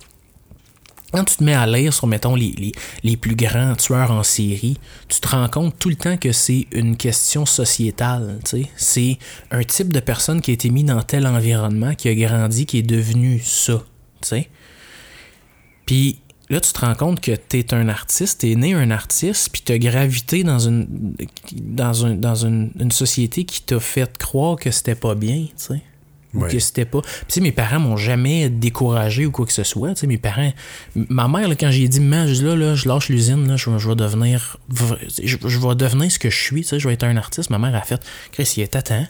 [1.15, 2.73] quand tu te mets à lire sur, mettons, les, les,
[3.05, 6.67] les plus grands tueurs en série, tu te rends compte tout le temps que c'est
[6.73, 8.41] une question sociétale.
[8.45, 8.69] tu sais.
[8.77, 9.19] C'est
[9.53, 12.79] un type de personne qui a été mis dans tel environnement, qui a grandi, qui
[12.79, 13.85] est devenu ça.
[14.23, 14.49] tu sais.
[15.87, 16.19] Puis
[16.51, 19.51] là, tu te rends compte que tu es un artiste, tu es né un artiste,
[19.53, 21.15] puis tu as gravité dans une,
[21.53, 25.45] dans dans une société qui t'a fait croire que c'était pas bien.
[25.45, 25.83] tu sais
[26.35, 26.51] ou Ouais.
[26.51, 27.01] que c'était pas.
[27.03, 29.91] Puis, tu sais, mes parents m'ont jamais découragé ou quoi que ce soit.
[29.95, 30.53] Tu sais, mes parents.
[30.97, 32.25] Ma mère, là, quand j'ai dit, dis, là,
[32.57, 34.57] là, je lâche l'usine, là, je, vais- je vais devenir.
[35.23, 37.51] Je, je vais devenir ce que je suis, tu sais, je vais être un artiste.
[37.51, 38.01] Ma mère a fait,
[38.33, 39.07] Chris, il t'attends.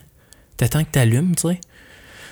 [0.57, 1.59] T'attends que t'allumes, tu sais.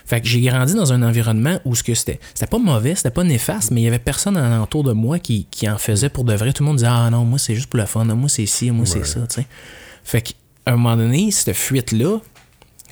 [0.05, 2.19] Fait que j'ai grandi dans un environnement où ce que c'était.
[2.33, 5.47] C'était pas mauvais, c'était pas néfaste, mais il y avait personne alentour de moi qui,
[5.49, 6.51] qui en faisait pour de vrai.
[6.51, 8.69] Tout le monde disait, ah non, moi, c'est juste pour le fun, moi, c'est ci,
[8.71, 9.47] moi, c'est ça, tu sais.
[10.03, 10.33] Fait qu'à
[10.65, 12.19] un moment donné, cette fuite-là,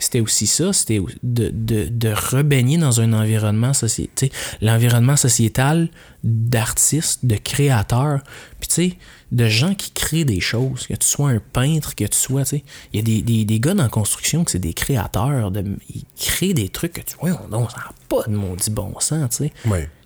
[0.03, 4.29] c'était aussi ça, c'était de, de, de rebaigner dans un environnement sociétal,
[4.61, 5.89] l'environnement sociétal
[6.23, 8.21] d'artistes, de créateurs,
[8.59, 8.97] puis tu sais,
[9.31, 12.57] de gens qui créent des choses, que tu sois un peintre, que tu sois, tu
[12.57, 15.51] sais, il y a des, des, des gars dans la construction que c'est des créateurs,
[15.51, 19.29] de, ils créent des trucs que tu vois, ça n'a pas de maudit bon sens,
[19.37, 19.53] tu sais,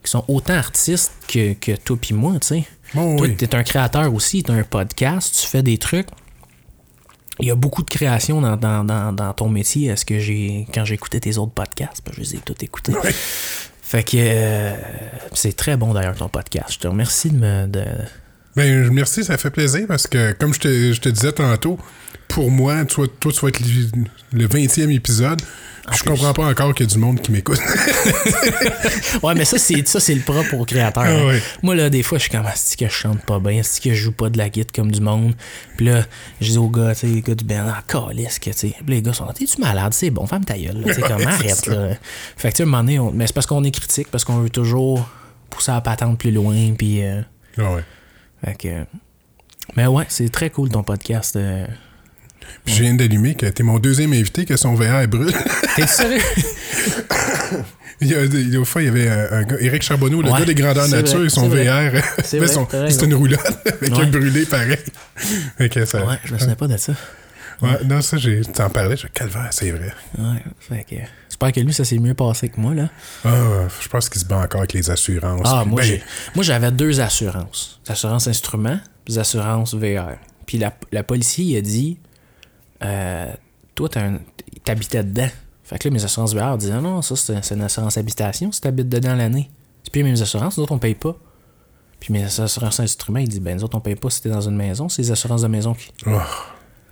[0.03, 2.63] qui sont autant artistes que, que toi puis moi, tu sais.
[2.95, 3.35] Oh, Toi, oui.
[3.35, 6.07] tu es un créateur aussi, tu as un podcast, tu fais des trucs.
[7.39, 9.89] Il y a beaucoup de création dans, dans, dans, dans ton métier.
[9.89, 10.67] Est-ce que j'ai.
[10.73, 12.93] Quand j'écoutais tes autres podcasts, ben, je les ai tous écoutés.
[12.93, 13.13] Ouais.
[13.81, 14.73] Fait que euh,
[15.33, 16.73] c'est très bon d'ailleurs ton podcast.
[16.73, 17.67] Je te remercie de me.
[17.67, 17.83] De...
[18.55, 21.77] Ben, merci, ça fait plaisir parce que, comme je te, je te disais tantôt,
[22.27, 25.41] pour moi, toi, toi tu vas être le, le 20e épisode.
[25.93, 26.09] Je plus.
[26.09, 27.59] comprends pas encore qu'il y a du monde qui m'écoute.
[29.23, 31.03] Ouais, mais ça, c'est ça, c'est le propre au créateur.
[31.05, 31.39] Ah hein.
[31.63, 33.59] Moi, là, des fois, je suis comme, est que je chante pas bien?
[33.59, 35.33] Est-ce que je joue pas de la guitare comme du monde?
[35.77, 36.03] Puis là,
[36.41, 38.75] je dis aux gars, tu sais, les gars du band, ah, calisse que, tu sais.
[38.87, 39.93] Les gars sont, t'es-tu malade?
[39.93, 40.93] C'est bon, ferme ta gueule, là.
[40.93, 41.89] Tu sais, comme, arrête, là.
[42.37, 44.09] Fait que, tu sais, à un moment donné, on- mais c'est parce qu'on est critique,
[44.11, 45.07] parce qu'on veut toujours
[45.49, 47.03] pousser la patente plus loin, puis.
[47.03, 47.21] euh,
[47.57, 47.83] Ah ouais.
[48.43, 48.85] fait que.
[49.75, 51.35] Mais ouais, c'est très cool ton podcast.
[51.35, 51.65] euh.
[52.65, 55.33] Puis je viens d'allumer que t'es mon deuxième invité, que son VR brûle.
[55.75, 56.21] T'es sérieux?
[58.01, 59.83] il y a, il y a une fois, il y avait un, un gars, Éric
[59.83, 61.91] Charbonneau, le Ouais, gars des grandeurs nature, vrai, et son VR.
[62.23, 64.03] C'était une roulotte avec Ouais.
[64.03, 64.77] un brûlé pareil.
[65.71, 66.93] Que ça, Ouais, je me souviens pas de ça.
[67.61, 69.93] Ouais, non, ça, j'ai, t'en parlais, je calvaire, c'est vrai.
[70.17, 70.95] Ouais, fait que.
[71.29, 72.89] J'espère que lui, ça s'est mieux passé que moi, là.
[73.23, 75.41] Ah, je pense qu'il se bat encore avec les assurances.
[75.45, 75.99] Ah, Puis, moi, ben,
[76.35, 77.79] moi, j'avais deux assurances.
[77.87, 80.15] Assurance instrument, puis assurance VR.
[80.45, 81.97] Puis la, la policier, il a dit
[82.83, 83.33] euh,
[83.75, 83.89] Toi,
[84.63, 85.29] t'habitais dedans.
[85.63, 88.89] Fait que là, mes assurances VR disaient Non, ça, c'est une assurance habitation si t'habites
[88.89, 89.49] dedans l'année.
[89.83, 91.15] C'est plus les mêmes assurances, nous autres, on paye pas.
[91.99, 94.47] Puis mes assurances instruments, ils disent Ben, nous autres, on paye pas si t'es dans
[94.47, 95.91] une maison, c'est les assurances de maison qui.
[96.05, 96.11] oh,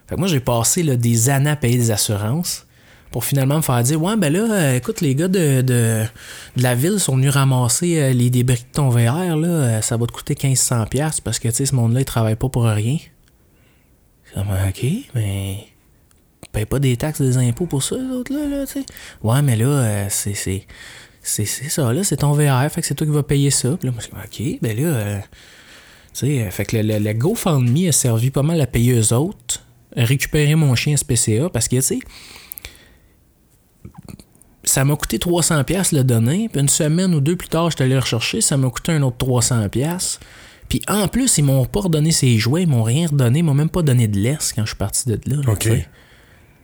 [0.08, 2.66] Fait que moi, j'ai passé là, des années à payer des assurances
[3.12, 6.04] pour finalement me faire dire Ouais, ben là, euh, écoute, les gars de, de,
[6.56, 9.98] de la ville sont venus ramasser euh, les débris de ton VR, là, euh, ça
[9.98, 12.64] va te coûter 1500$ piastres parce que, tu sais, ce monde-là, il travaille pas pour
[12.64, 12.98] rien.
[14.34, 15.68] Comme, OK, mais
[16.54, 18.86] payent pas des taxes, des impôts pour ça, les autres, là, là, tu sais.
[19.24, 20.66] Ouais, mais là, euh, c'est, c'est,
[21.22, 23.76] c'est, c'est ça, là, c'est ton VR, fait que c'est toi qui vas payer ça.
[23.78, 25.20] Puis là, moi, je OK, ben là, euh,
[26.14, 28.94] tu sais, euh, fait que le, le, le GoFundMe a servi pas mal à payer
[28.94, 29.66] eux autres,
[29.98, 32.00] à récupérer mon chien SPCA, parce que, tu sais,
[34.64, 37.76] ça m'a coûté 300 pièces le donner, puis une semaine ou deux plus tard, je
[37.76, 40.20] suis allé le rechercher, ça m'a coûté un autre 300 pièces.
[40.70, 43.54] Puis en plus, ils m'ont pas redonné ses jouets, ils m'ont rien redonné, ils m'ont
[43.54, 45.42] même pas donné de laisse quand je suis parti de là.
[45.52, 45.70] OK.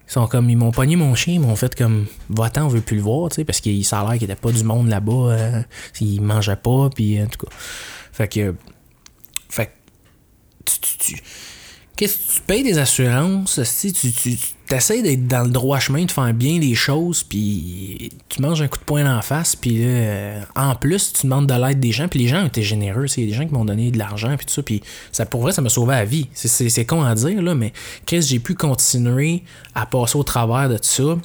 [0.09, 2.81] Ils sont comme, ils m'ont pogné mon chien, ils m'ont fait comme, va-t'en, on veut
[2.81, 4.89] plus le voir, tu sais, parce qu'il ça a l'air qu'il était pas du monde
[4.89, 5.61] là-bas, euh,
[6.01, 7.51] il mangeait pas, puis en tout cas.
[8.11, 8.55] Fait que,
[9.49, 9.71] fait que,
[10.65, 11.23] tu, tu-
[11.99, 14.37] qu'est-ce que tu payes des assurances, si tu, tu
[14.71, 18.69] essaies d'être dans le droit chemin, de faire bien les choses, puis tu manges un
[18.69, 22.07] coup de poing la face, puis euh, en plus, tu demandes de l'aide des gens,
[22.07, 24.33] puis les gens été généreux, il y a des gens qui m'ont donné de l'argent,
[24.37, 24.81] puis tout ça, puis
[25.11, 26.29] ça, pour vrai, ça m'a sauvé la vie.
[26.33, 27.73] C'est- con à dire, là, mais
[28.05, 29.43] Chris, j'ai pu continuer
[29.75, 31.17] à passer au travers de tout ça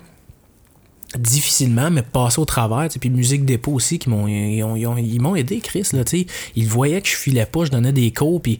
[1.17, 2.89] difficilement, mais passer au travers.
[3.01, 5.87] Puis Musique Dépôt aussi, qui m'ont, ils, ont- ils ont- ils m'ont aidé, Chris.
[5.93, 6.27] Là, tu sais.
[6.57, 8.59] ils voyaient que je filais pas, je donnais des cours, puis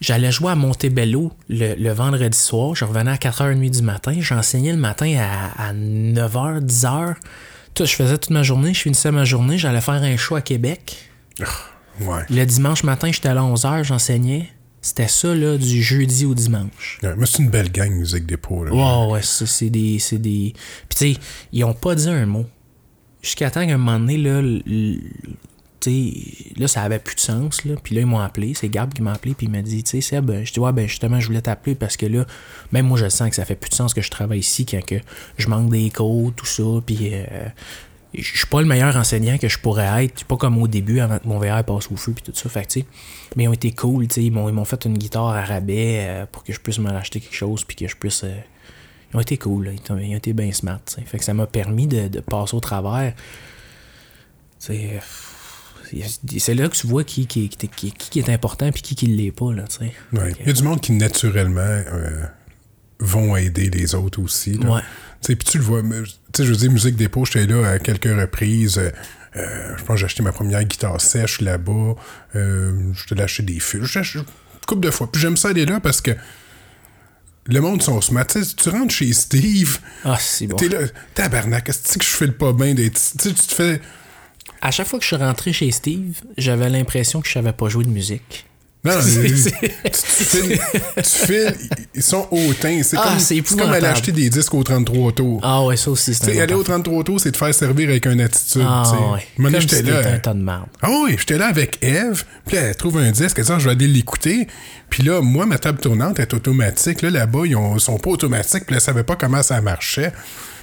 [0.00, 2.74] j'allais jouer à Montebello le, le vendredi soir.
[2.74, 4.14] Je revenais à 4h30 du matin.
[4.18, 7.14] J'enseignais le matin à, à 9h, 10h.
[7.74, 10.40] Tout, je faisais toute ma journée, je finissais ma journée, j'allais faire un show à
[10.40, 10.96] Québec.
[12.00, 12.22] Ouais.
[12.30, 14.50] Le dimanche matin, j'étais à 11h, j'enseignais.
[14.80, 16.98] C'était ça, là, du jeudi au dimanche.
[17.02, 18.64] Ouais, Mais c'est une belle gang, Musique Dépôt.
[18.64, 18.72] Là.
[18.72, 19.98] Ouais, ouais, ça, c'est des.
[20.12, 20.54] Des.
[20.88, 21.20] Puis, tu sais,
[21.52, 22.46] ils ont pas dit un mot.
[23.20, 24.40] Jusqu'à temps qu'à un moment donné, là,
[25.86, 27.74] là, ça avait plus de sens, là.
[27.82, 28.54] Puis là, ils m'ont appelé.
[28.54, 30.72] C'est Gab qui m'a appelé, puis il m'a dit, tu sais, Seb, je dis, ouais,
[30.72, 32.24] ben, justement, je voulais t'appeler parce que là,
[32.72, 34.84] même moi, je sens que ça fait plus de sens que je travaille ici quand
[34.84, 34.96] que
[35.36, 37.10] je manque des cours, tout ça, puis.
[37.12, 37.48] euh,
[38.14, 40.24] je suis pas le meilleur enseignant que je pourrais être.
[40.24, 42.48] Pas comme au début avant que mon VR passe au feu puis tout ça.
[42.48, 42.86] Fait tu sais,
[43.36, 44.08] mais ils ont été cool.
[44.08, 46.90] tu sais, Ils m'ont, fait une guitare à rabais euh, pour que je puisse me
[46.90, 48.24] racheter quelque chose puis que je puisse.
[48.24, 48.34] euh,
[49.12, 49.66] ils ont été cool.
[49.66, 49.72] là.
[49.72, 50.80] Ils, ont, ils ont été bien smart.
[51.06, 53.14] Fait que ça m'a permis de, passer au travers.
[56.38, 59.06] C'est là que tu vois qui, qui, qui, qui- qui est important puis qui qui
[59.06, 59.52] l'est pas.
[59.52, 59.64] Là.
[60.12, 60.32] Ouais.
[60.40, 62.24] Il y a du monde qui, naturellement, euh,
[63.00, 64.54] vont aider les autres aussi.
[64.54, 64.70] là.
[64.76, 64.82] Ouais.
[65.24, 65.82] Puis tu le vois.
[66.36, 68.78] je veux dire, Musique Dépôt, j'étais là à quelques reprises.
[68.78, 68.90] euh,
[69.36, 71.94] euh, je pense que j'ai acheté ma première guitare sèche là-bas.
[72.34, 73.84] Euh, je t'ai acheté des fils.
[73.84, 74.24] J'ai acheté une
[74.66, 75.10] couple de fois.
[75.12, 76.12] Puis j'aime ça aller là parce que
[77.46, 78.26] le monde sont smart.
[78.26, 80.56] Tu rentres chez Steve, Ah, c'est bon.
[80.56, 80.80] t'es là,
[81.14, 82.94] tabarnak, est-ce que je fais le pas bien d'être.
[82.94, 83.80] Tu sais, tu te fais.
[84.60, 87.68] À chaque fois que je suis rentré chez Steve, j'avais l'impression que je savais pas
[87.68, 88.44] jouer de musique.
[88.84, 90.60] Non, non, tu, tu files,
[90.96, 91.54] tu files,
[91.96, 92.80] ils sont hautains.
[92.84, 95.40] C'est Ah, comme, comme aller acheter des disques au 33 tours.
[95.42, 98.20] Ah ouais, ça aussi, c'est aller au 33 tours, c'est te faire servir avec une
[98.20, 98.62] attitude.
[98.64, 98.84] Ah
[99.14, 99.26] ouais.
[99.36, 100.12] Comme j'étais si là.
[100.14, 100.66] un tas de merde.
[100.80, 103.64] Ah oui, j'étais là avec Eve, puis elle trouve un disque, elle dit, Ah, je
[103.64, 104.46] vais aller l'écouter.
[104.88, 107.02] Puis là, moi, ma table tournante est automatique.
[107.02, 110.12] Là, là-bas, ils ont- sont pas automatiques, puis là, elle savait pas comment ça marchait.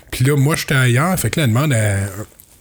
[0.09, 1.97] Puis là, moi, j'étais ailleurs, fait que là, elle demande à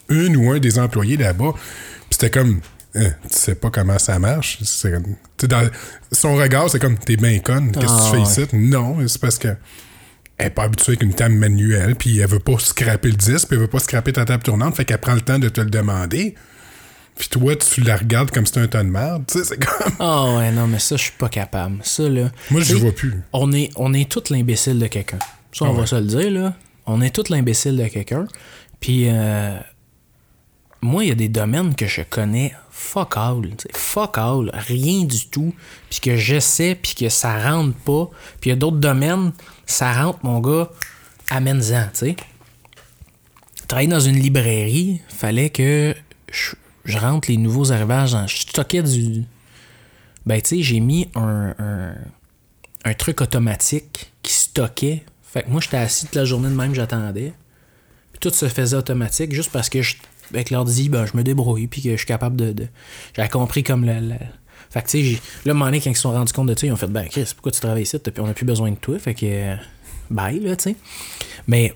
[0.08, 1.52] une ou un des employés là-bas.
[1.54, 2.60] Puis c'était comme,
[2.96, 4.60] Hein, tu sais pas comment ça marche.
[5.48, 5.68] Dans
[6.12, 8.56] son regard, c'est comme, t'es bien conne, qu'est-ce que Ah, tu fais ici?
[8.56, 9.48] Non, c'est parce que
[10.38, 13.48] elle est pas habituée avec une table manuelle, puis elle veut pas scraper le disque,
[13.48, 15.60] puis elle veut pas scraper ta table tournante, fait qu'elle prend le temps de te
[15.60, 16.36] le demander.
[17.16, 19.24] Puis toi, tu la regardes comme si c'était un ton de merde.
[19.26, 19.92] Tu sais, c'est comme.
[19.98, 21.78] Ah ouais, non, mais ça, je suis pas capable.
[21.82, 22.30] Ça, là.
[22.52, 23.22] Moi, je vois plus.
[23.32, 25.18] On est, on est tout l'imbécile de quelqu'un.
[25.52, 25.86] Ça, on Ah va ouais.
[25.88, 26.54] se le dire, là.
[26.86, 28.26] On est tout l'imbécile de quelqu'un.
[28.80, 29.56] Puis, euh,
[30.84, 33.42] moi, il y a des domaines que je connais fuck all.
[33.72, 34.50] Fuck all.
[34.52, 35.54] Rien du tout.
[35.88, 38.10] Puis que j'essaie, puis que ça rentre pas.
[38.40, 39.32] Puis il y a d'autres domaines,
[39.64, 40.70] ça rentre, mon gars,
[41.30, 42.16] amène-en, tu sais.
[43.66, 45.94] Travailler dans une librairie, fallait que
[46.30, 48.16] je, rentre les nouveaux arrivages.
[48.26, 49.24] Je stockais du.
[50.26, 51.94] Ben, tu sais, j'ai mis un, un,
[52.84, 55.02] un truc automatique qui stockait.
[55.22, 57.32] Fait que moi, j'étais assis toute la journée de même, j'attendais.
[58.12, 59.96] Puis tout se faisait automatique juste parce que je,
[60.32, 62.52] avec l'ordi, ben, je me débrouille puis que je suis capable de.
[62.52, 62.68] de-
[63.16, 64.00] J'avais compris comme le.
[64.00, 64.14] le-
[64.70, 66.58] Fait que tu sais, là, un moment donné, quand ils se sont rendus compte de
[66.58, 67.98] ça, ils ont fait Ben, Chris, pourquoi tu travailles ici?
[67.98, 68.98] Puis on n'a plus besoin de toi.
[68.98, 69.26] Fait que.
[69.26, 69.56] euh,
[70.10, 70.76] Bye, là, tu sais.
[71.46, 71.74] Mais.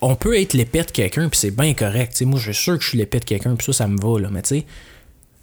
[0.00, 2.16] On peut être l'épée de quelqu'un, puis c'est bien correct.
[2.16, 2.24] sais.
[2.24, 4.18] moi, je suis sûr que je suis l'épée de quelqu'un, puis ça, ça me va,
[4.20, 4.30] là.
[4.32, 4.66] Mais tu sais,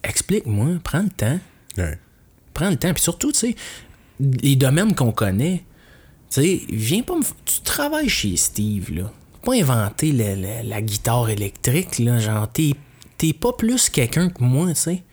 [0.03, 1.39] explique-moi, prends le temps
[1.77, 1.97] Ouais.
[2.53, 2.93] prends le temps.
[2.93, 3.55] Puis surtout, tu sais,
[4.19, 5.63] les domaines qu'on connaît,
[6.29, 7.23] tu sais, viens pas me.
[7.45, 9.13] Tu travailles chez Steve, là.
[9.43, 12.19] Pas le- la guitare électrique, là.
[12.19, 15.03] Genre, t'es, pas plus quelqu'un que moi, tu sais.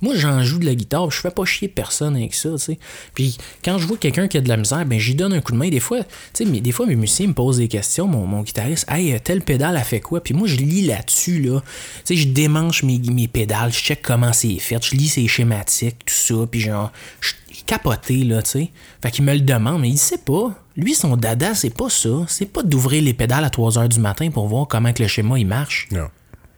[0.00, 2.78] Moi, j'en joue de la guitare, je fais pas chier personne avec ça, tu sais.
[3.14, 5.52] Puis quand je vois quelqu'un qui a de la misère, ben j'y donne un coup
[5.52, 5.70] de main.
[5.70, 6.02] Des fois,
[6.34, 9.40] tu sais, des fois, mes musiciens me posent des questions, mon, mon guitariste, hey, tel
[9.40, 10.22] pédale a fait quoi?
[10.22, 11.62] Puis moi, je lis là-dessus, là.
[12.04, 15.26] Tu sais, je démanche mes, mes pédales, je check comment c'est fait, je lis ses
[15.26, 16.92] schématiques, tout ça, puis genre,
[17.22, 17.32] je
[17.62, 18.70] capoté, là, tu sais.
[19.02, 20.52] Fait qu'il me le demande, mais il sait pas.
[20.76, 22.24] Lui, son dada, c'est pas ça.
[22.28, 25.08] C'est pas d'ouvrir les pédales à 3 h du matin pour voir comment que le
[25.08, 25.88] schéma il marche.
[25.92, 26.08] Non.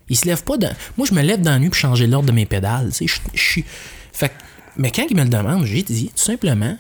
[0.09, 0.73] Il se lève pas dans...
[0.97, 2.89] Moi, je me lève dans la nuit pour changer l'ordre de mes pédales.
[2.93, 3.65] Tu sais, je, suis.
[4.13, 4.35] Fait que-
[4.77, 6.77] Mais quand il me le demande, j'ai dit tout simplement.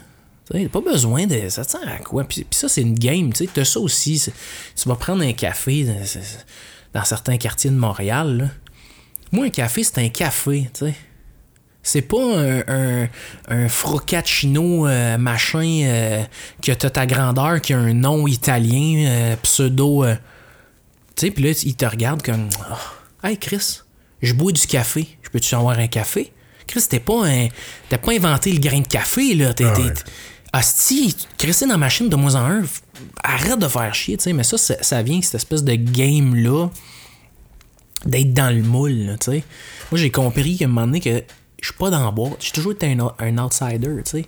[0.50, 1.48] Tu sais, pas besoin de.
[1.48, 2.24] Ça te sert à quoi?
[2.24, 3.32] Puis, puis ça, c'est une game.
[3.32, 4.22] Tu sais, t'as ça aussi.
[4.76, 5.84] Tu vas prendre un café
[6.94, 8.36] dans, certains quartiers de Montréal.
[8.38, 8.48] là.
[9.32, 10.70] Moi, un café, c'est un café.
[10.72, 10.94] Tu sais.
[11.86, 13.08] C'est pas un, un,
[14.86, 16.24] euh, machin euh,
[16.60, 20.02] que t'as ta grandeur, qui a un nom italien, euh, pseudo.
[20.02, 20.16] euh,
[21.14, 22.48] tu sais, puis là, il te regarde comme
[23.22, 23.82] Ah, Hey Chris,
[24.20, 25.06] je bois du café.
[25.22, 26.32] Je peux-tu avoir un café?
[26.66, 27.46] Chris, t'es pas un.
[27.88, 29.54] T'as pas inventé le grain de café, là.
[29.54, 29.64] T'es.
[29.64, 29.92] Ah ouais.
[30.52, 32.62] Asti, Chris, dans la machine de moins en un,
[33.22, 34.32] arrête de faire chier, tu sais.
[34.32, 36.68] Mais ça, ça, ça vient, cette espèce de game-là,
[38.04, 39.44] d'être dans le moule, tu sais.
[39.92, 41.22] Moi, j'ai compris qu'à un moment donné, que
[41.60, 42.36] je suis pas dans la boîte.
[42.40, 44.26] J'ai toujours été un, un outsider, tu sais.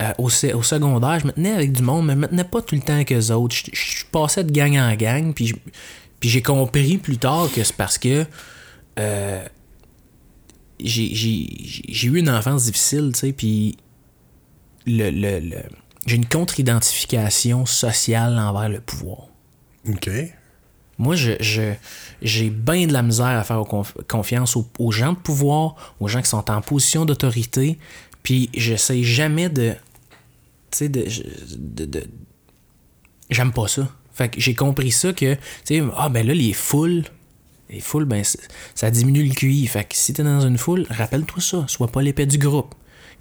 [0.00, 2.60] Euh, au, au secondaire, je me tenais avec du monde, mais je me tenais pas
[2.60, 3.54] tout le temps avec eux autres.
[3.56, 5.54] Je, je- passais de gang en gang, puis,
[6.20, 8.24] puis j'ai compris plus tard que c'est parce que
[8.98, 9.44] euh,
[10.80, 13.76] j'ai eu une enfance difficile, tu sais, puis
[14.86, 15.62] le, le- le-
[16.06, 19.28] j'ai une contre-identification sociale envers le pouvoir.
[19.88, 20.08] OK.
[20.98, 21.74] Moi, je, je-
[22.22, 26.22] j'ai bien de la misère à faire conf- confiance aux, gens de pouvoir, aux gens
[26.22, 27.78] qui sont en position d'autorité,
[28.22, 29.74] puis j'essaie jamais de.
[30.70, 31.04] Tu sais, de,
[31.56, 32.06] de, de-
[33.30, 33.88] J'aime pas ça.
[34.12, 37.02] Fait que j'ai compris ça que, tu sais, ah ben là, les foules,
[37.68, 38.22] les foules, ben
[38.74, 39.66] ça diminue le QI.
[39.66, 42.74] Fait que si t'es dans une foule, rappelle-toi ça, sois pas l'épée du groupe.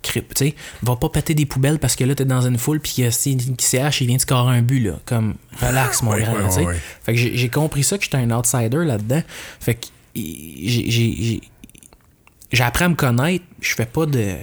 [0.08, 2.80] Crip, tu sais, va pas péter des poubelles parce que là, t'es dans une foule,
[2.80, 5.00] puis si CH, il vient de scorer un but, là.
[5.06, 6.60] Comme, relax, mon Ouais, grand, ouais, tu sais.
[6.62, 6.80] ouais, ouais.
[7.04, 9.24] Fait que j'ai compris ça que j'étais un outsider là-dedans.
[9.60, 11.42] Fait que j'ai-
[12.52, 13.44] j'ai appris à me connaître.
[13.62, 14.36] Je fais pas de.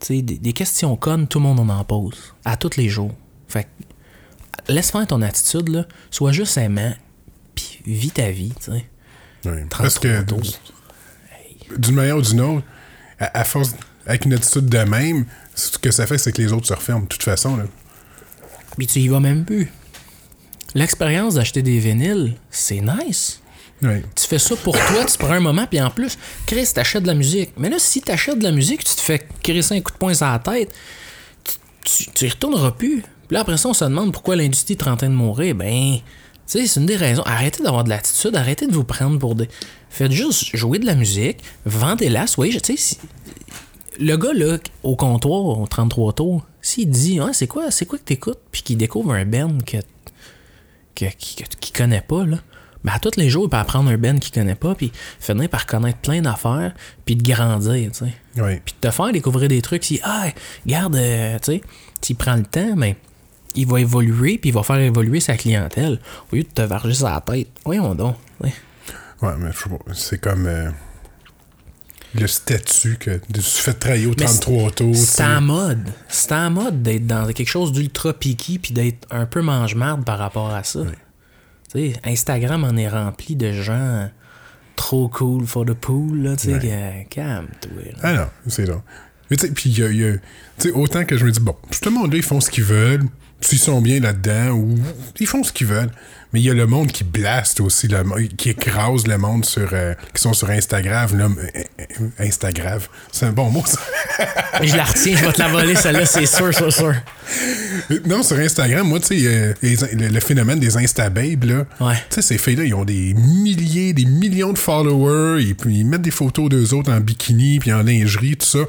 [0.00, 2.34] Tu sais, des, des questions connes, tout le monde en en pose.
[2.44, 3.12] À tous les jours.
[3.48, 3.68] Fait
[4.66, 5.84] que laisse faire ton attitude, là.
[6.10, 6.94] Sois juste aimant.
[7.54, 8.86] Puis vis ta vie, tu sais.
[9.70, 12.66] Parce que 33 d- d'une manière ou d'une autre,
[13.18, 13.74] à, à force,
[14.06, 15.24] avec une attitude de même,
[15.54, 17.56] ce que ça fait, c'est que les autres se referment de toute façon.
[17.56, 17.64] Là.
[18.76, 19.70] Puis tu y vas même plus.
[20.74, 23.40] L'expérience d'acheter des vinyles, c'est nice.
[24.14, 26.16] Tu fais ça pour toi, tu prends un moment, puis en plus,
[26.46, 27.50] Chris, t'achètes de la musique.
[27.58, 30.14] Mais là, si t'achètes de la musique, tu te fais crisser un coup de poing
[30.14, 30.72] sur la tête,
[31.44, 31.54] tu,
[32.04, 33.02] tu, tu y retourneras plus.
[33.02, 35.54] Puis là, après ça, on se demande pourquoi l'industrie est en train de mourir.
[35.56, 36.00] Ben, tu
[36.46, 37.22] sais, c'est une des raisons.
[37.24, 39.48] Arrêtez d'avoir de l'attitude, arrêtez de vous prendre pour des.
[39.90, 42.58] Faites juste jouer de la musique, vendez-la, soyez.
[42.60, 42.98] Tu sais, si-
[44.00, 47.98] le gars, là, au comptoir, au 33 tours, s'il dit, ah, c'est quoi, c'est quoi
[47.98, 49.78] que t'écoutes, puis qu'il découvre un band que
[50.94, 52.38] que- qui, que- qui connaît pas, là.
[52.84, 54.90] Ben, à tous les jours, il peut apprendre un Ben qu'il connaît pas, puis
[55.20, 56.74] finir par connaître plein d'affaires,
[57.04, 58.42] puis de grandir, tu sais.
[58.42, 58.60] Ouais.
[58.64, 60.26] Puis de te faire découvrir des trucs, si, ah,
[60.66, 61.60] regarde, euh, tu sais,
[62.00, 62.94] s'il prend le temps, ben,
[63.54, 66.00] il va évoluer, puis il va faire évoluer sa clientèle,
[66.32, 67.48] au lieu de te varger sur la tête.
[67.64, 68.16] Voyons donc.
[68.40, 68.52] ouais.
[69.22, 70.70] Ouais, mais sais c'est comme euh,
[72.14, 74.96] le statut que tu fais travailler au Mais 33 tours.
[74.96, 75.88] C'est en mode.
[76.08, 80.18] C'est en mode d'être dans quelque chose d'ultra piqué, puis d'être un peu mange-marde par
[80.18, 80.80] rapport à ça.
[82.04, 84.10] Instagram en est rempli de gens
[84.76, 87.06] trop cool for the pool, là, sais, Ouais.
[87.10, 87.70] calme-toi.
[88.02, 88.82] Ah non, c'est là.
[89.30, 90.18] Mais tu sais, puis il y a, y
[90.74, 93.04] autant que je me dis, bon, tout le monde là, ils font ce qu'ils veulent,
[93.40, 94.74] s'ils sont bien là-dedans, ou
[95.18, 95.90] ils font ce qu'ils veulent.
[96.32, 98.02] Mais il y a le monde qui blaste aussi, le
[98.36, 101.16] qui écrase le monde sur, euh, qui sont sur Instagram.
[101.16, 102.80] Là, euh, Instagram,
[103.10, 103.78] c'est un bon mot, ça.
[104.62, 106.94] Je la retiens, je vais te la voler, celle-là, c'est sûr, sûr, sûr.
[108.06, 111.64] non, sur Instagram, moi, tu sais, euh, le, le phénomène des Instababes, là.
[111.80, 111.94] Ouais.
[112.10, 116.02] Tu sais, ces filles-là, ils ont des milliers, des millions de followers, puis ils mettent
[116.02, 118.60] des photos d'eux autres en bikini, puis en lingerie, tout ça.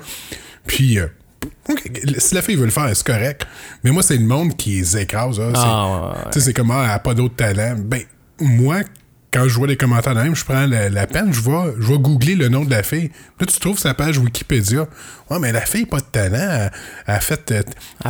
[0.66, 1.08] Puis, euh,
[1.70, 3.46] ok, si la fille veut le faire, c'est correct.
[3.84, 5.36] Mais moi, c'est le monde qui les écrase.
[5.38, 7.76] C'est- Ah, ouais, ouais, Tu sais, c'est comme, ah, elle a pas d'autre talent.
[7.78, 8.02] Ben,
[8.40, 8.78] moi,
[9.32, 11.88] quand je vois les commentaires de même, je prends la, la peine, je vais, je
[11.88, 13.10] vais googler le nom de la fille.
[13.40, 14.86] Là, tu trouves sa page Wikipédia.
[15.30, 16.70] Ouais, mais la fille n'a pas de talent.
[17.08, 17.64] Elle, a fait euh,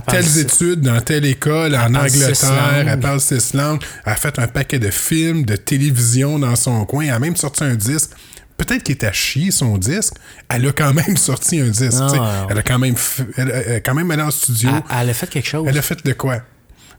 [0.10, 2.86] telles six- études dans telle école en Angleterre.
[2.90, 3.82] Elle parle six langues.
[4.06, 7.06] Elle a fait un paquet de films, de télévision dans son coin.
[7.06, 8.10] Elle a même sorti un disque.
[8.58, 10.14] Peut-être qu'il est à chier son disque.
[10.50, 12.02] Elle a quand même sorti un disque.
[12.02, 12.48] Ah.
[12.50, 14.70] Elle a quand même, f- elle, a- quand même allé en studio.
[14.70, 15.66] Elle, elle a fait quelque chose.
[15.68, 16.38] Elle a fait de quoi?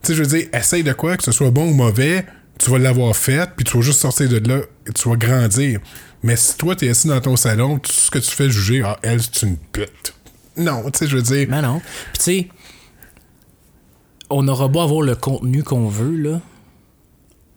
[0.02, 2.26] Tu sais, je veux dire, essaye de quoi, que ce soit bon ou mauvais,
[2.58, 5.80] tu vas l'avoir fait, puis tu vas juste sortir de là, et tu vas grandir.
[6.22, 8.98] Mais si toi, t'es assis dans ton salon, tout ce que tu fais juger, ah,
[9.02, 10.14] elle, c'est une pute.
[10.56, 11.48] Non, tu sais, je veux dire.
[11.48, 11.80] Ben non.
[12.12, 12.48] Puis tu sais,
[14.30, 16.40] on aura beau avoir le contenu qu'on veut, là.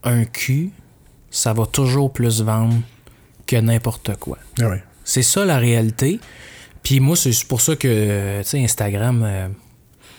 [0.03, 0.69] Un cul,
[1.31, 2.75] ça va toujours plus vendre
[3.47, 4.37] que n'importe quoi.
[4.61, 4.83] Ah ouais.
[5.03, 6.19] C'est ça la réalité.
[6.83, 9.47] Puis moi, c'est pour ça que, tu sais, Instagram, euh,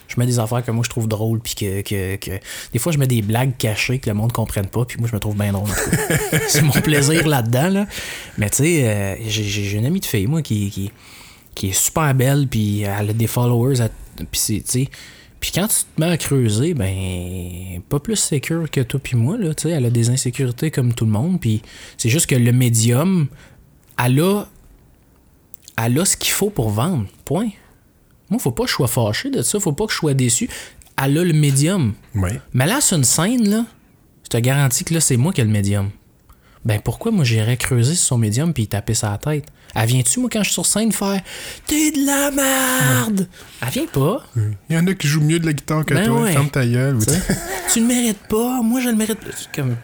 [0.08, 2.40] je mets des affaires que moi je trouve drôles, puis que, que, que-
[2.72, 5.08] Des fois, je mets des blagues cachées que le monde ne comprenne pas, puis moi,
[5.10, 5.68] je me trouve bien drôle.
[6.48, 7.86] c'est mon plaisir là-dedans, là.
[8.38, 10.90] Mais tu sais, euh, j'ai- une amie de fille, moi, qui, qui,
[11.54, 13.76] qui est super belle, puis elle a des followers,
[14.16, 14.88] puis c'est, tu sais...
[15.40, 19.36] Puis quand tu te mets à creuser, ben, pas plus sécure que toi puis moi,
[19.36, 21.62] là, tu sais, elle a des insécurités comme tout le monde, puis
[21.96, 23.28] c'est juste que le médium,
[24.04, 24.48] elle a
[25.84, 27.06] elle a ce qu'il faut pour vendre.
[27.24, 27.50] Point.
[28.30, 30.48] Moi, faut pas que je sois fâché de ça, faut pas que je sois déçu.
[31.02, 31.94] Elle a le médium.
[32.14, 32.40] Ouais.
[32.52, 33.64] Mais là, sur une scène, là,
[34.24, 35.90] je te garantis que là, c'est moi qui ai le médium.
[36.68, 39.46] Ben pourquoi moi j'irais creuser sur son médium puis taper sa tête?
[39.74, 41.20] Elle vient-tu, moi, quand je suis sur scène, faire
[41.66, 43.26] T'es de la merde!
[43.62, 44.22] Elle vient pas.
[44.68, 46.22] Il y en a qui jouent mieux de la guitare que Ben toi.
[46.22, 46.32] ouais.
[46.32, 46.96] Ferme ta gueule.
[46.96, 47.34] ou Tu sais, tu-
[47.74, 49.18] tu le mérites pas, moi je le mérite.
[49.54, 49.76] Comme,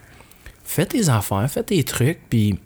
[0.65, 2.59] fais tes affaires, fais tes trucs, puis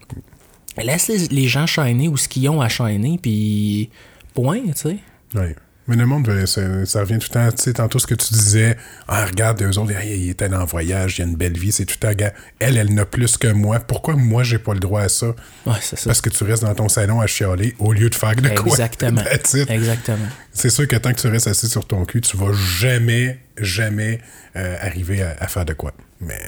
[0.77, 3.91] laisse les, les gens shiner ou ce qu'ils ont à shiner, puis
[4.35, 4.97] point, tu sais.
[5.35, 5.55] Ouais.
[5.89, 7.51] Mais le monde, euh, ça, ça revient tout le temps.
[7.51, 8.77] Tu sais, tantôt ce que tu disais,
[9.09, 11.73] ah, regarde, eux autres, hey, ils étaient en voyage, il y a une belle vie,
[11.73, 13.81] c'est tout le temps, gars, elle, elle n'a plus que moi.
[13.81, 15.29] Pourquoi moi, j'ai pas le droit à ça?
[15.65, 16.05] Ouais, c'est ça.
[16.07, 18.67] Parce que tu restes dans ton salon à chialer au lieu de faire de quoi?
[18.69, 19.23] Exactement.
[19.69, 20.29] Exactement.
[20.53, 24.21] C'est sûr que tant que tu restes assis sur ton cul, tu vas jamais, jamais
[24.57, 25.93] euh, arriver à, à faire de quoi.
[26.21, 26.39] Mais.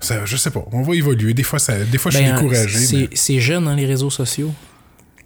[0.00, 0.64] Ça, je sais pas.
[0.72, 1.32] On va évoluer.
[1.34, 2.78] Des fois, ça, des fois je suis Ben, découragé.
[3.14, 4.52] c'est- mais- jeune dans les réseaux sociaux.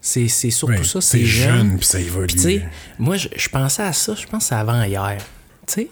[0.01, 1.57] C'est c'est surtout ça, c'est jeune.
[1.57, 2.27] jeune, puis ça évolue.
[2.29, 2.62] Puis
[2.99, 5.19] moi, je, je pensais à ça, je pense avant hier.
[5.66, 5.91] Tu sais,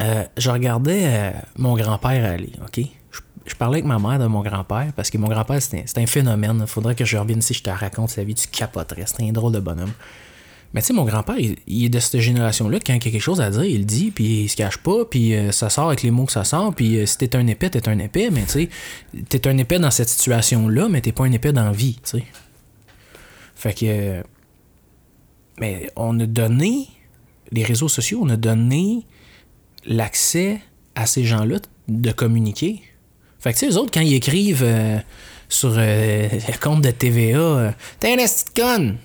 [0.00, 2.84] euh, je regardais euh, mon grand-père aller, OK?
[3.12, 5.98] Je, je parlais avec ma mère de mon grand-père, parce que mon grand-père, c'était c'est
[5.98, 6.58] un phénomène.
[6.60, 9.04] Il faudrait que je revienne ici, je te raconte sa vie, tu capoterais.
[9.06, 9.92] C'était un drôle de bonhomme.
[10.74, 13.10] Mais tu sais, mon grand-père, il, il est de cette génération-là, quand il y a
[13.10, 15.70] quelque chose à dire, il le dit, puis il se cache pas, puis euh, ça
[15.70, 17.98] sort avec les mots que ça sort, puis euh, si t'es un épais, t'es un
[17.98, 18.68] épais, mais tu sais,
[19.28, 22.18] t'es un épais dans cette situation-là, mais t'es pas un épais dans la vie, tu
[22.18, 22.24] sais.
[23.56, 24.22] Fait que.
[25.58, 26.86] Mais on a donné,
[27.50, 29.06] les réseaux sociaux, on a donné
[29.86, 30.60] l'accès
[30.94, 31.58] à ces gens-là
[31.88, 32.82] de communiquer.
[33.40, 34.98] Fait que, tu sais, eux autres, quand ils écrivent euh,
[35.48, 38.98] sur euh, le compte de TVA, euh, T'es un conne!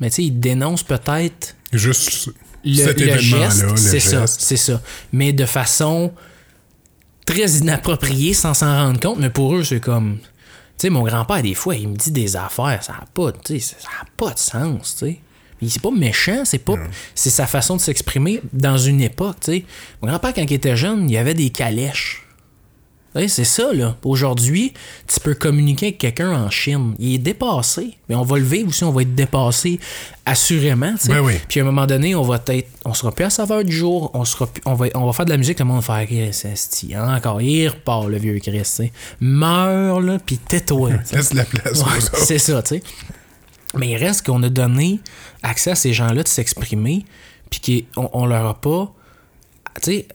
[0.00, 2.30] Mais tu sais, ils dénoncent peut-être Juste
[2.64, 3.76] le, cet le événement-là, geste.
[3.76, 4.80] C'est ça, c'est ça.
[5.12, 6.12] Mais de façon
[7.26, 9.18] très inappropriée sans s'en rendre compte.
[9.18, 10.18] Mais pour eux, c'est comme.
[10.78, 13.76] Tu sais, mon grand-père, des fois, il me dit des affaires, ça n'a pas, ça
[14.16, 15.20] pas de sens, tu sais.
[15.66, 16.74] C'est pas méchant, c'est pas.
[17.16, 19.64] C'est sa façon de s'exprimer dans une époque, tu sais.
[20.00, 22.27] Mon grand-père, quand il était jeune, il y avait des calèches.
[23.14, 23.96] C'est ça, là.
[24.04, 24.72] Aujourd'hui,
[25.06, 26.94] tu peux communiquer avec quelqu'un en Chine.
[26.98, 27.96] Il est dépassé.
[28.08, 29.80] Mais on va le vivre aussi, on va être dépassé
[30.24, 30.94] assurément.
[31.06, 31.34] Ben oui.
[31.48, 32.68] Puis à un moment donné, on va être.
[32.84, 34.10] On sera plus à saveur du jour.
[34.14, 36.30] On, sera plus- on, va, on va faire de la musique, le monde va faire
[36.94, 37.40] hein, encore.
[37.42, 38.58] Il repart, le vieux Chris.
[38.58, 38.92] tu sais.
[39.20, 40.90] Meurs, là, puis tais-toi.
[41.12, 42.82] Laisse la place Ouais, c'est ça, tu sais.
[43.74, 45.00] Mais il reste qu'on a donné
[45.42, 47.04] accès à ces gens-là de s'exprimer,
[47.50, 48.92] puis qu'on on leur a pas.
[49.82, 50.08] Tu sais,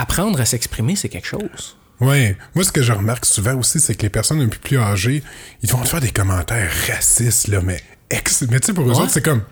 [0.00, 1.76] apprendre à s'exprimer, c'est quelque chose.
[2.00, 2.36] Ouais.
[2.54, 5.22] Moi, ce que je remarque souvent aussi, c'est que les personnes un peu plus âgées,
[5.62, 8.42] ils vont te faire des commentaires racistes, là, mais ex.
[8.50, 8.96] Mais tu sais, pour eux Ouais.
[9.00, 9.42] autres, c'est comme.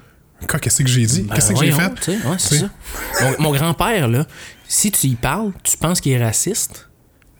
[0.48, 1.22] Quoi, qu'est-ce que j'ai dit?
[1.22, 2.08] Ben, Qu'est-ce que j'ai fait?
[2.08, 2.70] ouais, c'est ça.
[3.38, 4.24] Mon, mon grand-père, là,
[4.68, 6.88] si tu y parles, tu penses qu'il est raciste,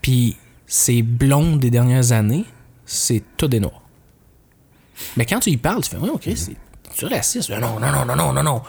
[0.03, 0.37] puis
[0.67, 2.45] ses blondes des dernières années,
[2.85, 3.83] c'est tout des noirs.
[5.17, 6.57] Mais quand tu y parles, tu fais, oui, ok, c'est
[6.97, 7.51] tu raciste.
[7.51, 8.63] Non, non, non, non, non, non, non.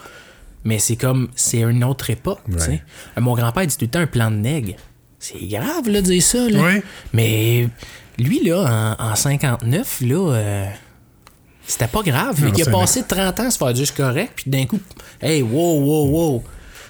[0.64, 2.68] Mais c'est comme, c'est une autre époque, tu sais.
[2.70, 2.82] Ouais.
[3.16, 4.74] Euh, Mon grand-père dit tout le temps un plan de nègre.
[5.18, 6.62] C'est grave, là, de dire ça, là.
[6.62, 6.82] Ouais.
[7.12, 7.68] Mais
[8.18, 10.66] lui, là, en, en 59, là, euh,
[11.66, 12.44] c'était pas grave.
[12.44, 14.80] Non, il a passé 30 ans à se faire c'est correct, puis d'un coup,
[15.20, 16.44] hey, wow, wow, wow.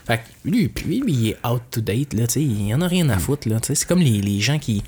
[0.07, 2.81] Fait que lui, puis lui, il est out to date, là, tu sais, il en
[2.81, 3.75] a rien à foutre, là, tu sais.
[3.77, 4.83] C'est comme les, les gens qui,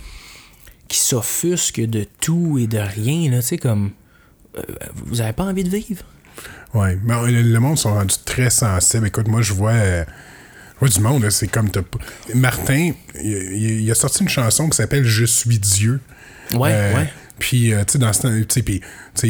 [0.88, 3.90] qui s'offusquent de tout et de rien, là, tu sais, comme.
[4.56, 4.62] euh,
[5.06, 6.02] vous avez pas envie de vivre?
[6.74, 9.06] Mais euh, le, monde sont rendus très sensibles.
[9.06, 10.04] Écoute, moi, je vois, euh,
[10.74, 11.70] je vois du monde, c'est comme...
[12.34, 12.92] Martin,
[13.22, 16.00] il, il- a sorti une chanson qui s'appelle «Je suis Dieu
[16.54, 17.12] Ouais, Euh, ouais.
[17.38, 19.28] Puis, euh, tu sais, dans ce temps, tu sais, puis, tu sais,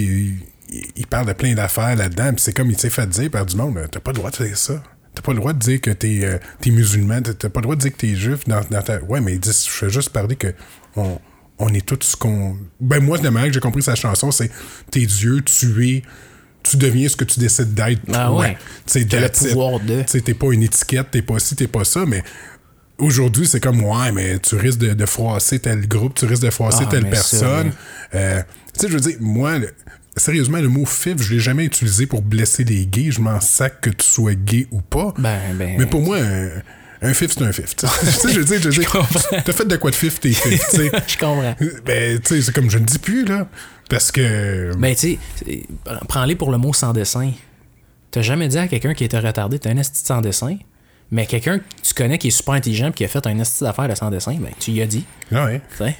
[0.97, 3.57] il, parle de plein d'affaires là-dedans, puis c'est comme il s'est fait dire par du
[3.57, 4.83] monde, t'as pas le droit de faire ça.
[5.15, 7.77] T'as pas le droit de dire que t'es euh, t'es musulman, t'as pas le droit
[7.77, 9.03] de dire que t'es juif dans, dans ta...
[9.03, 10.55] Ouais, mais il dit, je fais juste parler que
[10.97, 11.19] on,
[11.59, 12.57] on est tous ce qu'on...
[12.81, 14.51] Ben moi, de manière que j'ai compris sa chanson, c'est
[14.91, 16.03] t'es Dieu, tu es...
[16.63, 18.01] Tu deviens ce que tu décides d'être.
[18.13, 18.57] Ah ouais.
[18.87, 20.03] Tu le pouvoir de.
[20.03, 22.23] Tu t'es pas une étiquette, t'es pas ci, t'es pas ça, mais
[22.99, 26.51] aujourd'hui, c'est comme, ouais, mais tu risques de, de froisser tel groupe, tu risques de
[26.51, 27.73] froisser Ah, telle personne.
[28.15, 28.43] Euh,
[28.75, 29.71] tu sais, je veux dire, moi, le-
[30.17, 33.11] sérieusement, le mot fif, je l'ai jamais utilisé pour blesser les gays.
[33.11, 35.15] Je m'en sac que tu sois gay ou pas.
[35.19, 35.75] Ben, ben.
[35.79, 36.49] mais pour moi, un,
[37.03, 37.75] un fif, c'est un fif.
[37.77, 39.09] Tu sais, je veux dire, je veux dire,
[39.45, 40.93] t'as fait de quoi de fif, t'es fif, tu sais.
[41.09, 41.57] je comprends.
[41.85, 43.49] Ben, tu sais, c'est comme je ne dis plus, là.
[43.93, 44.75] Parce que.
[44.77, 45.63] Ben, tu sais,
[46.09, 47.31] prends-les pour le mot sans dessin.
[48.11, 50.57] T'as jamais dit à quelqu'un qui était retardé, t'as un esti de sans dessin,
[51.11, 53.65] mais quelqu'un que tu connais qui est super intelligent et qui a fait un esti
[53.65, 55.05] d'affaires de sans dessin, ben, tu y as dit.
[55.33, 55.61] Ah ouais.
[55.71, 55.97] tu sais?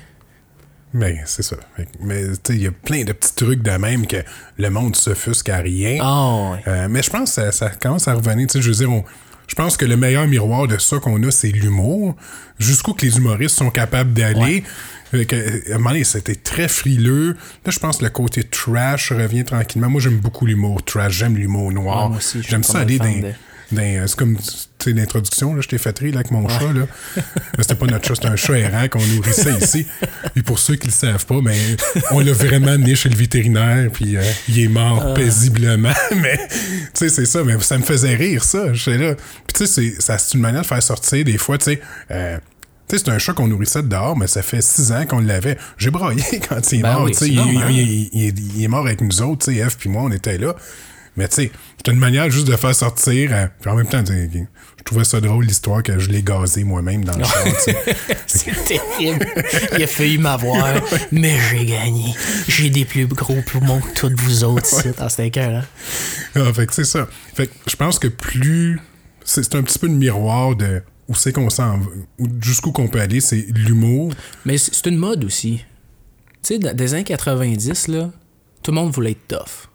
[0.95, 1.57] Mais c'est ça.
[2.01, 4.19] Mais tu sais, il y a plein de petits trucs de même que
[4.59, 5.99] le monde s'offusque à rien.
[6.03, 6.59] Ah, ouais.
[6.67, 8.47] Euh, mais je pense que ça, ça commence à revenir.
[8.47, 9.05] Tu sais, je veux dire, on-
[9.49, 12.15] je pense que le meilleur miroir de ça qu'on a, c'est l'humour.
[12.59, 14.65] Jusqu'où que les humoristes sont capables d'aller.
[15.13, 17.37] À un moment donné, c'était très frileux.
[17.65, 19.91] Là, je pense que le côté trash revient tranquillement.
[19.91, 21.13] Moi, j'aime beaucoup l'humour trash.
[21.15, 22.05] J'aime l'humour noir.
[22.05, 23.33] Ouais, moi aussi, je suis J'aime ça aller dans, de-
[24.07, 24.37] c'est comme
[24.85, 26.73] l'introduction, je t'ai fait rire là, avec mon chat.
[26.75, 26.87] Là.
[27.59, 29.87] C'était pas notre chat, c'était un chat errant qu'on nourrissait ici.
[30.35, 31.57] Puis pour ceux qui le savent pas, mais
[32.11, 35.15] on l'a vraiment amené chez le vétérinaire, puis euh, il est mort Ah.
[35.15, 35.93] paisiblement.
[36.21, 36.55] mais tu
[36.95, 38.73] sais, c'est ça, mais ça me faisait rire, ça.
[38.75, 39.15] J'étais là.
[39.15, 41.81] Puis tu sais, c'est- ça, c'est une manière de faire sortir des fois, tu sais.
[42.11, 42.39] euh,
[42.93, 45.57] tu sais, c'est un chat qu'on nourrissait dehors, mais ça fait six ans qu'on l'avait.
[45.79, 47.05] J'ai braillé quand il est Ben mort.
[47.05, 47.71] oui, il, normal.
[47.73, 50.39] il- il- il est, mort avec nous autres, tu sais, Eve puis moi, on était
[50.39, 50.55] là.
[51.17, 53.31] Mais tu sais, c'était une manière juste de faire sortir.
[53.35, 57.05] euh, puis en même temps, je trouvais ça drôle l'histoire que je l'ai gazé moi-même
[57.05, 57.25] dans le
[57.59, 57.77] sais.
[58.27, 59.27] C'est terrible.
[59.77, 60.73] Il a failli m'avoir,
[61.13, 62.15] mais j'ai gagné.
[62.49, 64.89] J'ai des plus gros poumons que toutes vous autres ici.
[65.09, 65.65] C'était cœur, hein?
[66.35, 67.07] Ah, fait que c'est ça.
[67.35, 68.81] Fait que je pense que plus.
[69.25, 70.83] C'est un petit peu le miroir de
[71.15, 71.81] c'est qu'on s'en
[72.41, 74.13] jusqu'où qu'on peut aller, c'est l'humour.
[74.45, 75.59] Mais c'est une mode aussi.
[76.43, 78.11] Tu sais, dans- des années 90, là,
[78.63, 79.69] tout le monde voulait être tough.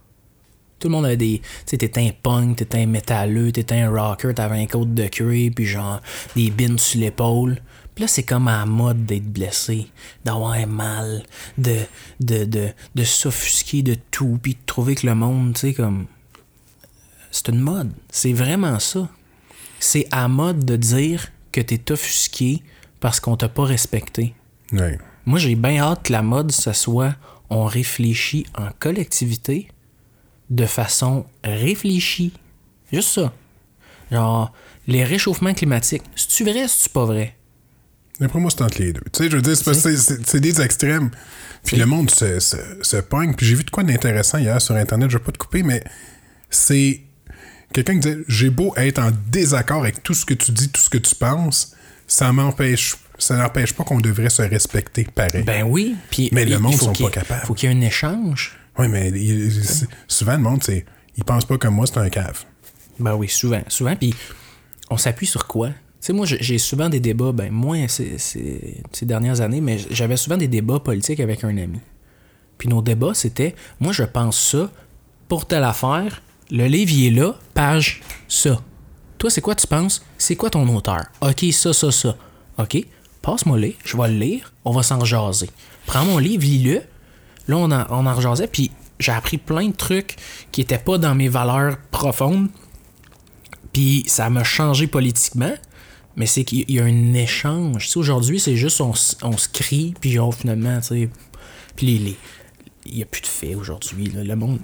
[0.79, 1.39] Tout le monde avait des.
[1.39, 5.07] Tu sais, t'étais un punk, t'étais un métalleux, t'étais un rocker, t'avais un côte de
[5.07, 6.01] cuir, puis genre
[6.35, 7.59] des bines sur l'épaule.
[7.95, 9.87] Puis là, c'est comme à la mode d'être blessé,
[10.23, 11.23] d'avoir mal,
[11.57, 11.77] de,
[12.19, 16.05] de, de, de s'offusquer de tout, puis de trouver que le monde, tu sais, comme.
[17.31, 17.91] C'est une mode.
[18.11, 19.09] C'est vraiment ça.
[19.79, 22.63] C'est à mode de dire que t'es offusqué
[22.99, 24.33] parce qu'on t'a pas respecté.
[24.71, 24.97] Ouais.
[25.25, 27.15] Moi, j'ai bien hâte que la mode, ce soit
[27.49, 29.69] on réfléchit en collectivité
[30.49, 32.33] de façon réfléchie.
[32.91, 33.33] Juste ça.
[34.11, 34.53] Genre,
[34.87, 37.35] les réchauffements climatiques, c'est-tu vrai, c'est-tu pas vrai?
[38.19, 39.01] D'après moi, c'est entre les deux.
[39.11, 41.11] Tu sais, je veux dire, c'est des extrêmes.
[41.63, 43.33] Puis le monde se, se, se pogne.
[43.33, 45.83] Puis j'ai vu de quoi d'intéressant hier sur Internet, je vais pas te couper, mais
[46.49, 47.01] c'est
[47.73, 50.81] quelqu'un qui disait J'ai beau être en désaccord avec tout ce que tu dis, tout
[50.81, 51.75] ce que tu penses,
[52.07, 52.95] ça m'empêche.
[53.19, 55.43] Ça n'empêche pas qu'on devrait se respecter pareil.
[55.43, 55.95] Ben oui.
[56.11, 57.45] Puis, Mais le monde sont pas capables.
[57.47, 58.55] faut qu'il y ait un échange.
[58.77, 59.51] oui, mais il-
[60.07, 60.85] souvent, le monde, c'est.
[61.17, 62.43] Il pense pas comme moi, c'est un cave.
[62.99, 63.61] Ben oui, souvent.
[63.69, 64.13] Souvent, puis
[64.91, 65.69] on s'appuie sur quoi?
[65.69, 69.61] Tu sais, moi, j'ai j'ai souvent des débats, ben moins ces, ces- ces dernières années,
[69.61, 71.79] mais j'avais souvent des débats politiques avec un ami.
[72.59, 74.71] Puis nos débats, c'était, moi, je pense ça,
[75.27, 78.61] pour telle affaire, le livre, est là, page ça.
[79.17, 80.03] Toi, c'est quoi tu penses?
[80.17, 81.05] C'est quoi ton auteur?
[81.21, 82.15] OK, ça, ça, ça.
[82.57, 82.85] OK,
[83.21, 85.49] passe-moi le, je vais le lire, on va s'en jaser.
[85.85, 86.81] Prends mon livre, lis-le.
[87.47, 90.15] Là, on en, on en rejasait, puis j'ai appris plein de trucs
[90.51, 92.49] qui étaient pas dans mes valeurs profondes.
[93.73, 95.53] Puis ça m'a changé politiquement,
[96.15, 97.89] mais c'est qu'il y a un échange.
[97.95, 101.09] Aujourd'hui, c'est juste on, on se crie, puis finalement, tu sais.
[101.75, 102.17] Puis les,
[102.85, 104.11] il n'y a plus de faits aujourd'hui.
[104.13, 104.59] Le monde,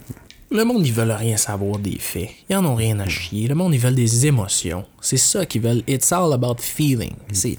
[0.53, 2.29] le monde, ils veulent rien savoir des faits.
[2.49, 3.47] Ils en ont rien à chier.
[3.47, 4.85] Le monde, ils veulent des émotions.
[5.01, 5.83] C'est ça qu'ils veulent.
[5.87, 7.13] It's all about feeling.
[7.31, 7.57] C'est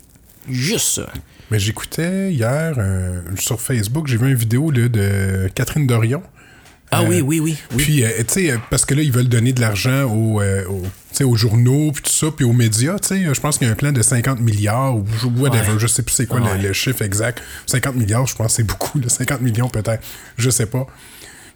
[0.49, 1.07] juste ça.
[1.51, 6.23] Mais j'écoutais hier euh, sur Facebook, j'ai vu une vidéo là, de Catherine Dorion.
[6.91, 7.57] Ah Euh, oui, oui, oui.
[7.73, 7.77] oui.
[7.83, 10.65] Puis, euh, tu sais, euh, parce que là, ils veulent donner de l'argent aux, euh,
[11.23, 13.35] aux, journaux, puis tout ça, puis aux médias, tu sais.
[13.35, 15.05] Je pense qu'il y a un plan de 50 milliards, ou
[15.39, 15.79] whatever, Ouais.
[15.79, 17.43] je sais plus c'est quoi le- chiffre exact.
[17.67, 20.03] 50 milliards, je pense que c'est beaucoup, là, 50 millions peut-être,
[20.37, 20.87] je sais pas.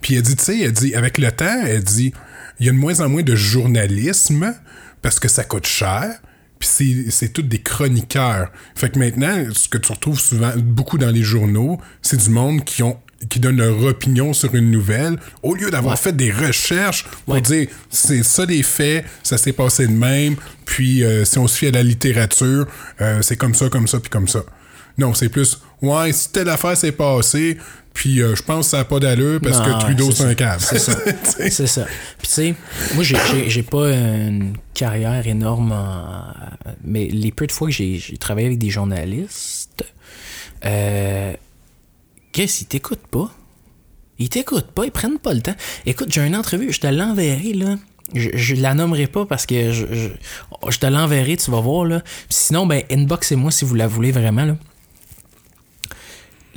[0.01, 2.13] Puis elle dit, tu sais, elle dit, avec le temps, elle dit,
[2.61, 4.55] il y a de moins en moins de journalisme,
[5.03, 6.21] parce que ça coûte cher,
[6.59, 8.51] puis c'est- c'est tous des chroniqueurs.
[8.75, 12.65] Fait que maintenant, ce que tu retrouves souvent, beaucoup dans les journaux, c'est du monde
[12.65, 12.99] qui ont
[13.29, 17.41] qui donnent leur opinion sur une nouvelle, au lieu d'avoir fait des recherches pour Ouais.
[17.41, 21.59] dire c'est ça des faits, ça s'est passé de même, puis euh, si on se
[21.59, 22.69] fie à la littérature,
[23.01, 24.45] euh, c'est comme ça, comme ça, puis comme ça.
[24.99, 27.57] Non, c'est plus ouais, si telle affaire s'est passée,
[27.95, 30.35] puis euh, je pense que ça n'a pas d'allure parce Non, que Trudeau c'est un
[30.35, 30.61] cave.
[30.61, 30.93] C'est ça.
[31.51, 31.87] C'est ça.
[32.19, 32.55] Puis tu sais,
[32.95, 33.05] moi
[33.49, 36.25] j'ai- pas une carrière énorme en...
[36.85, 39.85] Mais les peu de fois que j'ai travaillé avec des journalistes,
[40.65, 41.33] euh,
[42.33, 43.31] qu'est-ce qu'ils t'écoutent pas?
[44.19, 45.55] Ils t'écoutent pas, ils prennent pas le temps.
[45.87, 47.77] Écoute, j'ai une entrevue, je te l'enverrai là.
[48.15, 50.09] Je, je la nommerai pas parce que je, je,
[50.71, 51.85] je te l'enverrai, tu vas voir.
[51.85, 52.03] Là.
[52.31, 54.45] Sinon, ben, inboxez-moi si vous la voulez vraiment.
[54.47, 54.57] Là.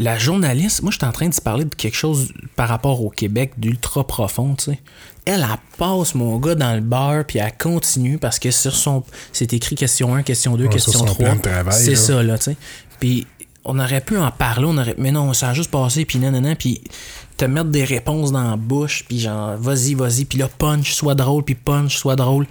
[0.02, 3.10] La journaliste, moi, je suis en train de parler de quelque chose par rapport au
[3.12, 4.80] Québec d'ultra profond, tu sais.
[5.26, 9.04] Elle, elle passe, mon gars, dans le bar, puis elle continue parce que sur son.
[9.32, 11.26] C'est écrit question 1, question 2, Ouais, question sur son 3.
[11.26, 12.58] plan de travail, C'est ça, là, tu sais.
[13.00, 13.28] Puis
[13.64, 14.96] on aurait pu en parler, on aurait.
[14.98, 16.82] Mais non, ça a juste passé, puis nanana, puis
[17.38, 21.14] te mettre des réponses dans la bouche, puis genre, vas-y, vas-y, puis là, punch, soit
[21.14, 22.48] drôle, puis punch, soit drôle.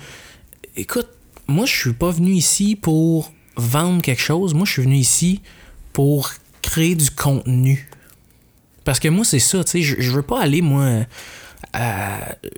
[0.77, 1.09] Écoute,
[1.49, 4.55] moi, je suis pas venu ici pour vendre quelque chose.
[4.55, 5.41] Moi, je suis venu ici
[5.93, 6.31] pour
[6.71, 7.89] créer du contenu.
[8.85, 10.87] Parce que moi, c'est ça, tu sais, je, je veux pas aller, moi.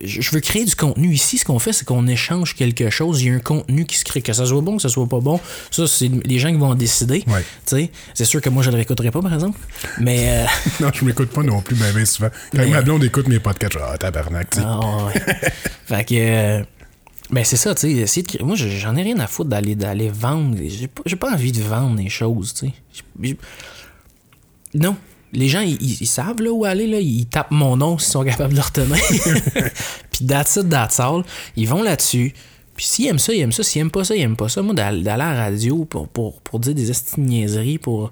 [0.03, 1.13] je veux créer du contenu.
[1.13, 3.23] Ici, ce qu'on fait, c'est qu'on échange quelque chose.
[3.23, 4.23] Il y a un contenu qui se crée.
[4.23, 5.41] Que ça soit bon, que ça soit pas bon,
[5.71, 7.25] ça, c'est les gens qui vont en décider.
[7.27, 7.91] Ouais.
[8.15, 9.59] C'est sûr que moi, je le réécouterai pas, par exemple.
[9.99, 10.29] Mais.
[10.29, 10.47] euh,
[10.81, 12.31] Non, je m'écoute pas non plus, mais bien souvent.
[12.53, 14.65] Quand Mais- ma blonde écoute mes podcasts, ah, tabarnak, tu sais.
[14.67, 15.13] Ah ouais.
[15.87, 16.15] fait que.
[16.15, 16.63] euh,
[17.31, 18.23] ben c'est ça, tu sais.
[18.23, 20.57] de Moi, j'en ai rien à foutre d'aller d'aller vendre.
[20.69, 23.37] J'ai pas, pas envie de vendre les choses, tu sais.
[24.75, 24.97] Non.
[25.35, 27.01] Les gens, ils, ils- ils savent là, où aller, là.
[27.01, 28.97] Ils tapent mon nom s'ils sont capables de le retenir.
[30.13, 31.23] Puis that's it, that's all.
[31.57, 32.35] Ils vont là-dessus.
[32.77, 33.63] Puis s'ils aiment ça, ils aiment ça.
[33.63, 34.61] S'ils aiment pas ça, ils aiment pas ça.
[34.63, 38.11] Moi, d'aller à la radio pour, pour, pour dire des niaiseries pour,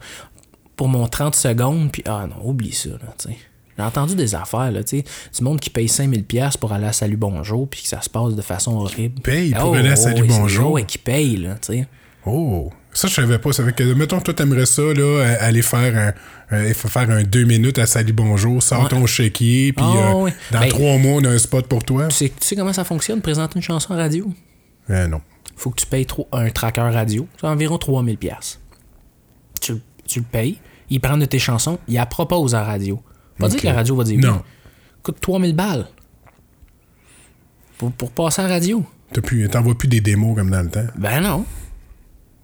[0.76, 3.36] pour mon 30 secondes, puis ah non, oublie ça, là, tu sais.
[3.78, 5.04] J'ai entendu des affaires, là, tu sais,
[5.38, 8.10] du monde qui paye 5000$ piastres pour aller à Salut Bonjour, puis que ça se
[8.10, 9.20] passe de façon horrible.
[9.22, 10.72] Paye pour aller à Salut oui, c'est- Bonjour?
[10.72, 11.86] Ouais, qui paye, là, tu sais.
[12.26, 13.52] Oh, ça, je savais pas.
[13.52, 16.12] Ça fait que, mettons, toi, t'aimerais ça, là, aller faire un,
[16.50, 18.88] un- il faut faire un deux minutes à Salut Bonjour, sors Ouais.
[18.88, 22.08] ton chéquier, puis Ah, euh, dans Ben- trois mois, on a un spot pour toi.
[22.08, 24.30] Tu sais, tu sais comment ça fonctionne, présenter une chanson à radio?
[24.90, 25.20] Euh, non.
[25.56, 27.28] faut que tu payes trop- un tracker radio.
[27.38, 28.16] C'est environ 3000$.
[28.16, 28.58] piastres.
[29.60, 29.74] Tu,
[30.08, 30.58] tu le payes,
[30.88, 32.98] ils prennent de tes chansons, ils la proposent à la radio.
[33.38, 33.62] Pas dire Ok.
[33.62, 34.22] que la radio va dire oui.
[34.24, 34.42] Non.
[35.02, 35.86] Coûte 3000 balles.
[37.78, 38.84] Pour, pour passer à la radio.
[39.50, 40.86] T'envoies plus des démos comme dans le temps.
[40.96, 41.44] Ben non.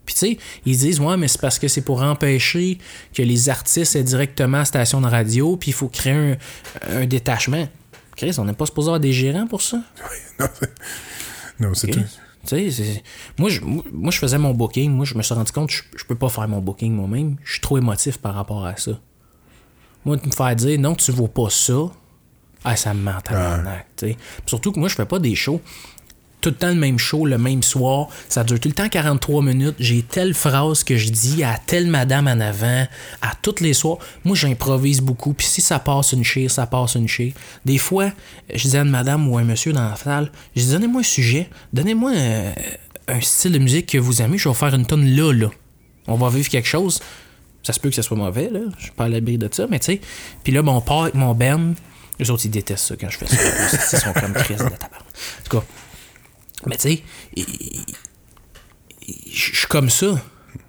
[0.06, 2.78] Puis tu sais, ils disent ouais, mais c'est parce que c'est pour empêcher
[3.12, 6.36] que les artistes aient directement à station de radio, puis il faut créer un,
[6.88, 7.68] un détachement.
[8.16, 9.82] Chris, on n'est pas supposé avoir des gérants pour ça?
[10.38, 10.70] non, c'est-
[11.60, 12.00] non, c'est tout.
[13.38, 14.92] Moi je, moi, je faisais mon booking.
[14.92, 17.36] Moi, je me suis rendu compte que je, je peux pas faire mon booking moi-même.
[17.44, 18.92] Je suis trop émotif par rapport à ça.
[20.04, 21.74] Moi, de me faire dire non, tu vaux pas ça,
[22.64, 23.18] ah, ça me ment
[23.96, 24.14] sais.
[24.16, 24.16] Puis
[24.46, 25.60] Surtout que moi, je fais pas des shows.
[26.40, 28.08] Tout le temps le même show, le même soir.
[28.28, 29.74] Ça dure tout le temps 43 minutes.
[29.78, 32.86] J'ai telle phrase que je dis à telle madame en avant,
[33.22, 33.98] à tous les soirs.
[34.24, 35.32] Moi, j'improvise beaucoup.
[35.32, 37.32] Puis si ça passe une chire, ça passe une chire.
[37.64, 38.12] Des fois,
[38.52, 41.00] je dis à une madame ou à un monsieur dans la salle, je dis donnez-moi
[41.00, 42.52] un sujet, donnez-moi euh,
[43.08, 45.48] un style de musique que vous aimez, je vais faire une tonne là, là.
[46.06, 47.00] On va vivre quelque chose.
[47.62, 48.60] Ça se peut que ça soit mauvais, là.
[48.78, 50.00] Je suis pas à l'abri de ça, mais tu sais.
[50.44, 51.74] Puis là, mon père avec mon Ben,
[52.20, 53.36] eux autres, ils détestent ça quand je fais ça.
[53.92, 54.98] Ils sont comme Chris de tabac.
[54.98, 55.64] En tout cas.
[56.64, 57.02] Mais tu sais,
[57.36, 60.20] je suis comme ça.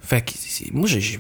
[0.01, 0.33] Fait que
[0.73, 1.19] moi, j'ai.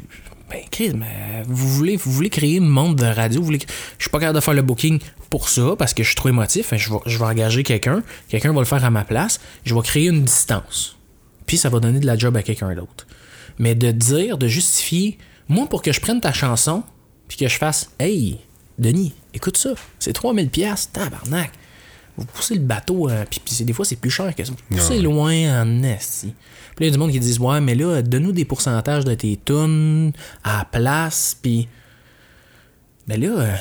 [0.49, 3.59] Ben, Chris, mais vous voulez, vous voulez créer une monde de radio, vous voulez.
[3.97, 4.99] Je suis pas capable de faire le booking
[5.29, 6.73] pour ça parce que je suis trop émotif.
[6.73, 9.81] Je vais, je vais engager quelqu'un, quelqu'un va le faire à ma place, je vais
[9.81, 10.95] créer une distance.
[11.45, 13.07] Puis ça va donner de la job à quelqu'un d'autre.
[13.59, 15.17] Mais de dire, de justifier,
[15.49, 16.83] moi, pour que je prenne ta chanson,
[17.27, 18.39] puis que je fasse, hey,
[18.77, 21.51] Denis, écoute ça, c'est 3000 pièces, tabarnak.
[22.17, 24.51] Vous poussez le bateau, euh, puis, des fois c'est plus cher que ça.
[24.51, 25.01] Vous poussez Ouais.
[25.01, 26.33] loin en esti.
[26.75, 29.05] Puis là, il y a du monde qui disent, ouais, mais là, donne-nous des pourcentages
[29.05, 30.11] de tes tunes
[30.43, 31.67] à la place, puis.
[33.07, 33.55] Ben là, euh,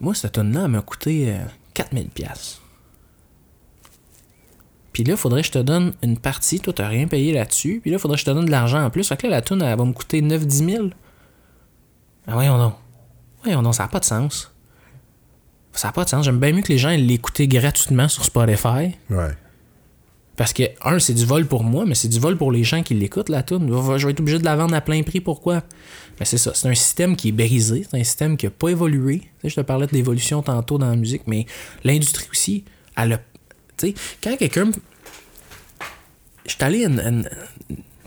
[0.00, 1.38] moi, cette tune-là, elle m'a coûté euh,
[1.74, 2.60] 4000 pièces.
[4.92, 6.60] Puis là, faudrait que je te donne une partie.
[6.60, 7.80] Toi, t'as rien payé là-dessus.
[7.80, 9.08] Puis là, faudrait que je te donne de l'argent en plus.
[9.08, 10.88] Fait que là, la tune, elle va me coûter 9-10 000.
[12.26, 12.74] Ah, voyons donc.
[13.42, 14.51] Voyons donc, ça n'a pas de sens.
[15.72, 16.24] Ça n'a pas de sens.
[16.24, 18.96] J'aime bien mieux que les gens l'écoutent gratuitement sur Spotify.
[19.10, 19.30] Ouais.
[20.36, 22.82] Parce que, un, c'est du vol pour moi, mais c'est du vol pour les gens
[22.82, 23.68] qui l'écoutent, la tune.
[23.68, 25.20] Je vais être obligé de la vendre à plein prix.
[25.20, 25.62] Pourquoi?
[26.18, 26.52] Mais c'est ça.
[26.54, 27.86] C'est un système qui est brisé.
[27.88, 29.20] C'est un système qui n'a pas évolué.
[29.20, 31.46] Tu sais, je te parlais d'évolution tantôt dans la musique, mais
[31.84, 32.64] l'industrie aussi,
[32.96, 33.18] elle a.
[33.76, 34.70] Tu sais, quand quelqu'un.
[36.44, 37.30] Je suis allé à une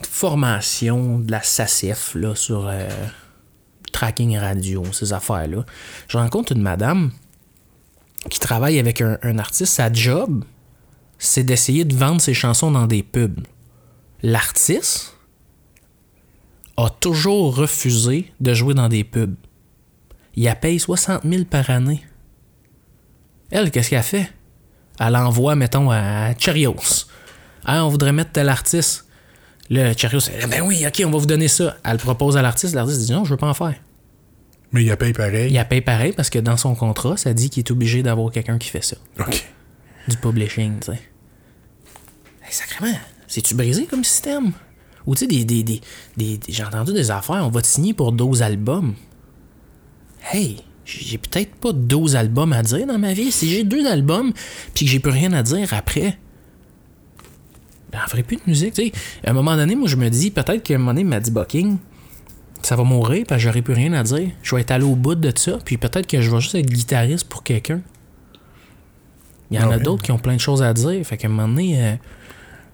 [0.02, 2.90] formation de la SACEF, là, sur euh,
[3.94, 5.66] tracking radio, ces affaires-là.
[6.08, 7.12] Je rencontre une madame
[8.30, 9.74] qui travaille avec un, artiste.
[9.74, 10.44] Sa job,
[11.18, 13.42] c'est d'essayer de vendre ses chansons dans des pubs.
[14.22, 15.18] L'artiste
[16.78, 19.36] a toujours refusé de jouer dans des pubs.
[20.36, 22.04] Il a payé 60 000 par année.
[23.52, 24.30] Elle, qu'est-ce qu'elle fait?
[25.00, 27.06] Elle envoie, mettons, à Cheerios.
[27.64, 29.06] Ah, on voudrait mettre tel artiste.
[29.70, 31.78] Là, Cheerios, ben oui, ok, on va vous donner ça.
[31.84, 33.76] Elle propose à l'artiste, l'artiste dit non, je veux pas en faire.
[34.76, 35.52] Mais il a payé pareil.
[35.52, 38.30] Il a payé pareil parce que dans son contrat, ça dit qu'il est obligé d'avoir
[38.32, 38.98] quelqu'un qui fait ça.
[39.20, 39.46] OK.
[40.10, 41.00] Du publishing, tu sais.
[42.44, 42.94] Hey, sacrément,
[43.28, 44.52] c'est-tu brisé comme système?
[45.08, 45.82] Ou tu sais, des, des, des,
[46.18, 48.94] des- j'ai entendu des affaires, on va te signer pour 12 albums.
[50.32, 53.32] Hey, j'ai peut-être pas 12 albums à dire dans ma vie.
[53.32, 54.34] Si j'ai deux albums,
[54.74, 56.18] puis que j'ai plus rien à dire après,
[57.92, 58.92] ben, on ferait plus de musique, tu sais.
[59.24, 61.20] À un moment donné, moi, je me dis, peut-être qu'à un moment donné, il m'a
[61.20, 61.78] dit Bucking,
[62.66, 64.30] ça va mourir, parce que j'aurai plus rien à dire.
[64.44, 66.66] Je vais être allé au bout de ça, puis peut-être que je vais juste être
[66.66, 67.82] guitariste pour quelqu'un.
[69.52, 71.28] Il y en Ah a d'autres qui ont plein de choses à dire, fait qu'à
[71.28, 71.96] un moment donné, euh,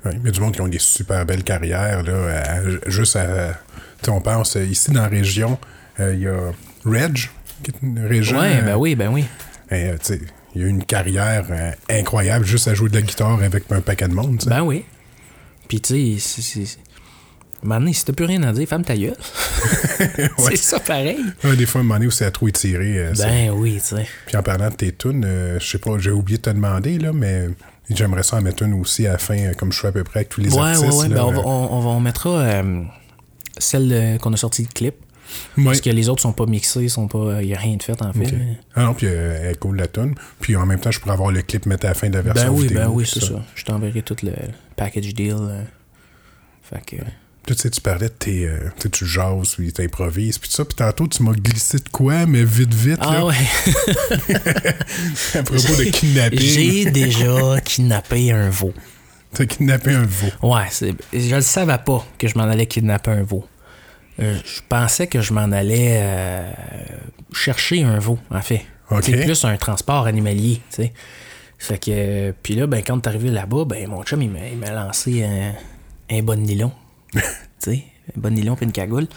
[0.04, 3.16] Ouais, il y a du monde qui ont des super belles carrières, là, à- juste
[3.18, 3.54] à.
[4.00, 5.60] tu sais, on pense, euh, ici dans la région,
[6.00, 6.40] euh, il y a
[6.86, 7.30] Reg,
[7.62, 8.40] qui est une région.
[8.40, 9.26] ouais, ben oui, ben oui.
[9.72, 10.22] euh, tu sais,
[10.56, 13.82] il y a une carrière euh, incroyable juste à jouer de la guitare avec un
[13.82, 14.42] paquet de monde.
[14.48, 14.86] Ben oui.
[15.68, 16.64] Puis tu sais,
[17.64, 19.16] donné, si t'as plus rien à dire, ferme ta gueule.
[20.38, 21.20] C'est ça pareil.
[21.44, 22.98] Ouais, des fois, un moment donné où c'est à trop étiré.
[22.98, 24.08] euh, Ben oui, tu sais.
[24.26, 26.98] Puis en parlant de tes tunes, euh, je sais pas, j'ai oublié de te demander,
[26.98, 27.48] là, mais
[27.90, 30.04] j'aimerais ça en mettre une aussi à la fin, euh, comme je fais à peu
[30.04, 30.86] près avec tous les Ouais, artistes.
[30.92, 31.08] ouais, ouais.
[31.10, 32.64] là, Ben on, va, on, on va- on mettra
[33.58, 34.96] celle qu'on a sortie le clip.
[35.58, 35.64] ouais.
[35.66, 37.42] Parce que les autres sont pas mixés, sont pas.
[37.42, 38.34] Il n'y a rien de fait en fait.
[38.76, 40.16] Ah non, puis euh, elle est cool la tune.
[40.40, 42.22] Puis en même temps, je pourrais avoir le clip mettre à la fin de la
[42.22, 42.80] version Ben oui, vidéo.
[42.80, 43.36] ben oui, c'est ça.
[43.56, 44.32] Je t'enverrai tout le
[44.76, 45.36] package deal.
[45.40, 45.64] euh.
[46.64, 46.96] Fait que.
[47.48, 48.46] Tu sais, tu parlais de tes.
[48.46, 50.64] euh, tu sais, tu jases, puis tu improvises, puis tout ça.
[50.64, 53.36] Puis tantôt, tu m'as glissé de quoi, mais vite, vite, Ah là, ouais.
[55.36, 56.40] à propos de kidnapping.
[56.40, 58.74] J'ai déjà kidnappé un veau.
[59.34, 60.28] T'as kidnappé un veau.
[60.44, 60.66] Ouais,
[61.14, 63.46] je le savais pas que je m'en allais kidnapper un veau.
[64.20, 66.52] Euh, je pensais que je m'en allais euh,
[67.34, 68.66] chercher un veau, en fait.
[68.92, 69.04] Ok.
[69.06, 70.94] C'est plus un transport animalier, tu sais.
[71.58, 74.58] Fait que, puis là, ben, quand t'es arrivé là-bas, ben, mon chum, il m'a il
[74.58, 75.54] m'a lancé un,
[76.16, 76.72] un bon nylon.
[77.14, 77.22] tu
[77.60, 77.84] sais,
[78.16, 79.08] un puis une cagoule.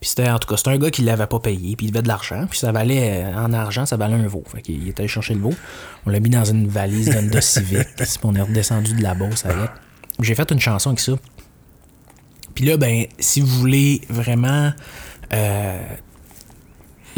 [0.00, 2.02] Puis c'était, en tout cas, c'était un gars qui l'avait pas payé, puis il devait
[2.02, 4.44] de l'argent, puis ça valait, euh, en argent, ça valait un veau.
[4.46, 5.54] Fait qu'il était allé chercher le veau.
[6.06, 9.44] On l'a mis dans une valise d'Honda Civic, puis on est redescendu de la Beauce
[9.44, 9.70] avec.
[10.20, 11.12] J'ai fait une chanson avec ça.
[12.54, 14.72] Puis là, ben, si vous voulez vraiment
[15.32, 15.82] euh,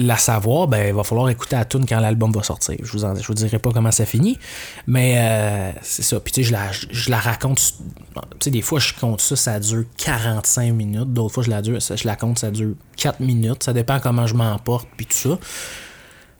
[0.06, 2.76] la savoir, ben, il va falloir écouter la tune quand l'album va sortir.
[2.82, 4.38] Je vous, en- je vous dirai pas comment ça finit,
[4.86, 6.18] mais euh, c'est ça.
[6.20, 7.58] Puis tu sais, je la, je, je la raconte.
[7.58, 11.12] Tu sais, des fois, je compte ça, ça dure 45 minutes.
[11.12, 13.62] D'autres fois, je la, dure, ça- je la compte, ça dure 4 minutes.
[13.64, 15.38] Ça dépend comment je m'emporte, puis tout ça.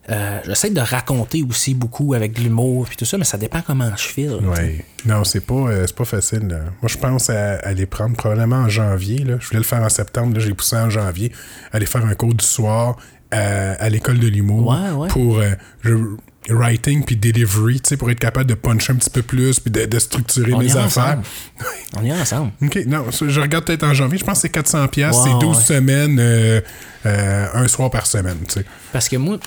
[0.09, 3.61] Euh, J'essaie de raconter aussi beaucoup avec de l'humour, puis tout ça, mais ça dépend
[3.61, 4.39] comment je file.
[4.43, 4.85] Ouais.
[5.05, 6.49] Non, c'est pas, euh, c'est pas facile.
[6.49, 6.59] là.
[6.83, 9.19] Moi, je pense à, à les prendre probablement en janvier.
[9.25, 9.37] Là.
[9.39, 10.35] Je voulais le faire en septembre.
[10.35, 11.31] Là, j'ai poussé en janvier.
[11.71, 12.97] Aller faire un cours du soir
[13.31, 15.09] à, à l'école de l'humour Ouais, ouais.
[15.09, 15.51] pour euh,
[15.83, 19.61] le writing puis delivery, tu sais, pour être capable de puncher un petit peu plus
[19.61, 21.19] puis de, de structurer On mes affaires.
[21.97, 22.53] On y est ensemble.
[22.63, 24.19] OK, non, je regarde peut-être en janvier.
[24.19, 25.63] Je pense que c'est 400 pièces, Ouais, c'est 12 ouais.
[25.63, 26.61] semaines, euh,
[27.07, 28.65] euh, un soir par semaine, tu sais.
[28.93, 29.39] Parce que moi,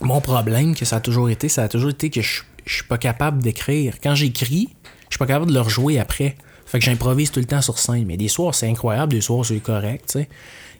[0.00, 2.84] mon problème, que ça a toujours été, ça a toujours été que je, je suis
[2.84, 3.94] pas capable d'écrire.
[4.02, 4.68] Quand j'écris,
[5.08, 6.36] je suis pas capable de le rejouer après.
[6.66, 8.04] Fait que j'improvise tout le temps sur scène.
[8.06, 10.28] Mais des soirs, c'est incroyable, des soirs, c'est correct, tu sais.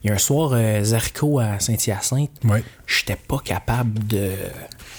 [0.04, 2.62] Il y a un soir, euh, Zarco à Saint-Hyacinthe, Ouais.
[2.86, 4.30] j'étais pas capable de.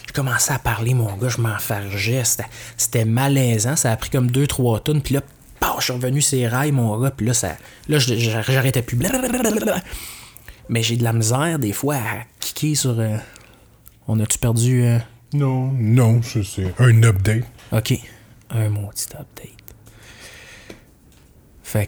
[0.07, 2.23] Je commençais à parler, mon gars, je m'enfargeais.
[2.23, 2.45] C'était-
[2.77, 3.75] C'était malaisant.
[3.75, 5.01] Ça a pris comme deux, trois tonnes.
[5.01, 5.21] Puis là,
[5.59, 7.11] paf, je suis revenu ces rails, mon gars.
[7.11, 7.55] Puis là, ça,
[7.87, 8.97] là j'arrêtais plus.
[8.97, 9.81] Blablabla.
[10.69, 12.99] Mais j'ai de la misère, des fois, à kicker sur.
[12.99, 13.17] euh,
[14.07, 14.83] On a-tu perdu.
[14.83, 14.99] euh,
[15.33, 17.43] Non, non, c'est un update.
[17.73, 17.93] Ok.
[18.49, 19.56] Un maudit update.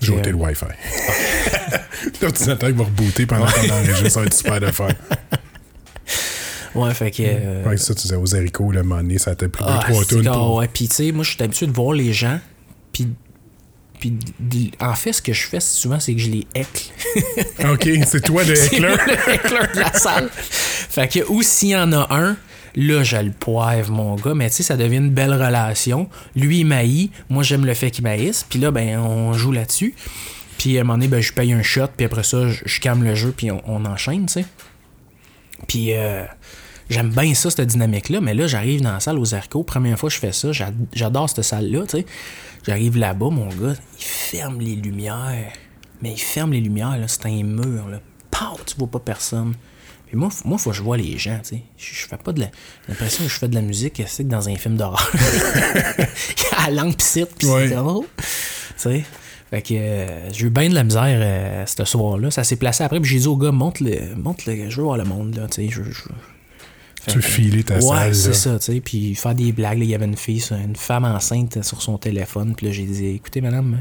[0.01, 0.65] J'ai ôté euh, le Wi-Fi.
[2.21, 4.95] L'ordinateur va rebooter pendant qu'on enregistre, ça va être super de faire.
[6.75, 7.23] ouais, fait que.
[7.25, 9.79] euh, Ouais, ça, tu disais aux haricots, le moment donné, ça t'a pris deux, Ah,
[9.89, 10.55] trois c'est tonnes pour...
[10.55, 12.39] ouais, puis tu sais, moi, je suis habitué de voir les gens,
[12.91, 13.07] puis.
[13.99, 14.17] Puis,
[14.79, 16.89] en fait, ce que je fais souvent, c'est que je les heckle.
[17.69, 18.79] OK, c'est toi le heckler?
[18.79, 20.29] le heckler de la salle.
[20.31, 22.37] fait que, ou s'il y en a un,
[22.75, 26.09] là, je le poivre, mon gars, mais tu sais, ça devient une belle relation.
[26.35, 29.93] Lui, il m'haït, moi, j'aime le fait qu'il m'haïsse, puis là, ben, on joue là-dessus.
[30.57, 33.03] Puis à un moment donné, ben, je paye un shot, puis après ça, je, calme
[33.03, 34.45] le jeu, puis on, enchaîne, tu sais.
[35.67, 36.23] Puis euh,
[36.89, 40.09] j'aime bien ça, cette dynamique-là, mais là, j'arrive dans la salle aux Arcos, première fois
[40.09, 42.05] que je fais ça, j'a- j'adore cette salle-là, tu sais.
[42.65, 45.53] J'arrive là-bas, mon gars, il ferme les lumières.
[46.01, 47.99] Mais il ferme les lumières, là, c'est un mur, là.
[48.31, 49.53] Pow, tu vois pas personne.
[50.09, 51.61] Puis moi, moi, faut que je vois les gens, tu sais.
[51.77, 52.47] Je, je fais pas de la.
[52.47, 55.11] J'ai l'impression que je fais de la musique, c'est que dans un film d'horreur.
[56.57, 57.69] à la langue pis pis Ouais.
[57.69, 57.75] Tu
[58.75, 59.03] sais.
[59.51, 62.31] Fait que euh, j'ai eu bien de la misère euh, ce soir-là.
[62.31, 64.69] Ça s'est placé après, puis j'ai dit au gars, monte le, monte le.
[64.69, 65.69] Je veux voir le monde, là, tu sais.
[65.69, 66.01] Je, je-
[67.03, 68.79] Fait Tu filer ta ouais, salle, c'est ça, tu sais.
[68.81, 72.55] Puis faire des blagues, il y avait une fille, une femme enceinte sur son téléphone.
[72.55, 73.77] Puis là, j'ai dit, écoutez, madame,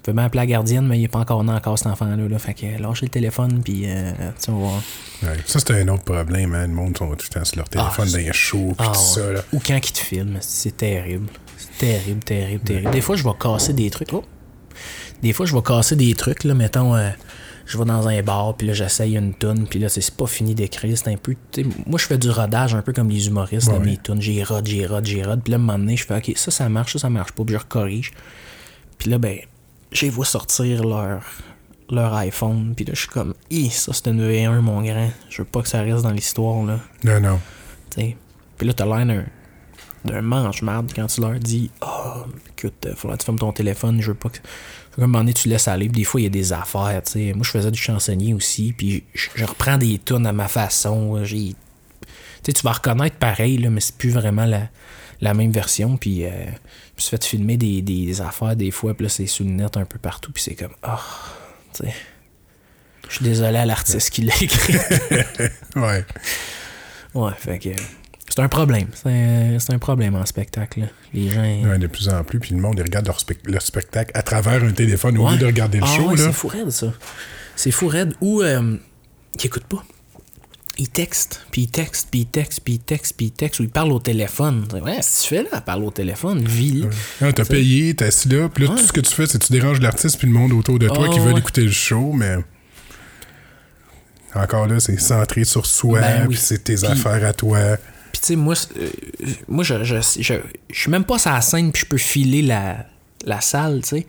[0.00, 2.26] vous pouvez m'appeler la gardienne, mais il n'est pas encore né encore cet enfant-là.
[2.26, 2.38] Là.
[2.38, 4.82] Fait que euh, lâchez le téléphone, puis euh, tu sais, on va voir.
[5.22, 6.66] Ouais, Ça, c'était un autre problème, hein.
[6.66, 8.92] Le monde sont tout le temps sur leur téléphone Ah, dans les shows pis Ah,
[8.94, 9.40] tout ça, là.
[9.52, 11.26] Ou quand ils te filment, c'est terrible.
[11.58, 12.90] C'est terrible, terrible, terrible.
[12.92, 14.08] Des fois, je vais casser des trucs.
[14.14, 14.24] Oh.
[15.22, 17.10] Des fois, je vais casser des trucs, là, mettons, euh,
[17.66, 20.26] je vais dans un bar, puis là, j'essaye une toune, puis là, c'est c'est pas
[20.26, 21.36] fini d'écrire, c'est un peu...
[21.86, 24.22] Moi, je fais du rodage, un peu comme les humoristes, dans mes tunes.
[24.22, 26.32] J'y rode, j'y rode, j'y rode, puis là, à un moment donné, je fais, OK,
[26.36, 28.12] ça, ça marche, ça, ça marche pas, puis je recorrige.
[28.96, 29.38] Puis là, ben,
[29.92, 31.22] j'ai vu sortir leur,
[31.90, 35.10] leur iPhone, puis là, je suis comme, Hi, ça, c'est une V1, mon grand.
[35.28, 36.78] Je veux pas que ça reste dans l'histoire, là.
[37.04, 37.40] Non, non.
[37.90, 38.16] tu sais.
[38.56, 39.24] Puis là, t'as l'air d'un,
[40.04, 42.24] d'un mange-marde quand tu leur dis Ah,
[42.56, 44.38] écoute, euh, faudra que tu fermes ton téléphone, je veux pas que.
[44.38, 45.88] Qu'à un moment donné, tu laisses aller.
[45.88, 47.32] Des fois, il y a des affaires, tu sais.
[47.32, 51.16] Moi, je faisais du chansonnier aussi, puis je, je reprends des tunes à ma façon.
[51.16, 51.54] euh, J'ai.
[52.42, 54.68] Tu sais, tu vas reconnaître pareil, là, mais c'est plus vraiment la,
[55.20, 55.96] la même version.
[55.96, 59.26] Puis euh, je me suis fait filmer des, des affaires des fois, puis là, c'est
[59.26, 61.00] sous le net un peu partout, puis c'est comme Ah,
[61.74, 61.94] tu sais.
[63.08, 64.74] Je suis désolé à l'artiste qui l'a écrit.
[65.76, 66.04] Ouais.
[67.14, 67.70] Ouais, fait que.
[68.28, 68.86] C'est un problème.
[68.94, 70.80] C'est un, problème en spectacle.
[70.80, 70.86] là.
[71.12, 71.42] Les gens.
[71.42, 74.22] Ouais, de plus en plus, puis le monde, ils regardent leur, spec- leur spectacle à
[74.22, 75.32] travers un téléphone au Ouais.
[75.32, 76.16] lieu de regarder le Ah show, ouais.
[76.16, 76.92] C'est fou raide, ça.
[77.56, 78.14] C'est fou raide.
[78.20, 78.42] Ou.
[78.42, 78.76] Euh,
[79.36, 79.84] qui pas.
[80.78, 83.64] Il texte, puis il texte, puis il texte, puis il texte, puis il texte, ou
[83.64, 84.66] il parle au téléphone.
[84.82, 86.84] Ouais, si tu fais là, parle au téléphone, vis
[87.20, 88.80] Ah, t'as payé, t'es assis là, puis là, Ouais.
[88.80, 90.88] tout ce que tu fais, c'est que tu déranges l'artiste puis le monde autour de
[90.88, 91.40] toi Ah, qui veulent ouais.
[91.40, 92.36] écouter le show, mais.
[94.34, 96.28] Encore là, c'est centré sur soi, Ben oui.
[96.34, 97.76] puis c'est tes affaires à toi.
[98.12, 98.88] Puis tu sais, moi, euh,
[99.48, 100.34] moi je, je, je,
[100.70, 102.86] je suis même pas sur la scène, puis je peux filer la,
[103.26, 104.06] la salle, tu sais.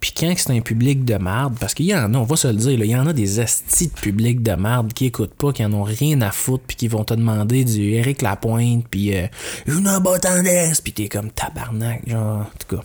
[0.00, 2.48] Puis quand c'est un public de marde, parce qu'il y en a, on va se
[2.48, 5.52] le dire, il y en a des astis de public de marde qui écoutent pas,
[5.52, 9.14] qui en ont rien à foutre, puis qui vont te demander du Eric Lapointe, puis
[9.14, 9.26] euh,
[9.66, 12.82] une bâtonnaise, puis t'es comme tabarnak, genre, en tout cas.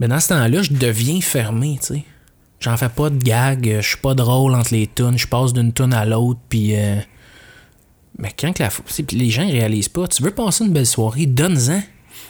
[0.00, 2.04] Mais dans ce temps-là, je deviens fermé, tu sais.
[2.58, 5.72] J'en fais pas de gag, je suis pas drôle entre les tunes, je passe d'une
[5.72, 6.74] tune à l'autre, puis...
[6.74, 6.96] euh,
[8.18, 11.26] mais quand que la, puis les gens réalisent pas, tu veux passer une belle soirée,
[11.26, 11.80] donne-en.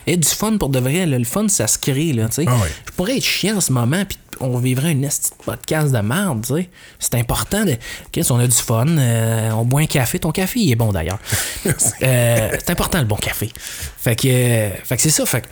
[0.07, 1.19] Et du fun pour de vrai, là.
[1.19, 2.45] le fun ça se crée, là, tu sais.
[2.49, 2.57] Ah.
[2.87, 5.99] Je pourrais être chiant en ce moment, puis on vivrait une esti de podcast de
[5.99, 6.69] merde, tu sais.
[6.99, 7.73] C'est important de.
[7.73, 10.19] Ok, si on a du fun, euh, on boit un café.
[10.19, 11.19] Ton café, il est bon d'ailleurs.
[12.03, 13.51] Euh, c'est important le bon café.
[13.99, 15.47] Fait que, euh, fait que c'est ça, fait que.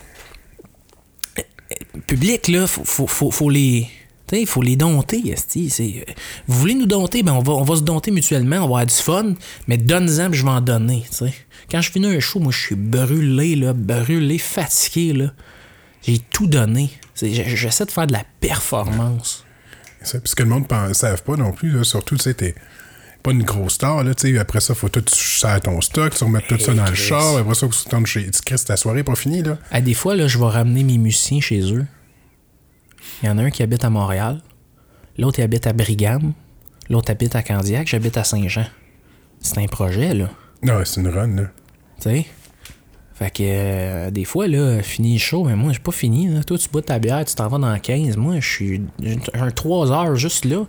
[2.06, 3.88] Public, là, faut, faut, faut, faut les.
[4.36, 5.70] Il faut les dompter, esti.
[5.70, 6.12] C'est, euh,
[6.46, 8.86] Vous voulez nous dompter, ben on va, on va se dompter mutuellement, on va avoir
[8.86, 9.34] du fun,
[9.66, 11.04] mais donne-en, je vais en donner.
[11.70, 15.12] Quand je finis un show, moi, je suis brûlé, là, brûlé, fatigué.
[15.12, 15.32] Là.
[16.06, 16.90] J'ai tout donné.
[17.14, 19.44] C'est- J'essaie de faire de la performance.
[20.02, 22.54] Ça, Puis ce que le monde ne savent pas non plus, là, surtout, tu sais,
[23.22, 26.22] pas une grosse star, là, tu sais, après ça, faut tout sers ton stock, tu
[26.22, 28.30] remets tout ça dans le char, après ça, tu tournes chez...
[28.30, 29.58] Tu Chris, ta soirée pas finie, là.
[29.72, 31.84] À des fois, là, je vais ramener mes musiciens chez eux.
[33.22, 34.40] Il y en a un qui habite à Montréal,
[35.16, 36.32] l'autre il habite à Brigame,
[36.88, 38.66] l'autre habite à Candiac, j'habite à Saint-Jean.
[39.40, 40.30] C'est un projet, là.
[40.62, 41.44] Non, c'est une run, là.
[42.00, 42.26] Tu sais?
[43.18, 46.28] Fait que euh, des fois, là, fini show, mais moi, j'ai pas fini.
[46.28, 46.44] Là.
[46.44, 48.16] Toi, tu bois ta bière, tu t'en vas dans 15.
[48.16, 48.82] Moi, je suis.
[49.02, 50.66] J'ai un 3 heures juste là.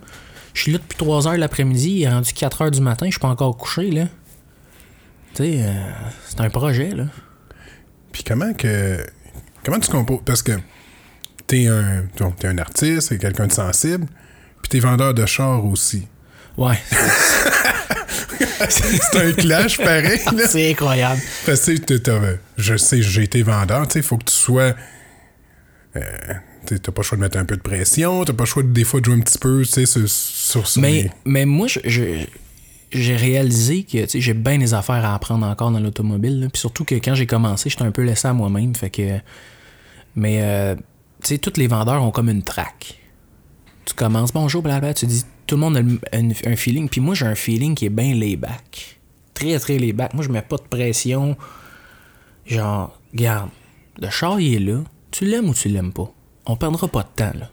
[0.52, 1.90] Je suis là depuis 3 heures l'après-midi.
[1.90, 3.06] Il est rendu 4 heures du matin.
[3.06, 4.06] Je suis pas encore couché, là.
[5.34, 5.72] Tu sais, euh,
[6.26, 7.04] c'est un projet, là.
[8.10, 9.06] Puis comment que.
[9.64, 10.20] Comment tu composes?
[10.24, 10.52] Parce que
[11.50, 12.04] t'es un.
[12.38, 14.06] T'es un artiste, t'es quelqu'un de sensible,
[14.62, 16.06] puis t'es vendeur de chars aussi.
[16.56, 16.78] Ouais.
[18.68, 21.20] C'est un clash pareil, c'est incroyable.
[21.46, 24.74] Parce que je sais, j'ai été vendeur, tu sais, il faut que tu sois.
[25.96, 26.00] euh,
[26.66, 28.68] t'as pas le choix de mettre un peu de pression, t'as pas le choix de,
[28.68, 31.46] des fois de jouer un petit peu, tu sais, sur, sur, sur Mais, les- mais
[31.46, 31.80] moi, je-
[32.92, 36.48] j'ai réalisé que j'ai bien des affaires à apprendre encore dans l'automobile.
[36.52, 38.74] Puis surtout que quand j'ai commencé, j'étais un peu laissé à moi-même.
[38.74, 39.18] Fait que.
[40.16, 40.74] Mais, euh,
[41.20, 42.98] tu sais, tous les vendeurs ont comme une traque.
[43.84, 46.88] Tu commences, bonjour, blablabla, tu dis, tout le monde a un, feeling.
[46.88, 49.00] Puis moi, j'ai un feeling qui est bien lay-back.
[49.34, 50.14] Très, très lay-back.
[50.14, 51.36] Moi, je mets pas de pression.
[52.46, 53.50] Genre, regarde,
[53.98, 54.82] le char, il est là.
[55.10, 56.12] Tu l'aimes ou tu l'aimes pas?
[56.46, 57.50] On perdra pas de temps, là.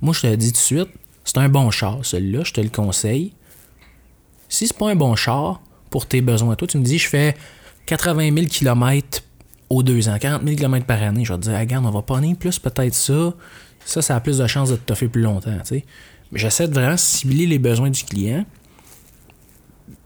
[0.00, 0.88] Moi, je te le dis tout de suite,
[1.24, 3.34] c'est un bon char, celui-là, je te le conseille.
[4.48, 5.60] Si c'est pas un bon char
[5.90, 7.36] pour tes besoins, toi, tu me dis, je fais
[7.86, 9.22] 80 000 km
[9.70, 11.24] aux deux ans, 40 000 km par année.
[11.24, 13.34] Je vais te dire, Ah, regarde, on va pas aller plus, peut-être ça.
[13.84, 15.84] Ça, ça a plus de chances de te toffer plus longtemps, tu sais.
[16.32, 18.44] Mais j'essaie de vraiment cibler les besoins du client.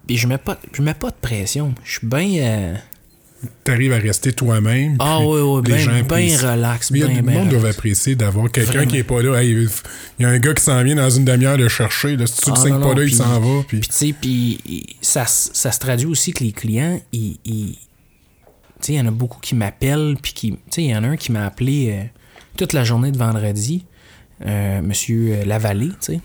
[0.08, 1.74] Et je mets pas, je mets pas de pression.
[1.84, 2.28] Je suis bien.
[2.42, 2.74] euh,
[3.64, 4.96] t'arrives à rester toi-même.
[5.00, 6.52] Ah puis oui, oui, bien ben apprécient.
[6.52, 9.40] relax, bien, du bien monde doit apprécier d'avoir quelqu'un qui est pas là.
[9.42, 9.50] Hey,
[10.18, 12.16] Il y a un gars qui s'en vient dans une demi-heure le chercher.
[12.16, 12.26] Là.
[12.26, 13.62] Si tu ne Ah, pas là, il puis- s'en va.
[13.66, 13.78] Puis...
[13.80, 17.76] Puis, tu sais, puis ça, ça se traduit aussi que les clients, ils.
[18.88, 20.58] Il y en a beaucoup qui m'appellent, puis qui.
[20.76, 22.04] Il y en a un qui m'a appelé euh,
[22.56, 23.84] toute la journée de vendredi,
[24.46, 26.18] euh, Monsieur euh, Lavallée, tu.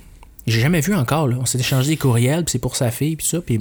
[0.45, 1.37] J'ai jamais vu encore, là.
[1.39, 3.59] On s'est échangé des courriels, c'est pour sa fille, puis ça, puis.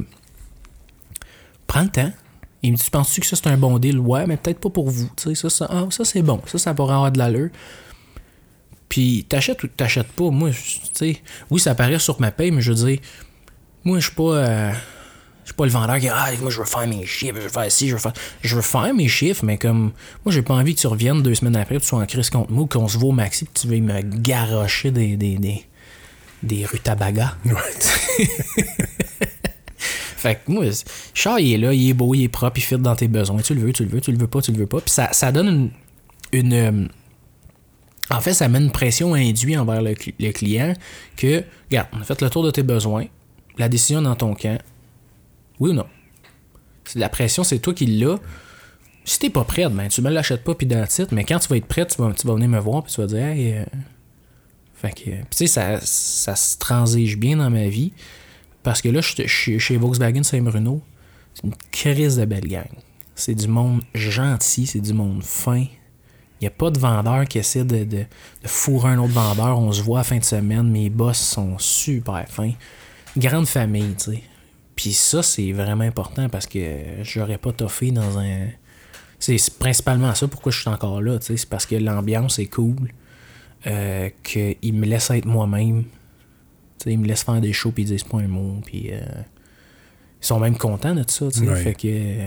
[1.66, 2.12] Prends le temps.
[2.62, 3.98] Il me dit Tu penses-tu que ça c'est un bon deal?
[3.98, 5.10] Ouais, mais peut-être pas pour vous.
[5.16, 6.40] Ça, ça, ah, ça c'est bon.
[6.46, 7.50] Ça, ça pourrait avoir de l'allure.
[8.88, 10.30] Puis t'achètes ou t'achètes pas?
[10.30, 11.20] Moi, tu sais,
[11.50, 13.00] oui, ça apparaît sur ma paye, mais je veux dire,
[13.84, 14.72] moi, je suis pas.
[15.46, 17.48] Je suis pas le vendeur qui ah moi je veux faire mes chiffres, je veux
[17.48, 18.12] faire ci, je veux faire.
[18.42, 19.92] Je veux faire mes chiffres, mais comme
[20.24, 22.30] moi j'ai pas envie que tu reviennes deux semaines après, que tu sois en crise
[22.30, 25.64] contre moi, qu'on se voit au maxi, puis tu veuilles me garrocher des, des, des,
[26.42, 27.36] des rutabagas.
[27.44, 27.54] Ouais.
[30.16, 30.72] Fait que moi, le
[31.14, 33.40] char, il est là, il est beau, il est propre, il fit dans tes besoins.
[33.40, 34.80] Tu le veux, tu le veux, tu le veux pas, tu le veux pas.
[34.80, 35.70] Puis ça, ça donne une.
[36.32, 36.88] une, euh,
[38.10, 40.72] en fait, ça met une pression induite envers le, le client
[41.16, 43.04] que, regarde, on a fait le tour de tes besoins,
[43.58, 44.58] la décision est dans ton camp.
[45.60, 45.86] Oui ou non?
[46.94, 48.18] La pression, c'est toi qui l'as.
[49.04, 51.56] Si t'es pas prête, ben, tu me l'achètes pas, puis titre, mais quand tu vas
[51.56, 53.64] être prêt, tu vas, tu vas venir me voir, puis tu vas dire, hey, euh,
[54.74, 57.92] Fait que, puis tu sais, ça, ça se transige bien dans ma vie.
[58.62, 60.82] Parce que là, je suis chez Volkswagen Saint-Bruno.
[61.34, 62.66] C'est une crise de belle gang.
[63.14, 65.64] C'est du monde gentil, c'est du monde fin.
[66.40, 69.58] Il n'y a pas de vendeur qui essaie de, de, de fourrer un autre vendeur.
[69.58, 70.68] On se voit à la fin de semaine.
[70.68, 72.52] Mes boss sont super fins.
[73.16, 74.22] Grande famille, tu sais.
[74.76, 76.60] Puis ça, c'est vraiment important parce que
[77.02, 78.48] j'aurais pas toffé dans un.
[79.18, 81.36] C'est principalement ça pourquoi je suis encore là, tu sais.
[81.38, 82.92] C'est parce que l'ambiance est cool.
[83.66, 85.84] Euh, qu'ils me laissent être moi-même.
[85.84, 88.60] Tu sais, ils me laissent faire des shows puis ils disent pas un mot.
[88.64, 89.00] Puis euh,
[90.22, 91.48] ils sont même contents de ça, tu sais.
[91.48, 91.62] Ouais.
[91.62, 92.26] Fait que.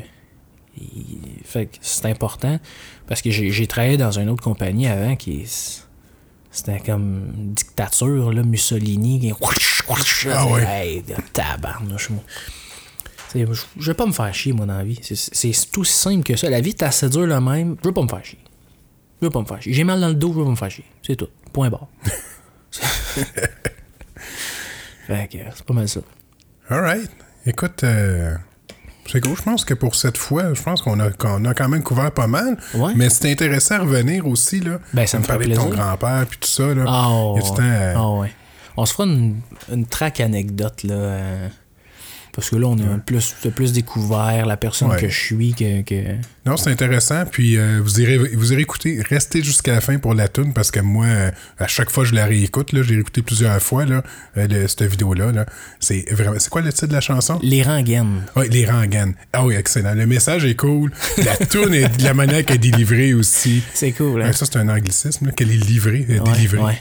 [1.44, 2.60] fait que c'est important
[3.08, 5.46] parce que j'ai travaillé dans une autre compagnie avant qui
[6.52, 9.32] c'était comme une dictature là Mussolini qui
[10.32, 10.64] Ah ouais.
[10.66, 11.04] hey,
[11.34, 12.24] tabarnouche moi.
[13.36, 13.46] Je
[13.86, 16.62] vais pas me faire chier moi dans la vie c'est tout simple que ça la
[16.62, 18.40] vie est assez dure là même je veux pas me faire chier
[19.22, 20.56] je veux pas me faire chier j'ai mal dans le dos je veux pas me
[20.56, 21.88] faire chier c'est tout point barre
[25.08, 26.02] fait que c'est pas mal ça
[26.70, 27.10] Alright.
[27.48, 28.36] Écoute, euh,
[29.08, 29.36] c'est cool.
[29.36, 32.28] Je pense que pour cette fois, je pense qu'on a, a quand même couvert pas
[32.28, 32.58] mal.
[32.76, 32.94] Ouais.
[32.96, 34.80] Mais c'est intéressant à revenir aussi, là.
[34.94, 36.86] Ben, ça me fait parler de ton grand-père puis tout ça, là.
[36.88, 38.32] Ah, Y a du temps à- ah ouais.
[38.78, 39.42] On se fera une,
[39.72, 40.94] une track anecdote, là.
[40.96, 41.50] euh,
[42.34, 45.02] parce que là, on a un plus, plus découvert la personne Ouais.
[45.02, 45.82] que je suis que.
[45.82, 46.16] que-
[46.50, 47.26] Non, c'est intéressant.
[47.26, 50.72] Puis euh, vous irez vous irez écouter, restez jusqu'à la fin pour la tune parce
[50.72, 54.02] que moi, euh, à chaque fois je la réécoute, là, j'ai réécouté plusieurs fois là,
[54.38, 55.32] euh, le- cette vidéo-là.
[55.32, 55.46] Là.
[55.80, 56.38] C'est vraiment.
[56.40, 57.40] C'est quoi le titre de la chanson?
[57.44, 58.24] Les rengaines.
[58.36, 59.14] Oui, les rengaines.
[59.34, 59.94] Ah oui, excellent.
[59.94, 60.92] Le message est cool.
[61.24, 63.62] La tune est de la manière qu'elle est délivrée aussi.
[63.74, 64.26] C'est cool, hein?
[64.28, 66.58] Ouais, ça, c'est un anglicisme, qu'elle est livrée, Ouais, délivrée.
[66.60, 66.80] ouais.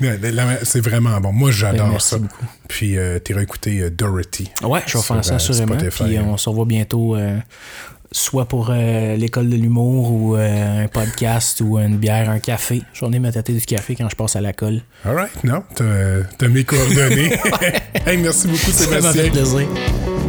[0.00, 1.32] Ouais, C'est vraiment bon.
[1.32, 2.18] Moi, j'adore Ben, merci ça.
[2.18, 2.46] beaucoup.
[2.68, 4.50] Puis, tu écouté euh, Dorothy.
[4.62, 5.54] Ouais, je vais faire ça Sur.
[5.54, 7.16] Spotify, Puis on se revoit bientôt,
[8.12, 12.82] soit pour euh, l'école de l'humour ou euh, un podcast ou une bière, un café.
[12.92, 14.80] J'en ai ma tête du café quand je passe à la colle.
[15.04, 17.32] All right, non, t'as mes coordonnées.
[18.06, 19.30] hey, merci beaucoup, Ça m'a fait Sébastien.
[19.30, 20.19] plaisir.